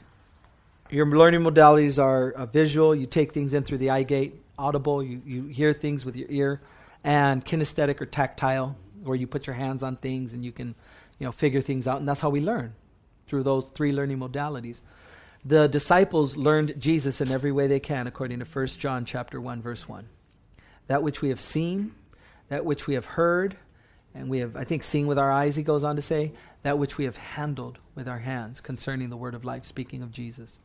Your 0.89 1.05
learning 1.05 1.41
modalities 1.41 2.01
are 2.01 2.31
uh, 2.31 2.45
visual, 2.45 2.95
you 2.95 3.05
take 3.05 3.33
things 3.33 3.53
in 3.53 3.63
through 3.63 3.79
the 3.79 3.89
eye 3.89 4.03
gate 4.03 4.41
audible, 4.57 5.03
you, 5.03 5.21
you 5.25 5.43
hear 5.45 5.73
things 5.73 6.05
with 6.05 6.15
your 6.15 6.29
ear, 6.29 6.61
and 7.03 7.45
kinesthetic 7.45 8.01
or 8.01 8.05
tactile, 8.05 8.75
where 9.03 9.15
you 9.15 9.27
put 9.27 9.47
your 9.47 9.55
hands 9.55 9.83
on 9.83 9.95
things 9.95 10.33
and 10.33 10.43
you 10.43 10.51
can 10.51 10.75
you 11.19 11.25
know, 11.25 11.31
figure 11.31 11.61
things 11.61 11.87
out. 11.87 11.99
And 11.99 12.07
that's 12.07 12.21
how 12.21 12.29
we 12.29 12.41
learn, 12.41 12.73
through 13.27 13.43
those 13.43 13.67
three 13.67 13.91
learning 13.91 14.19
modalities. 14.19 14.81
The 15.45 15.67
disciples 15.67 16.35
learned 16.35 16.79
Jesus 16.79 17.21
in 17.21 17.31
every 17.31 17.51
way 17.51 17.67
they 17.67 17.79
can, 17.79 18.07
according 18.07 18.39
to 18.39 18.45
1 18.45 18.67
John 18.67 19.05
chapter 19.05 19.39
1, 19.39 19.61
verse 19.61 19.87
1. 19.87 20.07
That 20.87 21.03
which 21.03 21.21
we 21.21 21.29
have 21.29 21.39
seen, 21.39 21.93
that 22.49 22.65
which 22.65 22.87
we 22.87 22.95
have 22.95 23.05
heard, 23.05 23.55
and 24.15 24.29
we 24.29 24.39
have, 24.39 24.55
I 24.55 24.63
think, 24.63 24.83
seen 24.83 25.05
with 25.05 25.19
our 25.19 25.31
eyes, 25.31 25.55
he 25.55 25.63
goes 25.63 25.83
on 25.83 25.95
to 25.95 26.01
say, 26.01 26.31
that 26.63 26.79
which 26.79 26.97
we 26.97 27.05
have 27.05 27.17
handled 27.17 27.77
with 27.93 28.07
our 28.07 28.19
hands 28.19 28.61
concerning 28.61 29.09
the 29.09 29.17
word 29.17 29.35
of 29.35 29.45
life, 29.45 29.65
speaking 29.65 30.01
of 30.01 30.11
Jesus. 30.11 30.59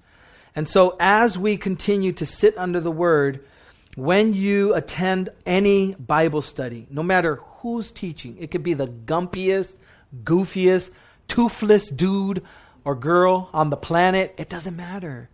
And 0.54 0.68
so, 0.68 0.96
as 1.00 1.38
we 1.38 1.56
continue 1.56 2.12
to 2.12 2.26
sit 2.26 2.56
under 2.58 2.80
the 2.80 2.90
word, 2.90 3.44
when 3.94 4.34
you 4.34 4.74
attend 4.74 5.30
any 5.46 5.94
Bible 5.94 6.42
study, 6.42 6.86
no 6.90 7.02
matter 7.02 7.36
who's 7.60 7.90
teaching, 7.90 8.36
it 8.38 8.50
could 8.50 8.62
be 8.62 8.74
the 8.74 8.86
gumpiest, 8.86 9.76
goofiest, 10.24 10.90
toothless 11.28 11.88
dude 11.88 12.42
or 12.84 12.94
girl 12.94 13.48
on 13.52 13.70
the 13.70 13.76
planet, 13.76 14.34
it 14.36 14.48
doesn't 14.48 14.76
matter. 14.76 15.28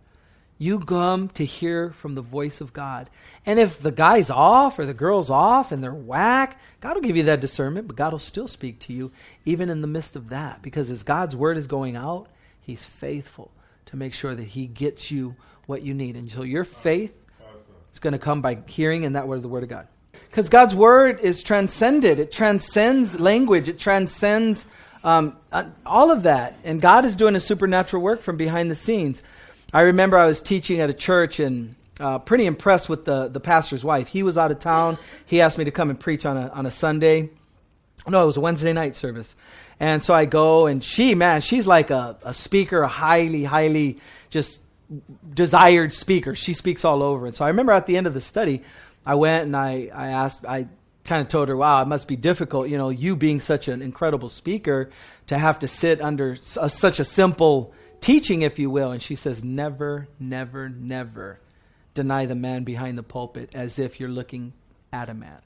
You 0.57 0.79
come 0.79 1.29
to 1.29 1.45
hear 1.45 1.91
from 1.91 2.15
the 2.15 2.21
voice 2.21 2.59
of 2.59 2.73
God. 2.73 3.09
And 3.45 3.59
if 3.59 3.81
the 3.81 3.93
guy's 3.93 4.29
off 4.29 4.77
or 4.77 4.85
the 4.85 4.93
girl's 4.93 5.29
off 5.29 5.71
and 5.71 5.81
they're 5.81 5.93
whack, 5.93 6.59
God 6.81 6.95
will 6.95 7.01
give 7.01 7.15
you 7.15 7.23
that 7.23 7.39
discernment, 7.39 7.87
but 7.87 7.95
God 7.95 8.11
will 8.11 8.19
still 8.19 8.47
speak 8.47 8.79
to 8.79 8.93
you 8.93 9.11
even 9.45 9.69
in 9.69 9.79
the 9.81 9.87
midst 9.87 10.17
of 10.17 10.29
that. 10.29 10.61
Because 10.61 10.89
as 10.89 11.03
God's 11.03 11.35
word 11.35 11.57
is 11.57 11.65
going 11.65 11.95
out, 11.95 12.27
He's 12.61 12.85
faithful 12.85 13.51
to 13.89 13.97
make 13.97 14.13
sure 14.13 14.33
that 14.33 14.43
He 14.43 14.67
gets 14.67 15.11
you 15.11 15.35
what 15.65 15.83
you 15.83 15.93
need. 15.93 16.15
And 16.15 16.31
so 16.31 16.43
your 16.43 16.63
faith 16.63 17.15
is 17.91 17.99
going 17.99 18.13
to 18.13 18.19
come 18.19 18.41
by 18.41 18.59
hearing 18.67 19.05
and 19.05 19.15
that 19.15 19.27
word 19.27 19.37
of 19.37 19.43
the 19.43 19.49
Word 19.49 19.63
of 19.63 19.69
God. 19.69 19.87
Because 20.29 20.49
God's 20.49 20.75
Word 20.75 21.19
is 21.21 21.43
transcended, 21.43 22.19
it 22.19 22.31
transcends 22.31 23.19
language, 23.19 23.67
it 23.67 23.79
transcends 23.79 24.65
um, 25.03 25.37
uh, 25.51 25.65
all 25.85 26.11
of 26.11 26.23
that. 26.23 26.55
And 26.63 26.81
God 26.81 27.05
is 27.05 27.15
doing 27.15 27.35
a 27.35 27.39
supernatural 27.39 28.03
work 28.03 28.21
from 28.21 28.37
behind 28.37 28.69
the 28.69 28.75
scenes. 28.75 29.23
I 29.73 29.81
remember 29.81 30.17
I 30.17 30.25
was 30.25 30.41
teaching 30.41 30.79
at 30.79 30.89
a 30.89 30.93
church 30.93 31.39
and 31.39 31.75
uh, 31.99 32.19
pretty 32.19 32.45
impressed 32.45 32.89
with 32.89 33.05
the, 33.05 33.27
the 33.27 33.39
pastor's 33.39 33.83
wife. 33.83 34.07
He 34.07 34.23
was 34.23 34.37
out 34.37 34.51
of 34.51 34.59
town. 34.59 34.97
He 35.25 35.41
asked 35.41 35.57
me 35.57 35.65
to 35.65 35.71
come 35.71 35.89
and 35.89 35.99
preach 35.99 36.25
on 36.25 36.37
a, 36.37 36.47
on 36.49 36.65
a 36.65 36.71
Sunday. 36.71 37.29
No, 38.07 38.23
it 38.23 38.25
was 38.25 38.37
a 38.37 38.41
Wednesday 38.41 38.73
night 38.73 38.95
service. 38.95 39.35
And 39.79 40.03
so 40.03 40.13
I 40.13 40.25
go, 40.25 40.65
and 40.65 40.83
she, 40.83 41.15
man, 41.15 41.41
she's 41.41 41.67
like 41.67 41.89
a, 41.89 42.17
a 42.23 42.33
speaker, 42.33 42.81
a 42.81 42.87
highly, 42.87 43.43
highly 43.43 43.99
just 44.29 44.59
desired 45.33 45.93
speaker. 45.93 46.35
She 46.35 46.53
speaks 46.53 46.83
all 46.83 47.03
over. 47.03 47.27
And 47.27 47.35
so 47.35 47.45
I 47.45 47.49
remember 47.49 47.71
at 47.71 47.85
the 47.85 47.95
end 47.97 48.07
of 48.07 48.13
the 48.13 48.21
study, 48.21 48.63
I 49.05 49.15
went 49.15 49.43
and 49.43 49.55
I, 49.55 49.89
I 49.93 50.07
asked, 50.07 50.45
I 50.45 50.67
kind 51.03 51.21
of 51.21 51.27
told 51.27 51.49
her, 51.49 51.57
wow, 51.57 51.81
it 51.81 51.87
must 51.87 52.07
be 52.07 52.15
difficult, 52.15 52.69
you 52.69 52.77
know, 52.77 52.89
you 52.89 53.15
being 53.15 53.39
such 53.39 53.67
an 53.67 53.81
incredible 53.81 54.29
speaker 54.29 54.89
to 55.27 55.37
have 55.37 55.59
to 55.59 55.67
sit 55.67 56.01
under 56.01 56.37
a, 56.59 56.69
such 56.69 56.99
a 56.99 57.03
simple 57.03 57.73
teaching, 58.01 58.41
if 58.41 58.59
you 58.59 58.69
will. 58.69 58.91
And 58.91 59.01
she 59.01 59.15
says, 59.15 59.43
never, 59.43 60.07
never, 60.19 60.69
never 60.69 61.39
deny 61.93 62.25
the 62.25 62.35
man 62.35 62.63
behind 62.63 62.97
the 62.97 63.03
pulpit 63.03 63.51
as 63.53 63.79
if 63.79 63.99
you're 63.99 64.09
looking 64.09 64.53
at 64.91 65.09
a 65.09 65.13
man. 65.13 65.39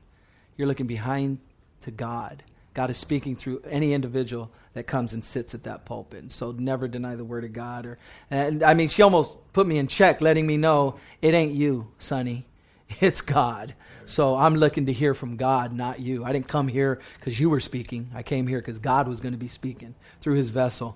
You're 0.57 0.67
looking 0.67 0.87
behind 0.87 1.39
to 1.83 1.91
God. 1.91 2.43
God 2.73 2.89
is 2.89 2.97
speaking 2.97 3.35
through 3.35 3.61
any 3.69 3.93
individual 3.93 4.51
that 4.73 4.83
comes 4.83 5.13
and 5.13 5.23
sits 5.23 5.53
at 5.53 5.63
that 5.63 5.85
pulpit. 5.85 6.21
And 6.21 6.31
so 6.31 6.51
never 6.51 6.87
deny 6.87 7.15
the 7.15 7.23
word 7.23 7.43
of 7.43 7.53
God. 7.53 7.85
Or, 7.85 7.99
and 8.31 8.63
I 8.63 8.73
mean, 8.73 8.87
she 8.87 9.03
almost 9.03 9.31
put 9.53 9.67
me 9.67 9.77
in 9.77 9.87
check, 9.87 10.21
letting 10.21 10.47
me 10.47 10.57
know 10.57 10.95
it 11.21 11.33
ain't 11.33 11.53
you, 11.53 11.87
Sonny. 11.97 12.45
It's 13.01 13.21
God. 13.21 13.73
So 14.05 14.35
I'm 14.35 14.55
looking 14.55 14.85
to 14.85 14.93
hear 14.93 15.15
from 15.15 15.35
God, 15.35 15.73
not 15.73 15.99
you. 15.99 16.23
I 16.23 16.31
didn't 16.31 16.47
come 16.47 16.67
here 16.67 16.99
because 17.15 17.39
you 17.39 17.49
were 17.49 17.59
speaking. 17.59 18.11
I 18.13 18.21
came 18.21 18.45
here 18.45 18.59
because 18.59 18.77
God 18.77 19.07
was 19.07 19.19
going 19.19 19.31
to 19.31 19.39
be 19.39 19.47
speaking 19.47 19.95
through 20.21 20.35
his 20.35 20.51
vessel. 20.51 20.95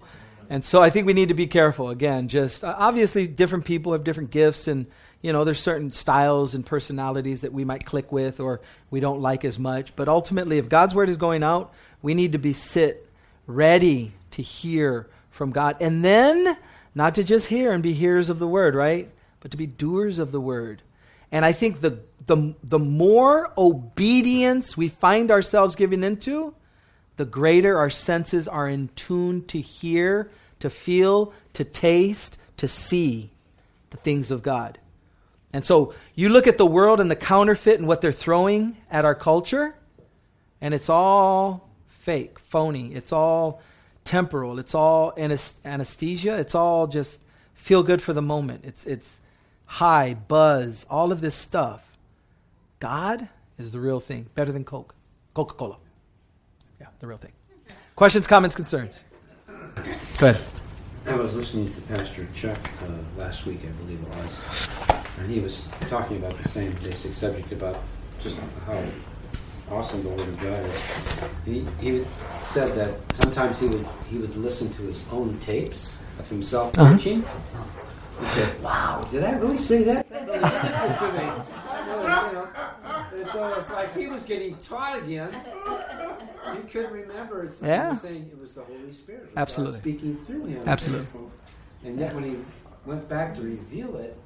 And 0.49 0.63
so 0.63 0.81
I 0.81 0.89
think 0.89 1.07
we 1.07 1.13
need 1.13 1.29
to 1.29 1.33
be 1.33 1.47
careful. 1.47 1.89
Again, 1.89 2.27
just 2.27 2.63
obviously 2.63 3.25
different 3.25 3.65
people 3.65 3.93
have 3.93 4.03
different 4.03 4.29
gifts 4.29 4.67
and 4.67 4.85
you 5.21 5.33
know, 5.33 5.43
there's 5.43 5.59
certain 5.59 5.91
styles 5.91 6.55
and 6.55 6.65
personalities 6.65 7.41
that 7.41 7.53
we 7.53 7.65
might 7.65 7.85
click 7.85 8.11
with 8.11 8.39
or 8.39 8.61
we 8.91 8.99
don't 8.99 9.21
like 9.21 9.43
as 9.45 9.57
much. 9.57 9.95
But 9.95 10.07
ultimately, 10.07 10.57
if 10.57 10.69
God's 10.69 10.93
word 10.93 11.09
is 11.09 11.17
going 11.17 11.43
out, 11.43 11.73
we 12.01 12.13
need 12.13 12.33
to 12.33 12.37
be 12.37 12.53
sit 12.53 13.09
ready 13.47 14.13
to 14.31 14.41
hear 14.41 15.07
from 15.31 15.51
God. 15.51 15.77
And 15.81 16.03
then, 16.03 16.57
not 16.93 17.15
to 17.15 17.23
just 17.23 17.47
hear 17.47 17.71
and 17.71 17.81
be 17.81 17.93
hearers 17.93 18.29
of 18.29 18.39
the 18.39 18.47
word, 18.47 18.75
right? 18.75 19.09
But 19.39 19.51
to 19.51 19.57
be 19.57 19.67
doers 19.67 20.19
of 20.19 20.31
the 20.31 20.41
word. 20.41 20.81
And 21.31 21.43
I 21.43 21.51
think 21.51 21.81
the, 21.81 21.99
the, 22.25 22.55
the 22.63 22.79
more 22.79 23.51
obedience 23.57 24.77
we 24.77 24.87
find 24.87 25.31
ourselves 25.31 25.75
giving 25.75 26.03
into, 26.03 26.53
the 27.17 27.25
greater 27.25 27.77
our 27.77 27.89
senses 27.89 28.47
are 28.47 28.69
in 28.69 28.89
tune 28.95 29.45
to 29.47 29.59
hear, 29.59 30.29
to 30.59 30.69
feel, 30.69 31.33
to 31.53 31.63
taste, 31.63 32.37
to 32.57 32.67
see 32.67 33.31
the 33.89 33.97
things 33.97 34.31
of 34.31 34.43
God. 34.43 34.77
And 35.53 35.65
so 35.65 35.93
you 36.15 36.29
look 36.29 36.47
at 36.47 36.57
the 36.57 36.65
world 36.65 36.99
and 36.99 37.09
the 37.09 37.15
counterfeit 37.15 37.79
and 37.79 37.87
what 37.87 38.01
they're 38.01 38.11
throwing 38.11 38.77
at 38.91 39.05
our 39.05 39.15
culture, 39.15 39.75
and 40.61 40.73
it's 40.73 40.89
all 40.89 41.69
fake, 41.87 42.39
phony. 42.39 42.93
It's 42.93 43.11
all 43.11 43.61
temporal. 44.03 44.59
It's 44.59 44.75
all 44.75 45.13
anesthesia. 45.17 46.37
It's 46.37 46.55
all 46.55 46.87
just 46.87 47.21
feel 47.53 47.83
good 47.83 48.01
for 48.01 48.13
the 48.13 48.21
moment. 48.21 48.63
It's, 48.65 48.85
it's 48.85 49.19
high, 49.65 50.13
buzz, 50.13 50.85
all 50.89 51.11
of 51.11 51.21
this 51.21 51.35
stuff. 51.35 51.97
God 52.79 53.27
is 53.57 53.71
the 53.71 53.79
real 53.79 53.99
thing, 53.99 54.27
better 54.35 54.51
than 54.51 54.63
Coke, 54.63 54.95
Coca 55.33 55.55
Cola. 55.55 55.77
Yeah, 56.79 56.87
the 56.99 57.07
real 57.07 57.17
thing. 57.17 57.33
Questions, 57.95 58.27
comments, 58.27 58.55
concerns? 58.55 59.03
Go 60.17 60.29
ahead. 60.29 60.41
I 61.07 61.15
was 61.15 61.35
listening 61.35 61.73
to 61.73 61.81
Pastor 61.81 62.27
Chuck 62.33 62.59
uh, 62.83 62.89
last 63.17 63.45
week, 63.45 63.61
I 63.63 63.69
believe 63.83 64.01
it 64.01 64.09
was, 64.09 64.67
and 65.17 65.29
he 65.29 65.39
was 65.39 65.67
talking 65.89 66.17
about 66.17 66.37
the 66.37 66.47
same 66.47 66.71
basic 66.83 67.13
subject 67.13 67.51
about 67.51 67.81
just 68.21 68.39
how 68.65 68.83
awesome 69.69 70.03
the 70.03 70.09
Word 70.09 70.27
of 70.27 70.39
God 70.39 70.65
is. 70.65 70.83
He, 71.45 71.65
he 71.81 72.05
said 72.41 72.69
that 72.69 72.99
sometimes 73.15 73.59
he 73.59 73.67
would 73.67 73.85
he 74.09 74.17
would 74.17 74.35
listen 74.35 74.69
to 74.73 74.83
his 74.83 75.03
own 75.11 75.37
tapes 75.39 75.99
of 76.19 76.29
himself 76.29 76.77
uh-huh. 76.77 76.93
preaching. 76.93 77.23
He 78.19 78.25
said, 78.25 78.63
"Wow, 78.63 79.01
did 79.11 79.23
I 79.23 79.31
really 79.33 79.57
say 79.57 79.83
that?" 79.83 80.09
that 80.09 80.99
to 80.99 81.11
me. 81.13 81.19
You 81.87 82.33
know, 82.33 82.49
and 83.13 83.27
so 83.27 83.53
it's 83.57 83.71
like 83.71 83.95
he 83.95 84.07
was 84.07 84.23
getting 84.23 84.55
taught 84.57 84.97
again. 84.97 85.29
He 86.55 86.69
couldn't 86.69 86.91
remember. 86.91 87.43
It's 87.43 87.61
like 87.61 87.69
yeah. 87.69 87.95
saying 87.95 88.29
it 88.31 88.39
was 88.39 88.53
the 88.53 88.63
Holy 88.63 88.91
Spirit. 88.91 89.31
Absolutely. 89.35 89.79
speaking 89.79 90.17
through 90.25 90.45
him. 90.45 90.63
Absolutely. 90.65 91.07
And 91.83 91.99
yet 91.99 92.15
when 92.15 92.23
he 92.23 92.37
went 92.85 93.07
back 93.07 93.35
to 93.35 93.41
reveal 93.41 93.97
it, 93.97 94.17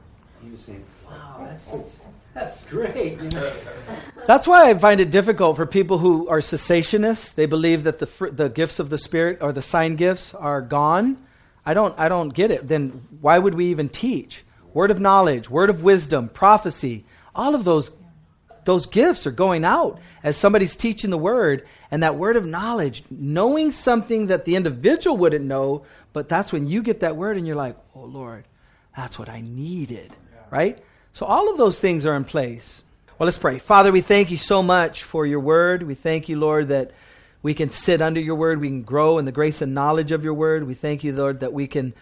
he 0.44 0.52
was 0.52 0.62
saying, 0.62 0.84
"Wow, 1.06 1.46
that's 1.46 1.64
such, 1.64 1.86
that's 2.34 2.64
great." 2.66 3.22
You 3.22 3.30
know? 3.30 3.54
That's 4.28 4.46
why 4.48 4.70
I 4.70 4.76
find 4.76 5.02
it 5.02 5.10
difficult 5.10 5.58
for 5.58 5.66
people 5.66 5.98
who 5.98 6.30
are 6.30 6.40
cessationists. 6.40 7.34
They 7.34 7.48
believe 7.48 7.84
that 7.84 8.00
the 8.00 8.06
fr- 8.06 8.30
the 8.30 8.50
gifts 8.50 8.80
of 8.80 8.90
the 8.90 8.98
Spirit 8.98 9.40
or 9.42 9.52
the 9.52 9.64
sign 9.64 9.96
gifts 9.96 10.34
are 10.36 10.62
gone. 10.62 11.18
I 11.66 11.74
don't 11.74 11.98
I 11.98 12.08
don't 12.08 12.30
get 12.30 12.52
it. 12.52 12.68
Then 12.68 13.08
why 13.20 13.38
would 13.38 13.56
we 13.56 13.68
even 13.68 13.90
teach? 13.90 14.44
Word 14.74 14.92
of 14.92 15.00
knowledge, 15.00 15.50
word 15.50 15.70
of 15.70 15.84
wisdom, 15.84 16.30
prophecy, 16.30 17.04
all 17.36 17.56
of 17.56 17.64
those 17.64 17.92
those 18.64 18.86
gifts 18.86 19.26
are 19.26 19.32
going 19.32 19.66
out 19.66 20.00
as 20.24 20.38
somebody's 20.38 20.76
teaching 20.76 21.10
the 21.10 21.18
word 21.18 21.68
and 21.90 22.04
that 22.04 22.16
word 22.16 22.36
of 22.36 22.46
knowledge, 22.46 23.04
knowing 23.10 23.72
something 23.72 24.28
that 24.28 24.46
the 24.46 24.56
individual 24.56 25.18
wouldn't 25.18 25.46
know, 25.46 25.84
but 26.14 26.30
that's 26.30 26.54
when 26.54 26.68
you 26.68 26.84
get 26.84 27.00
that 27.00 27.16
word 27.16 27.38
and 27.38 27.48
you're 27.48 27.56
like, 27.56 27.76
"Oh 27.96 28.04
Lord, 28.04 28.46
that's 28.96 29.18
what 29.18 29.30
I 29.30 29.42
needed." 29.42 30.14
Right? 30.52 30.78
So 31.14 31.26
all 31.26 31.50
of 31.50 31.58
those 31.58 31.80
things 31.80 32.06
are 32.06 32.16
in 32.16 32.26
place. 32.26 32.84
Well, 33.18 33.26
let's 33.26 33.38
pray. 33.38 33.58
Father, 33.58 33.92
we 33.92 34.02
thank 34.02 34.32
you 34.32 34.38
so 34.38 34.62
much 34.62 35.04
for 35.04 35.26
your 35.26 35.40
word. 35.40 35.84
We 35.84 35.96
thank 35.96 36.30
you, 36.30 36.38
Lord, 36.38 36.68
that 36.68 36.92
we 37.42 37.54
can 37.54 37.70
sit 37.70 38.02
under 38.02 38.20
your 38.20 38.36
word. 38.36 38.60
We 38.60 38.68
can 38.68 38.84
grow 38.84 39.18
in 39.18 39.26
the 39.26 39.32
grace 39.32 39.62
and 39.62 39.74
knowledge 39.74 40.12
of 40.12 40.24
your 40.24 40.34
word. 40.34 40.66
We 40.66 40.74
thank 40.74 41.04
you, 41.04 41.14
Lord, 41.14 41.40
that 41.40 41.54
we 41.54 41.68
can 41.68 41.94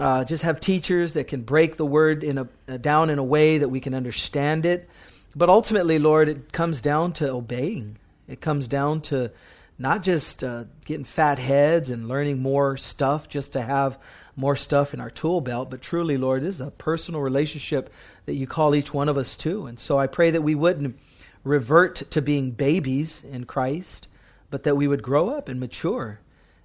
uh, 0.00 0.24
just 0.24 0.42
have 0.42 0.60
teachers 0.60 1.14
that 1.14 1.28
can 1.28 1.42
break 1.42 1.76
the 1.76 1.86
word 1.86 2.24
in 2.24 2.38
a, 2.38 2.48
uh, 2.68 2.76
down 2.78 3.10
in 3.10 3.18
a 3.18 3.24
way 3.24 3.58
that 3.58 3.68
we 3.68 3.80
can 3.80 3.94
understand 3.94 4.66
it. 4.66 4.88
But 5.36 5.48
ultimately, 5.48 5.98
Lord, 5.98 6.28
it 6.28 6.52
comes 6.52 6.82
down 6.82 7.12
to 7.14 7.30
obeying. 7.30 7.98
It 8.28 8.40
comes 8.40 8.68
down 8.68 9.02
to 9.02 9.30
not 9.78 10.02
just 10.02 10.42
uh, 10.42 10.64
getting 10.84 11.04
fat 11.04 11.38
heads 11.38 11.90
and 11.90 12.08
learning 12.08 12.40
more 12.40 12.76
stuff 12.76 13.28
just 13.28 13.54
to 13.54 13.62
have 13.62 13.98
more 14.36 14.56
stuff 14.56 14.94
in 14.94 15.00
our 15.00 15.10
tool 15.10 15.40
belt, 15.40 15.70
but 15.70 15.80
truly, 15.80 16.16
Lord, 16.16 16.42
this 16.42 16.56
is 16.56 16.60
a 16.60 16.70
personal 16.70 17.20
relationship 17.20 17.92
that 18.26 18.34
you 18.34 18.46
call 18.46 18.74
each 18.74 18.92
one 18.92 19.08
of 19.08 19.16
us 19.16 19.36
to. 19.38 19.66
And 19.66 19.78
so 19.78 19.98
I 19.98 20.06
pray 20.06 20.30
that 20.32 20.42
we 20.42 20.54
wouldn't 20.54 20.98
revert 21.44 21.96
to 22.10 22.22
being 22.22 22.50
babies 22.50 23.22
in 23.22 23.44
Christ, 23.44 24.08
but 24.50 24.64
that 24.64 24.76
we 24.76 24.88
would 24.88 25.02
grow 25.02 25.28
up 25.28 25.48
and 25.48 25.60
mature. 25.60 26.20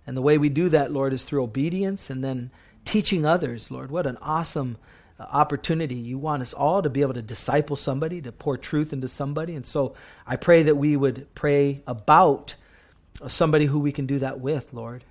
And 0.08 0.18
the 0.18 0.22
way 0.22 0.38
we 0.38 0.50
do 0.50 0.70
that, 0.70 0.92
Lord, 0.92 1.14
is 1.14 1.24
through 1.24 1.44
obedience 1.44 2.10
and 2.10 2.24
then 2.24 2.50
teaching 2.86 3.26
others, 3.26 3.70
Lord. 3.70 3.92
What 3.92 4.08
an 4.08 4.18
awesome 4.22 4.78
uh, 5.20 5.24
opportunity. 5.24 5.96
You 5.96 6.18
want 6.18 6.42
us 6.42 6.54
all 6.54 6.82
to 6.82 6.90
be 6.90 7.02
able 7.02 7.14
to 7.14 7.22
disciple 7.22 7.76
somebody, 7.76 8.22
to 8.22 8.32
pour 8.32 8.58
truth 8.58 8.94
into 8.94 9.08
somebody. 9.08 9.56
And 9.56 9.66
so 9.66 9.96
I 10.26 10.38
pray 10.38 10.64
that 10.64 10.76
we 10.76 10.96
would 10.96 11.28
pray 11.36 11.82
about 11.86 12.56
somebody 13.28 13.66
who 13.66 13.80
we 13.80 13.92
can 13.92 14.08
do 14.08 14.20
that 14.20 14.40
with, 14.40 14.74
Lord 14.74 15.04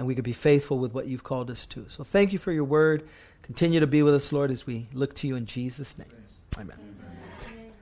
and 0.00 0.06
we 0.06 0.14
could 0.14 0.24
be 0.24 0.32
faithful 0.32 0.78
with 0.78 0.94
what 0.94 1.08
you've 1.08 1.24
called 1.24 1.50
us 1.50 1.66
to. 1.66 1.84
So 1.90 2.02
thank 2.02 2.32
you 2.32 2.38
for 2.38 2.52
your 2.52 2.64
word. 2.64 3.06
Continue 3.42 3.80
to 3.80 3.86
be 3.86 4.02
with 4.02 4.14
us, 4.14 4.32
Lord, 4.32 4.50
as 4.50 4.66
we 4.66 4.88
look 4.94 5.14
to 5.16 5.28
you 5.28 5.36
in 5.36 5.44
Jesus' 5.44 5.98
name. 5.98 6.08
Amen. 6.58 6.99